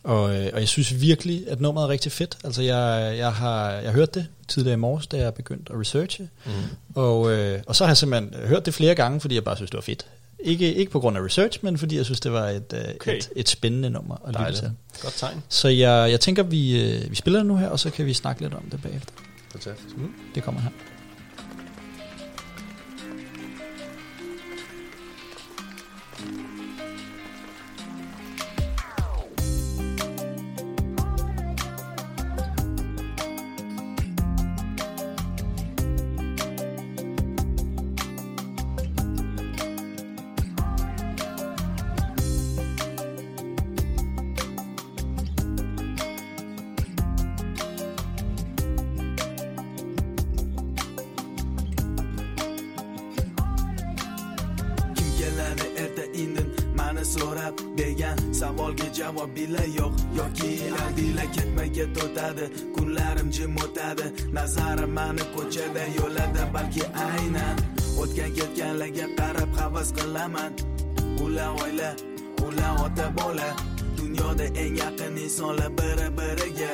Og, 0.05 0.37
øh, 0.37 0.51
og 0.55 0.61
jeg 0.61 0.69
synes 0.69 1.01
virkelig, 1.01 1.45
at 1.49 1.61
nummeret 1.61 1.85
er 1.85 1.89
rigtig 1.89 2.13
fedt. 2.13 2.39
Altså 2.45 2.63
jeg, 2.63 3.15
jeg 3.19 3.33
har 3.33 3.71
jeg 3.71 3.93
hørt 3.93 4.15
det 4.15 4.27
tidligere 4.49 4.75
i 4.75 4.77
morges, 4.79 5.07
da 5.07 5.17
jeg 5.17 5.35
begyndte 5.35 5.73
at 5.73 5.81
researche. 5.81 6.29
Mm. 6.47 6.53
Og, 6.95 7.31
øh, 7.33 7.63
og 7.67 7.77
så 7.77 7.85
har 7.85 7.91
jeg 7.91 7.97
simpelthen 7.97 8.35
hørt 8.47 8.67
det 8.67 8.75
flere 8.75 8.95
gange, 8.95 9.21
fordi 9.21 9.35
jeg 9.35 9.45
bare 9.45 9.57
synes, 9.57 9.71
det 9.71 9.77
var 9.77 9.83
fedt. 9.83 10.07
Ikke, 10.45 10.75
ikke 10.75 10.91
på 10.93 11.01
grund 11.01 11.17
af 11.19 11.23
research, 11.25 11.59
men 11.63 11.79
fordi 11.79 11.97
jeg 11.97 12.05
synes, 12.05 12.21
det 12.21 12.33
var 12.33 12.49
et, 12.49 12.73
øh, 12.75 12.85
Okay. 12.95 13.17
et, 13.17 13.29
et 13.37 13.49
spændende 13.49 13.91
nummer 13.91 14.15
at 14.15 14.29
lytte 14.29 14.39
Dejligt. 14.39 14.61
til. 14.63 14.71
Godt 15.03 15.15
tegn. 15.19 15.43
Så 15.49 15.69
jeg, 15.69 16.11
jeg 16.11 16.21
tænker, 16.21 16.43
vi, 16.43 16.83
øh, 16.83 17.11
vi 17.11 17.17
spiller 17.17 17.39
det 17.41 17.47
nu 17.47 17.57
her, 17.57 17.69
og 17.69 17.81
så 17.81 17.91
kan 17.91 18.07
vi 18.07 18.15
snakke 18.15 18.43
lidt 18.43 18.55
om 18.55 18.63
det 18.71 18.83
bagefter. 18.83 19.13
Fantastisk. 19.53 19.97
Det 20.35 20.43
kommer 20.43 20.61
her. 20.61 20.71
Insonlar 75.43 75.71
biri 75.79 76.09
biriga 76.19 76.73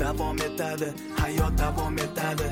davom 0.00 0.38
etadi 0.38 0.88
hayot 1.18 1.52
davom 1.58 1.96
etadi 1.98 2.48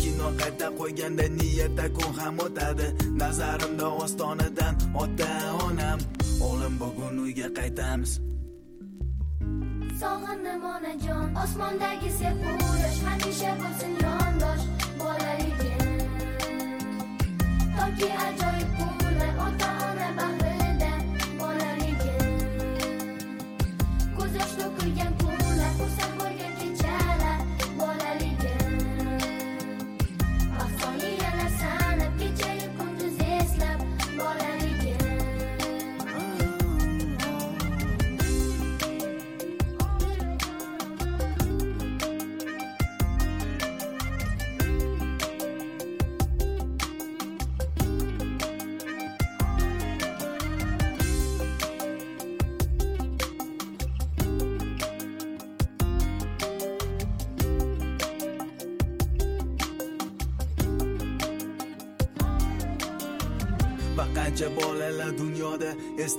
kino 0.00 0.28
qayta 0.40 0.68
qo'yganda 0.78 1.26
niyatda 1.38 1.86
kun 1.96 2.12
ham 2.18 2.38
o'tadi 2.44 2.86
nazarimda 3.20 3.88
ostonadan 4.04 4.74
ota 5.02 5.28
onam 5.66 5.98
o'g'lim 6.46 6.74
bugun 6.80 7.14
uyga 7.24 7.48
qaytamiz. 7.58 8.12
Sog'indim 10.00 10.62
onajon 10.74 11.28
osmondagi 11.42 12.10
sepurash 12.18 13.00
hamisha 13.08 13.52
bo'lsin 13.60 13.92
yondosh 14.04 14.64
bolaligim 15.00 15.94
toki 17.76 18.08
ajoyib 18.26 18.70
kunlar 18.78 19.34
ota 19.46 19.70
ona 19.88 20.08
bag'rida 20.18 20.53
что-то 24.54 24.86
я 24.86 25.13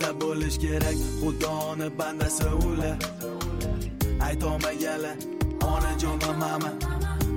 eslab 0.06 0.22
bo'lish 0.22 0.58
kerak 0.58 0.98
xudoni 1.20 1.88
bandasi 2.00 2.50
ular 2.68 2.98
aytolmaganlar 4.22 5.18
onajon 5.62 6.18
va 6.22 6.34
mama. 6.42 6.72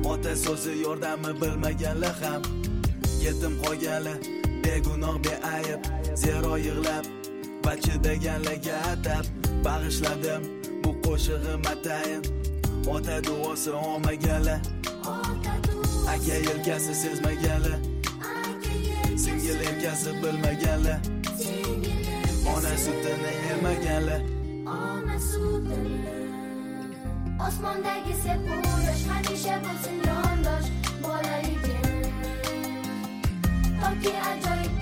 Ota 0.05 0.37
so'zi 0.37 0.73
yordami 0.85 1.33
bilmaganlar 1.41 2.15
ham. 2.23 2.43
Yetim 3.25 3.55
qolganlar 3.63 4.19
begunoh 4.65 5.17
beayb. 5.25 5.81
Zero 6.15 6.57
yig'lab 6.57 7.05
va 7.65 7.73
chidaganlarga 7.85 8.77
atab. 8.93 9.25
Bag'ishladim 9.65 10.43
bu 10.85 10.91
qo'shig'im 11.05 11.63
atayin 11.73 12.23
ota 12.95 13.17
duosi 13.25 13.71
olmaganlar 13.71 14.61
aka 16.13 16.37
yelkasi 16.49 16.95
sezmaganlar 17.03 17.79
singil 19.25 19.61
erkasi 19.69 20.11
bilmaganlar 20.23 20.58
ona 22.59 22.77
sutini 22.85 23.33
emaganlar 23.53 24.23
Osmondagi 27.47 28.15
sepo'yosh 28.23 29.05
hamisha 29.11 29.59
bo'lsin 29.67 30.01
yondosh 30.09 30.69
bolaligim 31.05 31.87
Toki 33.81 34.13
ajoyib 34.31 34.78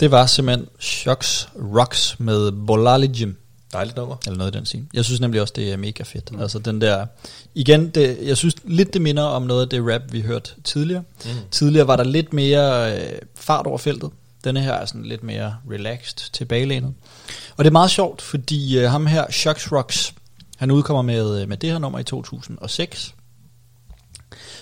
Det 0.00 0.10
var 0.10 0.26
simpelthen 0.26 0.68
Shocks 0.78 1.48
Rocks 1.74 2.20
med 2.20 2.52
Bolali 2.52 3.10
Jim. 3.20 3.36
Dejligt 3.72 3.96
nummer. 3.96 4.16
Eller 4.26 4.38
noget 4.38 4.54
i 4.54 4.58
den 4.58 4.66
scene. 4.66 4.86
Jeg 4.94 5.04
synes 5.04 5.20
nemlig 5.20 5.40
også, 5.40 5.52
det 5.56 5.72
er 5.72 5.76
mega 5.76 6.02
fedt. 6.02 6.32
Mm. 6.32 6.40
Altså 6.40 6.58
den 6.58 6.80
der, 6.80 7.06
igen, 7.54 7.88
det, 7.88 8.18
jeg 8.22 8.36
synes 8.36 8.54
lidt 8.64 8.94
det 8.94 9.02
minder 9.02 9.22
om 9.22 9.42
noget 9.42 9.62
af 9.62 9.68
det 9.68 9.94
rap, 9.94 10.02
vi 10.12 10.20
hørte 10.20 10.50
tidligere. 10.64 11.02
Mm. 11.24 11.30
Tidligere 11.50 11.86
var 11.86 11.96
der 11.96 12.04
lidt 12.04 12.32
mere 12.32 12.96
øh, 12.96 13.18
fart 13.34 13.66
over 13.66 13.78
feltet. 13.78 14.10
Denne 14.44 14.60
her 14.60 14.72
er 14.72 14.86
sådan 14.86 15.04
lidt 15.04 15.22
mere 15.22 15.56
relaxed, 15.70 16.32
tilbagelænet. 16.32 16.94
Og 17.56 17.64
det 17.64 17.70
er 17.70 17.72
meget 17.72 17.90
sjovt, 17.90 18.22
fordi 18.22 18.78
øh, 18.78 18.90
ham 18.90 19.06
her, 19.06 19.30
Shocks 19.30 19.72
Rocks, 19.72 20.14
han 20.56 20.70
udkommer 20.70 21.02
med, 21.02 21.40
øh, 21.42 21.48
med 21.48 21.56
det 21.56 21.70
her 21.70 21.78
nummer 21.78 21.98
i 21.98 22.04
2006. 22.04 23.14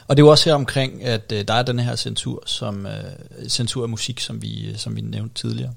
Og 0.09 0.17
det 0.17 0.23
er 0.23 0.27
jo 0.27 0.31
også 0.31 0.51
her 0.51 0.55
omkring, 0.55 1.05
at 1.05 1.33
øh, 1.33 1.45
der 1.49 1.55
er 1.55 1.63
den 1.63 1.79
her 1.79 1.97
censur, 1.97 2.43
som, 2.47 2.87
øh, 2.87 3.49
censur 3.49 3.83
af 3.83 3.89
musik, 3.89 4.21
som 4.21 4.43
vi, 4.43 4.67
øh, 4.67 4.77
som 4.77 4.97
vi 4.97 5.01
nævnte 5.01 5.35
tidligere. 5.35 5.73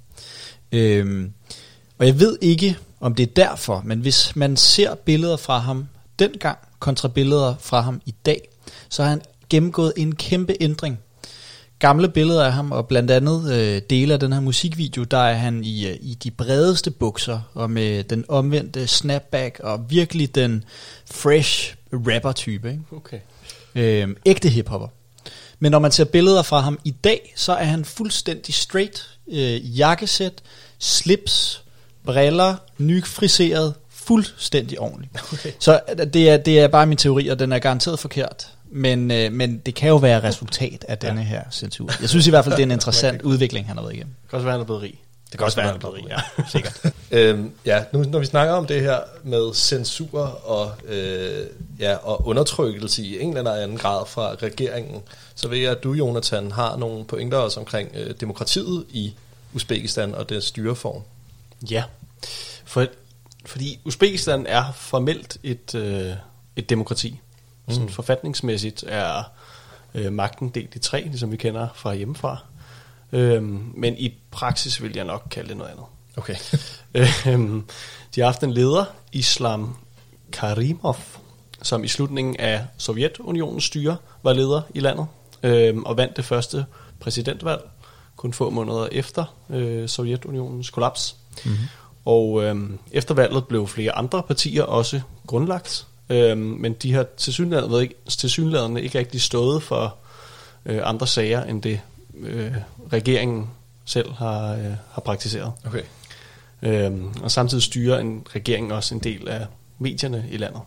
Øhm, 0.71 1.31
og 1.97 2.05
jeg 2.05 2.19
ved 2.19 2.37
ikke, 2.41 2.77
om 2.99 3.15
det 3.15 3.23
er 3.23 3.33
derfor, 3.33 3.81
men 3.85 3.99
hvis 3.99 4.35
man 4.35 4.57
ser 4.57 4.95
billeder 4.95 5.37
fra 5.37 5.57
ham 5.57 5.87
dengang, 6.19 6.57
kontra 6.79 7.07
billeder 7.07 7.55
fra 7.59 7.81
ham 7.81 8.01
i 8.05 8.15
dag, 8.25 8.49
så 8.89 9.03
har 9.03 9.09
han 9.09 9.21
gennemgået 9.49 9.93
en 9.97 10.15
kæmpe 10.15 10.55
ændring. 10.59 10.99
Gamle 11.79 12.09
billeder 12.09 12.45
af 12.45 12.53
ham, 12.53 12.71
og 12.71 12.87
blandt 12.87 13.11
andet 13.11 13.53
øh, 13.53 13.81
dele 13.89 14.13
af 14.13 14.19
den 14.19 14.33
her 14.33 14.39
musikvideo, 14.39 15.03
der 15.03 15.17
er 15.17 15.33
han 15.33 15.63
i, 15.63 15.87
øh, 15.87 15.97
i 16.01 16.13
de 16.13 16.31
bredeste 16.31 16.91
bukser, 16.91 17.39
og 17.53 17.71
med 17.71 18.03
den 18.03 18.25
omvendte 18.27 18.87
snapback, 18.87 19.59
og 19.63 19.89
virkelig 19.89 20.35
den 20.35 20.63
fresh 21.11 21.75
rapper-type. 21.91 22.69
Ikke? 22.69 22.83
Okay 22.91 23.19
øh, 23.77 24.07
ægte 24.25 24.49
hiphopper. 24.49 24.87
Men 25.59 25.71
når 25.71 25.79
man 25.79 25.91
ser 25.91 26.03
billeder 26.03 26.41
fra 26.41 26.59
ham 26.59 26.79
i 26.83 26.91
dag, 26.91 27.33
så 27.35 27.51
er 27.51 27.63
han 27.63 27.85
fuldstændig 27.85 28.53
straight. 28.53 29.09
Øh, 29.31 29.79
jakkesæt, 29.79 30.33
slips, 30.79 31.63
briller, 32.05 32.55
nyfriseret, 32.77 33.73
fuldstændig 33.89 34.79
ordentligt. 34.79 35.11
Okay. 35.33 35.51
Så 35.59 35.79
øh, 35.99 36.07
det 36.13 36.29
er, 36.29 36.37
det 36.37 36.59
er 36.59 36.67
bare 36.67 36.85
min 36.85 36.97
teori, 36.97 37.27
og 37.27 37.39
den 37.39 37.51
er 37.51 37.59
garanteret 37.59 37.99
forkert. 37.99 38.47
Men, 38.71 39.11
øh, 39.11 39.31
men 39.31 39.57
det 39.57 39.75
kan 39.75 39.89
jo 39.89 39.95
være 39.95 40.23
resultat 40.23 40.85
af 40.87 40.97
denne 40.97 41.23
her 41.23 41.43
censur. 41.51 41.91
Jeg 42.01 42.09
synes 42.09 42.27
i 42.27 42.29
hvert 42.29 42.43
fald, 42.43 42.55
det 42.55 42.61
er 42.61 42.65
en 42.65 42.71
interessant 42.79 43.21
udvikling, 43.21 43.67
han 43.67 43.77
har 43.77 43.83
været 43.83 43.93
igennem. 43.93 44.13
Det 44.21 44.29
kan 44.29 44.37
også 44.37 44.43
være, 44.43 44.51
han 44.51 44.61
er 44.61 44.65
blevet 44.65 44.81
rig. 44.81 44.99
Det 45.31 45.37
kan 45.37 45.45
også 45.45 45.61
være, 45.61 45.79
blevet 45.79 45.95
rig, 45.95 46.05
ja. 46.09 46.17
Sikkert. 46.51 46.81
Øhm, 47.11 47.53
ja, 47.65 47.83
nu 47.93 48.03
når 48.03 48.19
vi 48.19 48.25
snakker 48.25 48.53
om 48.53 48.65
det 48.65 48.81
her 48.81 48.99
med 49.23 49.53
censur 49.53 50.19
og, 50.25 50.71
øh, 50.85 51.45
ja, 51.79 51.95
og 51.95 52.27
undertrykkelse 52.27 53.03
i 53.03 53.19
en 53.19 53.37
eller 53.37 53.53
anden 53.53 53.77
grad 53.77 54.05
fra 54.05 54.35
regeringen, 54.35 55.01
så 55.35 55.47
ved 55.47 55.57
jeg, 55.57 55.71
at 55.71 55.83
du, 55.83 55.93
Jonathan, 55.93 56.51
har 56.51 56.77
nogle 56.77 57.05
pointer 57.05 57.37
også 57.37 57.59
omkring 57.59 57.89
øh, 57.93 58.13
demokratiet 58.19 58.85
i 58.89 59.15
Uzbekistan 59.53 60.15
og 60.15 60.29
dets 60.29 60.47
styreform. 60.47 61.01
Ja, 61.71 61.83
for, 62.65 62.85
fordi 63.45 63.79
Uzbekistan 63.85 64.45
er 64.45 64.71
formelt 64.75 65.37
et, 65.43 65.75
øh, 65.75 66.11
et 66.55 66.69
demokrati. 66.69 67.19
Mm. 67.67 67.73
Sådan 67.73 67.89
forfatningsmæssigt 67.89 68.83
er 68.87 69.23
øh, 69.93 70.13
magten 70.13 70.49
delt 70.49 70.75
i 70.75 70.79
tre, 70.79 71.01
ligesom 71.01 71.31
vi 71.31 71.37
kender 71.37 71.67
fra 71.75 71.93
hjemmefra. 71.95 72.37
Øhm, 73.11 73.71
men 73.75 73.97
i 73.97 74.13
praksis 74.31 74.81
vil 74.81 74.91
jeg 74.95 75.05
nok 75.05 75.27
kalde 75.31 75.49
det 75.49 75.57
noget 75.57 75.71
andet. 75.71 75.85
Okay. 76.17 76.35
Øhm, 77.27 77.65
de 78.15 78.21
har 78.21 78.27
haft 78.27 78.43
en 78.43 78.53
leder, 78.53 78.85
Islam 79.11 79.75
Karimov, 80.31 80.97
som 81.61 81.83
i 81.83 81.87
slutningen 81.87 82.35
af 82.35 82.65
Sovjetunionens 82.77 83.63
styre 83.63 83.97
var 84.23 84.33
leder 84.33 84.61
i 84.75 84.79
landet, 84.79 85.07
øhm, 85.43 85.83
og 85.83 85.97
vandt 85.97 86.17
det 86.17 86.25
første 86.25 86.65
præsidentvalg, 86.99 87.61
kun 88.15 88.33
få 88.33 88.49
måneder 88.49 88.87
efter 88.91 89.35
øh, 89.49 89.89
Sovjetunionens 89.89 90.69
kollaps. 90.69 91.15
Mm-hmm. 91.45 91.57
Og 92.05 92.43
øhm, 92.43 92.79
efter 92.91 93.13
valget 93.13 93.47
blev 93.47 93.67
flere 93.67 93.91
andre 93.91 94.23
partier 94.23 94.63
også 94.63 95.01
grundlagt, 95.27 95.87
øhm, 96.09 96.39
men 96.39 96.73
de 96.73 96.93
har 96.93 97.05
tilsyneladende 97.17 97.81
ikke, 97.81 97.95
tilsyneladende 98.07 98.81
ikke 98.81 98.99
rigtig 98.99 99.21
stået 99.21 99.63
for 99.63 99.95
øh, 100.65 100.81
andre 100.83 101.07
sager 101.07 101.43
end 101.43 101.61
det, 101.61 101.79
øh, 102.19 102.51
regeringen 102.93 103.49
selv 103.85 104.13
har, 104.13 104.53
øh, 104.53 104.71
har 104.91 105.01
praktiseret. 105.05 105.51
Okay. 105.65 105.81
Øhm, 106.61 107.13
og 107.23 107.31
samtidig 107.31 107.63
styrer 107.63 107.99
en 107.99 108.25
regering 108.35 108.73
også 108.73 108.95
en 108.95 109.01
del 109.01 109.27
af 109.27 109.45
medierne 109.79 110.25
i 110.31 110.37
landet. 110.37 110.61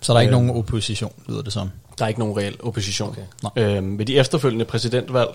Så 0.00 0.12
der 0.12 0.16
er 0.18 0.20
ikke 0.22 0.34
Øhm. 0.34 0.44
nogen 0.44 0.58
opposition, 0.60 1.12
lyder 1.28 1.42
det 1.42 1.52
som. 1.52 1.70
Der 1.98 2.04
er 2.04 2.08
ikke 2.08 2.20
nogen 2.20 2.36
reel 2.36 2.56
opposition. 2.62 3.16
Okay. 3.44 3.76
Øhm, 3.76 3.98
ved 3.98 4.06
de 4.06 4.18
efterfølgende 4.18 4.64
præsidentvalg 4.64 5.28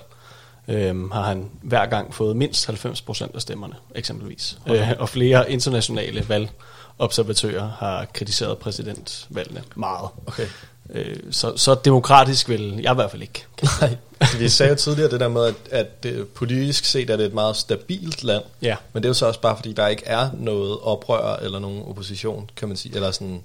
øhm, 0.67 1.11
har 1.11 1.23
han 1.23 1.49
hver 1.61 1.85
gang 1.85 2.13
fået 2.13 2.35
mindst 2.35 2.69
90% 2.69 3.35
af 3.35 3.41
stemmerne, 3.41 3.73
eksempelvis. 3.95 4.57
Okay. 4.65 4.91
Øh, 4.91 4.95
og 4.99 5.09
flere 5.09 5.51
internationale 5.51 6.29
valgobservatører 6.29 7.69
har 7.79 8.05
kritiseret 8.13 8.57
præsidentvalgene 8.57 9.63
meget. 9.75 10.09
Okay. 10.25 10.45
Øh, 10.89 11.15
så, 11.31 11.57
så 11.57 11.75
demokratisk 11.85 12.49
vil 12.49 12.79
jeg 12.83 12.91
i 12.91 12.95
hvert 12.95 13.11
fald 13.11 13.21
ikke. 13.21 13.45
Nej, 13.81 13.95
altså, 14.19 14.37
vi 14.37 14.49
sagde 14.49 14.69
jo 14.69 14.75
tidligere 14.75 15.11
det 15.11 15.19
der 15.19 15.27
med, 15.27 15.45
at, 15.45 15.55
at 15.71 16.03
det, 16.03 16.27
politisk 16.27 16.85
set 16.85 17.09
er 17.09 17.17
det 17.17 17.25
et 17.25 17.33
meget 17.33 17.55
stabilt 17.55 18.23
land. 18.23 18.43
Ja. 18.61 18.75
Men 18.93 19.03
det 19.03 19.07
er 19.07 19.09
jo 19.09 19.13
så 19.13 19.25
også 19.25 19.41
bare, 19.41 19.55
fordi 19.55 19.73
der 19.73 19.87
ikke 19.87 20.03
er 20.05 20.29
noget 20.33 20.79
oprør 20.81 21.35
eller 21.35 21.59
nogen 21.59 21.83
opposition, 21.87 22.49
kan 22.55 22.67
man 22.67 22.77
sige. 22.77 22.95
Eller 22.95 23.11
sådan, 23.11 23.43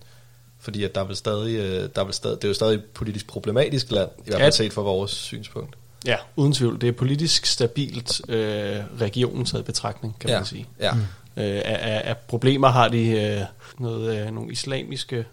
fordi 0.61 0.84
at 0.84 0.95
der 0.95 1.01
er 1.01 1.05
vel 1.05 1.16
stadig, 1.16 1.57
øh, 1.57 1.88
der 1.95 2.01
er 2.01 2.05
vel 2.05 2.14
stadig, 2.14 2.36
det 2.36 2.45
er 2.45 2.49
jo 2.49 2.55
stadig 2.55 2.74
et 2.74 2.84
politisk 2.84 3.26
problematisk 3.26 3.91
land, 3.91 4.11
i 4.18 4.22
hvert 4.26 4.41
fald 4.41 4.53
set 4.53 4.72
fra 4.72 4.82
vores 4.82 5.11
synspunkt. 5.11 5.76
Ja, 6.07 6.16
uden 6.36 6.53
tvivl. 6.53 6.80
Det 6.80 6.88
er 6.88 6.93
politisk 6.93 7.47
stabilt 7.47 8.20
øh, 8.28 8.76
regionen 9.01 9.45
taget 9.45 9.62
i 9.62 9.64
betragtning, 9.64 10.16
kan 10.20 10.30
ja. 10.30 10.36
man 10.36 10.47
sige. 10.47 10.66
Ja. 10.80 10.91
Øh, 11.36 11.62
af, 11.64 11.78
af, 11.80 12.03
af 12.05 12.16
problemer 12.16 12.68
har 12.68 12.88
de 12.88 13.11
øh, 13.11 13.41
noget, 13.78 14.18
øh, 14.18 14.34
nogle 14.34 14.53
islamiske 14.53 15.24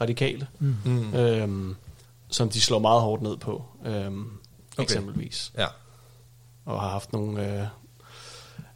radikale, 0.00 0.46
Mm. 0.58 1.14
øhm, 1.14 1.76
som 2.28 2.48
de 2.48 2.60
slår 2.60 2.78
meget 2.78 3.00
hårdt 3.00 3.22
ned 3.22 3.36
på, 3.36 3.64
øhm, 3.86 4.24
okay. 4.72 4.82
eksempelvis. 4.82 5.52
Ja. 5.58 5.66
Og 6.64 6.80
har 6.80 6.88
haft 6.90 7.12
nogle, 7.12 7.60
øh, 7.60 7.66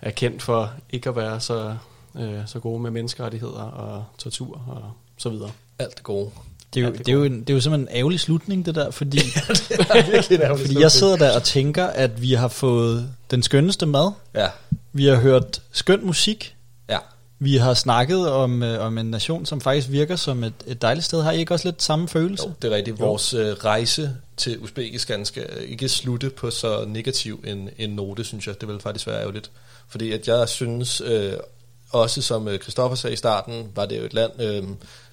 er 0.01 0.11
kendt 0.11 0.43
for 0.43 0.73
ikke 0.91 1.09
at 1.09 1.17
være 1.17 1.41
så, 1.41 1.77
øh, 2.19 2.41
så 2.47 2.59
gode 2.61 2.83
med 2.83 2.91
menneskerettigheder 2.91 3.63
og 3.63 4.05
tortur 4.19 4.63
og 4.69 4.93
så 5.17 5.29
videre. 5.29 5.51
Alt 5.79 5.95
det 5.97 6.03
gode. 6.03 6.31
Det 6.75 6.81
er, 6.81 6.85
jo, 6.85 6.87
Ja, 6.87 6.93
det 6.93 7.01
er 7.01 7.05
det, 7.05 7.13
er 7.13 7.17
jo 7.17 7.25
en, 7.25 7.41
det 7.41 7.51
er 7.51 7.55
jo 7.55 7.61
simpelthen 7.61 7.89
en 7.89 7.97
ærgerlig 7.99 8.21
slutning, 8.21 8.67
det 8.67 8.75
der, 8.75 8.91
fordi, 8.91 9.19
Virkelig 10.13 10.37
en 10.37 10.43
ærgerlig 10.43 10.67
fordi 10.67 10.81
jeg 10.81 10.91
sidder 10.93 11.17
der 11.17 11.37
og 11.37 11.43
tænker, 11.43 11.87
at 11.87 12.23
vi 12.23 12.33
har 12.33 12.49
fået 12.49 13.15
den 13.31 13.43
skønneste 13.43 13.87
mad, 13.87 14.13
Ja. 14.35 14.49
vi 14.93 15.07
har 15.07 15.17
hørt 15.17 15.63
skøn 15.73 16.07
musik, 16.07 16.45
Ja. 16.51 16.58
Vi 17.39 17.57
har 17.57 17.75
snakket 17.75 18.31
om, 18.31 18.63
øh, 18.63 18.87
om 18.87 18.99
en 18.99 19.07
nation, 19.11 19.47
som 19.47 19.61
faktisk 19.61 19.91
virker 19.91 20.17
som 20.17 20.45
et, 20.45 20.53
et 20.67 20.83
dejligt 20.83 21.05
sted. 21.07 21.23
Har 21.23 21.33
I 21.33 21.39
ikke 21.39 21.55
også 21.55 21.69
lidt 21.69 21.83
samme 21.83 22.09
følelse? 22.09 22.47
Jo, 22.47 22.53
det 22.63 22.73
er 22.73 22.77
rigtigt. 22.77 22.99
Vores 23.01 23.35
øh, 23.35 23.53
rejse 23.53 24.17
til 24.37 24.59
Uzbekistan 24.59 25.25
skal 25.25 25.47
ikke 25.69 25.89
slutte 25.89 26.31
på 26.31 26.51
så 26.51 26.85
negativ 26.85 27.45
en, 27.47 27.71
en 27.79 27.91
note, 27.91 28.25
synes 28.25 28.47
jeg. 28.47 28.61
Det 28.61 28.69
vil 28.69 28.81
faktisk 28.81 29.07
være 29.07 29.21
ærgerligt. 29.21 29.51
Fordi 29.89 30.13
at 30.13 30.29
jeg 30.29 30.49
synes, 30.49 31.01
øh, 31.01 31.33
også 31.91 32.23
som 32.23 32.49
øh, 32.49 32.59
Christoffer 32.59 32.97
sagde 32.97 33.15
i 33.15 33.17
starten, 33.17 33.69
var 33.75 33.87
det 33.87 33.99
jo 33.99 34.05
et 34.05 34.15
land, 34.15 34.33
øh, 34.43 34.63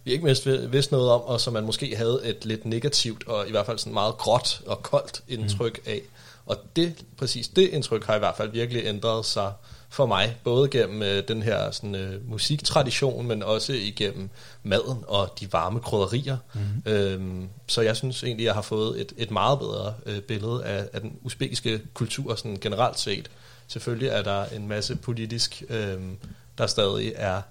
vi 0.04 0.12
ikke 0.12 0.24
mindst 0.24 0.46
vid- 0.46 0.68
vidste 0.68 0.94
noget 0.94 1.10
om, 1.10 1.22
og 1.22 1.42
som 1.42 1.54
man 1.54 1.64
måske 1.64 1.96
havde 1.96 2.22
et 2.24 2.46
lidt 2.46 2.66
negativt, 2.66 3.28
og 3.28 3.48
i 3.48 3.52
hvert 3.52 3.66
fald 3.66 3.78
sådan 3.78 3.94
meget 3.94 4.18
gråt 4.18 4.62
og 4.66 4.84
koldt 4.84 5.22
indtryk 5.28 5.80
af. 5.86 6.02
Og 6.46 6.58
det, 6.76 6.94
præcis 7.18 7.48
det 7.48 7.70
indtryk 7.70 8.06
har 8.06 8.16
i 8.16 8.20
hvert 8.20 8.38
fald 8.38 8.52
virkelig 8.52 8.86
ændret 8.86 9.26
sig 9.26 9.52
for 9.96 10.06
mig, 10.06 10.38
både 10.44 10.70
gennem 10.70 11.02
øh, 11.02 11.28
den 11.28 11.44
her 11.44 11.72
sådan, 11.72 11.96
øh, 11.96 12.30
musiktradition, 12.30 13.28
men 13.28 13.44
også 13.44 13.74
igennem 13.74 14.30
maden 14.64 15.04
og 15.08 15.34
de 15.40 15.54
varme 15.54 15.80
krydderier. 15.80 16.38
Mm. 16.54 16.92
Øhm, 16.92 17.50
så 17.68 17.82
jeg 17.82 17.96
synes 17.96 18.24
egentlig, 18.24 18.46
jeg 18.46 18.54
har 18.54 18.62
fået 18.62 19.02
et, 19.02 19.14
et 19.18 19.32
meget 19.32 19.60
bedre 19.60 19.94
øh, 20.06 20.22
billede 20.22 20.66
af, 20.66 20.88
af 20.94 21.02
den 21.02 21.20
usbekiske 21.22 21.82
kultur 21.94 22.36
sådan 22.36 22.58
generelt 22.62 23.00
set. 23.00 23.32
Selvfølgelig 23.68 24.10
er 24.10 24.22
der 24.22 24.46
en 24.46 24.68
masse 24.68 24.96
politisk, 24.96 25.64
øh, 25.70 25.98
der 26.58 26.68
stadig 26.68 27.14
er, 27.16 27.42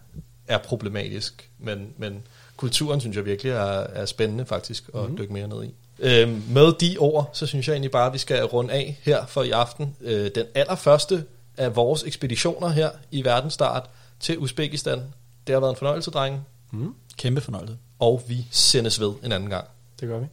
er 0.48 0.58
problematisk, 0.58 1.50
men, 1.58 1.88
men 1.98 2.22
kulturen 2.56 3.00
synes 3.00 3.16
jeg 3.16 3.24
virkelig 3.24 3.52
er, 3.52 3.86
er 3.94 4.06
spændende 4.06 4.46
faktisk 4.46 4.90
at 4.94 5.10
mm. 5.10 5.16
dykke 5.16 5.32
mere 5.32 5.48
ned 5.48 5.64
i. 5.64 5.74
Øhm, 5.98 6.42
med 6.48 6.72
de 6.80 6.96
ord, 6.98 7.30
så 7.32 7.46
synes 7.46 7.68
jeg 7.68 7.74
egentlig 7.74 7.90
bare, 7.90 8.06
at 8.06 8.12
vi 8.12 8.18
skal 8.18 8.44
runde 8.44 8.72
af 8.72 8.98
her 9.02 9.26
for 9.26 9.42
i 9.42 9.50
aften. 9.50 9.96
Øh, 10.00 10.30
den 10.34 10.46
allerførste 10.54 11.24
af 11.56 11.76
vores 11.76 12.02
ekspeditioner 12.02 12.68
her 12.68 12.90
i 13.10 13.24
verdensstart 13.24 13.90
til 14.20 14.38
Uzbekistan. 14.38 15.02
Det 15.46 15.52
har 15.52 15.60
været 15.60 15.70
en 15.70 15.76
fornøjelse, 15.76 16.10
drenge. 16.10 16.42
Kæmpe 17.16 17.40
fornøjelse. 17.40 17.76
Og 17.98 18.22
vi 18.28 18.46
sendes 18.50 19.00
ved 19.00 19.12
en 19.22 19.32
anden 19.32 19.50
gang. 19.50 19.66
Det 20.00 20.08
gør 20.08 20.18
vi. 20.18 20.26